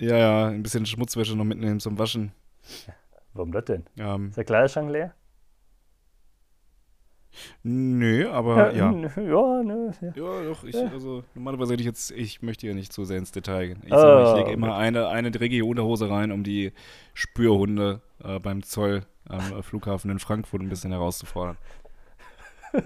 Ja, 0.00 0.16
ja, 0.16 0.46
ein 0.46 0.62
bisschen 0.62 0.86
Schmutzwäsche 0.86 1.36
noch 1.36 1.44
mitnehmen 1.44 1.80
zum 1.80 1.98
Waschen. 1.98 2.32
Warum 3.34 3.52
das 3.52 3.66
denn? 3.66 3.84
Ähm, 3.98 4.28
Ist 4.28 4.38
der 4.38 4.44
Kleiderschrank 4.44 4.90
leer? 4.90 5.14
Nö, 7.62 8.28
aber 8.30 8.74
ja. 8.74 8.90
n- 8.90 9.10
ja, 9.16 9.62
ne. 9.62 9.92
Ja. 10.00 10.12
Ja, 10.14 10.42
doch, 10.44 10.64
ich, 10.64 10.74
Ja. 10.74 10.88
also 10.88 11.24
normalerweise 11.34 11.72
hätte 11.72 11.82
ich 11.82 11.86
jetzt, 11.86 12.10
ich 12.12 12.42
möchte 12.42 12.66
ja 12.66 12.74
nicht 12.74 12.92
zu 12.92 13.04
sehr 13.04 13.18
ins 13.18 13.32
Detail 13.32 13.68
gehen. 13.68 13.80
Ich, 13.84 13.90
mal, 13.90 14.22
ich 14.24 14.30
lege 14.34 14.44
okay. 14.46 14.52
immer 14.54 14.76
eine, 14.76 15.08
eine 15.08 15.30
dreckige 15.30 15.64
Unterhose 15.64 16.10
rein, 16.10 16.32
um 16.32 16.44
die 16.44 16.72
Spürhunde 17.14 18.00
äh, 18.22 18.38
beim 18.38 18.62
Zoll 18.62 19.04
am 19.28 19.58
äh, 19.58 19.62
Flughafen 19.62 20.10
in 20.10 20.18
Frankfurt 20.18 20.60
ein 20.62 20.68
bisschen 20.68 20.90
herauszufordern. 20.92 21.56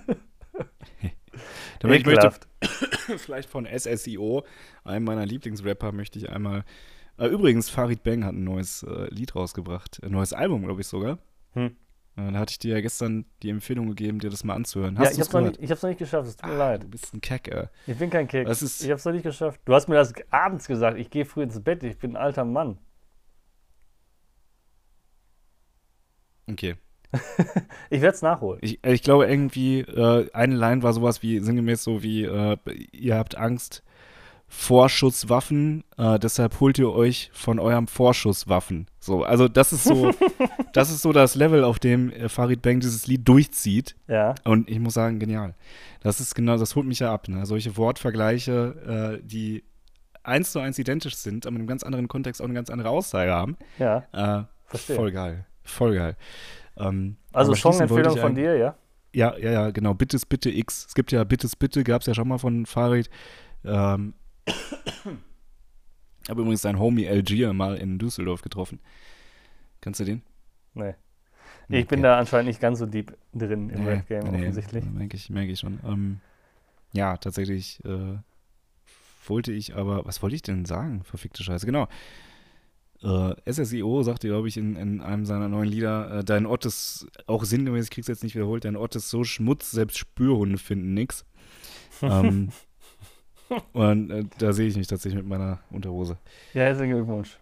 Aber 1.83 1.95
ich 1.95 2.07
möchte 2.07 2.31
vielleicht 3.19 3.49
von 3.51 3.67
SSIO, 3.67 4.45
einem 4.85 5.05
meiner 5.05 5.27
Lieblingsrapper, 5.27 5.93
möchte 5.93 6.19
ich 6.19 6.31
einmal. 6.31 6.65
Äh, 7.19 7.27
übrigens, 7.29 7.71
Farid 7.71 8.03
Bang 8.03 8.25
hat 8.25 8.33
ein 8.35 8.45
neues 8.45 8.83
äh, 8.83 9.09
Lied 9.15 9.35
rausgebracht. 9.37 10.01
Ein 10.03 10.13
neues 10.13 10.33
Album, 10.33 10.65
glaube 10.65 10.81
ich 10.81 10.87
sogar. 10.87 11.19
Hm. 11.53 11.77
Äh, 12.17 12.33
da 12.33 12.39
hatte 12.39 12.53
ich 12.53 12.59
dir 12.59 12.75
ja 12.75 12.81
gestern 12.81 13.27
die 13.43 13.51
Empfehlung 13.51 13.89
gegeben, 13.89 14.19
dir 14.19 14.31
das 14.31 14.43
mal 14.43 14.55
anzuhören. 14.55 14.95
Ja, 14.95 15.03
Hast 15.03 15.11
ich 15.13 15.17
du 15.19 15.23
hab's, 15.25 15.33
noch 15.35 15.41
nicht, 15.43 15.61
ich 15.63 15.71
hab's 15.71 15.83
noch 15.83 15.91
nicht 15.91 15.99
geschafft, 15.99 16.29
es 16.29 16.37
tut 16.37 16.49
mir 16.49 16.55
Ah, 16.55 16.59
leid. 16.59 16.83
Du 16.85 16.89
bist 16.89 17.13
ein 17.13 17.21
Keck, 17.21 17.49
ey. 17.49 17.67
Ich 17.87 17.99
bin 17.99 18.11
kein 18.11 18.27
ist- 18.29 18.83
ich 18.85 18.91
hab's 18.91 19.05
noch 19.05 19.13
nicht 19.13 19.23
geschafft. 19.25 19.61
Du 19.65 19.75
hast 19.75 19.89
mir 19.89 19.97
das 19.97 20.15
abends 20.31 20.67
gesagt, 20.67 20.99
ich 20.99 21.11
gehe 21.11 21.25
früh 21.27 21.43
ins 21.43 21.61
Bett, 21.63 21.83
ich 21.83 21.99
bin 21.99 22.13
ein 22.13 22.17
alter 22.17 22.45
Mann. 22.45 22.79
Okay. 26.49 26.77
Ich 27.89 28.01
werde 28.03 28.15
es 28.17 28.23
nachholen. 28.23 28.59
Ich, 28.63 28.85
ich 28.85 29.03
glaube 29.03 29.27
irgendwie, 29.27 29.81
äh, 29.81 30.29
eine 30.33 30.57
Line 30.57 30.83
war 30.83 30.93
sowas 30.93 31.23
wie, 31.23 31.39
sinngemäß 31.39 31.83
so 31.85 32.03
wie, 32.03 32.25
äh, 32.25 32.57
ihr 32.93 33.17
habt 33.17 33.37
Angst 33.37 33.85
vor 34.49 34.89
Schusswaffen, 34.89 35.85
äh, 35.99 36.19
deshalb 36.19 36.61
holt 36.61 36.79
ihr 36.79 36.91
euch 36.93 37.31
von 37.33 37.59
eurem 37.59 37.89
Vorschusswaffen. 37.89 38.87
So, 39.01 39.25
also 39.25 39.49
das 39.49 39.73
ist 39.73 39.85
so, 39.85 40.13
das 40.73 40.91
ist 40.91 41.03
so 41.03 41.13
das 41.13 41.35
Level, 41.35 41.65
auf 41.65 41.79
dem 41.79 42.11
äh, 42.11 42.29
Farid 42.29 42.63
Bang 42.63 42.81
dieses 42.81 43.07
Lied 43.07 43.27
durchzieht. 43.27 43.97
Ja. 44.07 44.35
Und 44.45 44.71
ich 44.71 44.79
muss 44.79 44.95
sagen, 44.95 45.19
genial. 45.19 45.55
Das 46.01 46.21
ist 46.21 46.35
genau, 46.35 46.57
das 46.57 46.77
holt 46.77 46.87
mich 46.87 47.01
ja 47.01 47.13
ab. 47.13 47.29
Ne? 47.29 47.45
Solche 47.45 47.77
Wortvergleiche, 47.77 49.19
äh, 49.21 49.27
die 49.27 49.65
eins 50.23 50.53
zu 50.53 50.61
eins 50.61 50.79
identisch 50.79 51.17
sind, 51.17 51.47
aber 51.47 51.57
in 51.57 51.63
einem 51.63 51.69
ganz 51.69 51.83
anderen 51.83 52.09
Kontext 52.09 52.41
auch 52.41 52.47
eine 52.47 52.55
ganz 52.55 52.71
andere 52.71 52.91
Aussage 52.91 53.33
haben. 53.33 53.57
Ja. 53.79 54.05
Äh, 54.13 54.45
Verstehe. 54.67 54.97
voll 54.97 55.13
geil. 55.13 55.47
Voll 55.65 55.95
geil. 55.95 56.17
Ähm, 56.77 57.17
Also 57.33 57.55
Song-Empfehlung 57.55 58.17
von 58.17 58.35
dir, 58.35 58.57
ja? 58.57 58.77
ja, 59.13 59.37
ja, 59.39 59.51
ja, 59.51 59.71
genau. 59.71 59.95
Bittes, 59.95 60.27
bitte 60.27 60.51
X. 60.51 60.87
Es 60.89 60.95
gibt 60.95 61.11
ja 61.11 61.25
Bittes, 61.25 61.57
bitte, 61.57 61.83
gab 61.85 62.03
es 62.03 62.07
ja 62.07 62.15
schon 62.15 62.29
mal 62.29 62.39
von 62.39 62.67
Farid. 62.67 63.11
Ähm, 63.65 64.15
habe 66.29 66.41
übrigens 66.41 66.63
deinen 66.63 66.79
Homie 66.79 67.05
LG 67.07 67.53
mal 67.53 67.77
in 67.77 67.99
Düsseldorf 67.99 68.43
getroffen. 68.43 68.81
Kennst 69.81 70.01
du 70.01 70.05
den? 70.05 70.23
Nee. 70.75 70.95
Ich 71.69 71.87
bin 71.89 72.01
Okay. 72.01 72.03
da 72.03 72.19
anscheinend 72.19 72.49
nicht 72.49 72.61
ganz 72.61 72.79
so 72.79 72.87
deep 72.87 73.17
drin 73.35 73.71
im 73.71 73.85
Nee, 73.85 73.91
Rap-Game 73.91 74.31
nee, 74.31 74.39
offensichtlich. 74.43 74.85
Merke 74.85 75.17
ich, 75.17 75.31
merke 75.31 75.53
ich 75.53 75.61
schon. 75.61 75.81
Ähm, 75.85 76.21
ja, 76.93 77.17
tatsächlich 77.17 77.85
äh, 77.85 78.19
wollte 79.27 79.53
ich 79.53 79.75
aber, 79.75 80.05
was 80.05 80.23
wollte 80.23 80.37
ich 80.37 80.43
denn 80.43 80.65
sagen? 80.65 81.03
Verfickte 81.05 81.43
Scheiße, 81.43 81.67
genau. 81.67 81.89
Äh, 83.03 83.53
SSIO 83.53 84.03
sagte, 84.03 84.29
glaube 84.29 84.49
ich, 84.49 84.57
in, 84.57 84.77
in 84.77 85.01
einem 85.01 85.27
seiner 85.27 85.49
neuen 85.49 85.69
Lieder, 85.69 86.19
äh, 86.19 86.25
dein 86.25 86.47
Ort 86.47 86.65
ist, 86.67 87.07
auch 87.27 87.45
sinngemäß, 87.45 87.85
ich 87.85 87.91
krieg's 87.91 88.07
jetzt 88.09 88.23
nicht 88.23 88.35
wiederholt, 88.35 88.65
dein 88.65 88.77
Ort 88.77 88.97
ist 88.97 89.11
so 89.11 89.25
Schmutz, 89.25 89.71
selbst 89.71 89.99
Spürhunde 89.99 90.59
finden 90.59 90.95
nix. 90.95 91.25
ähm, 92.03 92.51
Und 93.73 94.11
äh, 94.11 94.25
da 94.39 94.53
sehe 94.53 94.67
ich 94.69 94.77
mich 94.77 94.87
tatsächlich 94.87 95.23
mit 95.23 95.29
meiner 95.29 95.61
Unterhose. 95.71 96.17
Ja, 96.55 96.63
herzlichen 96.63 96.95
Glückwunsch. 96.95 97.39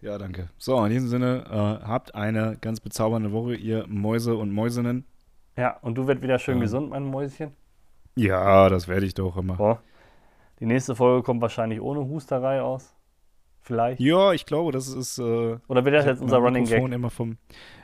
Ja, 0.00 0.16
danke. 0.16 0.48
So, 0.58 0.82
in 0.84 0.90
diesem 0.92 1.08
Sinne, 1.08 1.44
äh, 1.50 1.86
habt 1.86 2.14
eine 2.14 2.56
ganz 2.60 2.80
bezaubernde 2.80 3.32
Woche, 3.32 3.54
ihr 3.54 3.86
Mäuse 3.86 4.36
und 4.36 4.50
Mäusinnen. 4.52 5.04
Ja, 5.56 5.76
und 5.82 5.96
du 5.96 6.06
wirst 6.06 6.22
wieder 6.22 6.38
schön 6.38 6.56
Ja. 6.58 6.62
gesund, 6.62 6.90
mein 6.90 7.04
Mäuschen. 7.04 7.50
Ja, 8.16 8.68
das 8.68 8.88
werde 8.88 9.06
ich 9.06 9.14
doch 9.14 9.36
immer. 9.36 9.56
So. 9.56 9.78
Die 10.58 10.66
nächste 10.66 10.94
Folge 10.94 11.22
kommt 11.22 11.40
wahrscheinlich 11.42 11.80
ohne 11.80 12.00
Husterei 12.00 12.60
aus. 12.62 12.94
Vielleicht. 13.62 14.00
Ja, 14.00 14.32
ich 14.32 14.46
glaube, 14.46 14.72
das 14.72 14.88
ist. 14.88 15.18
Äh, 15.18 15.22
Oder 15.68 15.84
wird 15.84 15.94
das 15.94 16.06
jetzt 16.06 16.22
unser 16.22 16.38
Running 16.38 16.62
Mikrofon 16.64 16.90
Gag? 16.90 16.94
immer 16.96 17.10
vom. 17.10 17.36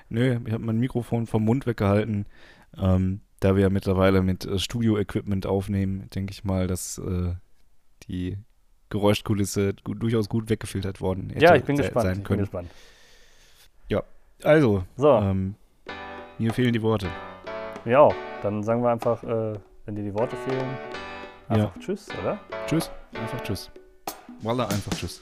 Nö, 0.08 0.38
ich 0.46 0.52
habe 0.52 0.64
mein 0.64 0.78
Mikrofon 0.78 1.26
vom 1.26 1.44
Mund 1.44 1.66
weggehalten. 1.66 2.26
Ähm, 2.78 3.20
da 3.40 3.54
wir 3.56 3.62
ja 3.62 3.70
mittlerweile 3.70 4.22
mit 4.22 4.46
äh, 4.46 4.58
Studio-Equipment 4.58 5.46
aufnehmen, 5.46 6.08
denke 6.14 6.32
ich 6.32 6.44
mal, 6.44 6.66
dass 6.66 6.96
äh, 6.98 7.34
die 8.08 8.38
Geräuschkulisse 8.90 9.74
gut, 9.84 10.02
durchaus 10.02 10.28
gut 10.28 10.48
weggefiltert 10.48 11.00
worden 11.00 11.30
hätte 11.30 11.44
Ja, 11.44 11.54
ich 11.56 11.64
bin 11.64 11.76
gespannt. 11.76 12.02
sein 12.02 12.12
Ich 12.12 12.18
bin 12.18 12.24
können. 12.24 12.40
gespannt. 12.40 12.70
Also, 14.44 14.84
So, 14.96 15.16
ähm, 15.16 15.54
mir 16.36 16.52
fehlen 16.52 16.74
die 16.74 16.82
Worte. 16.82 17.08
ja. 17.86 18.06
Dann 18.42 18.62
sagen 18.62 18.82
wir 18.82 18.90
einfach, 18.90 19.22
äh, 19.24 19.58
wenn 19.86 19.94
dir 19.96 20.02
die 20.04 20.12
Worte 20.12 20.36
fehlen, 20.36 20.76
Ja. 21.48 21.54
einfach 21.54 21.78
Tschüss, 21.80 22.06
oder? 22.20 22.38
Tschüss, 22.66 22.90
einfach 23.14 23.40
tschüss. 23.40 23.70
Walla, 24.42 24.64
einfach 24.66 24.92
tschüss. 24.92 25.20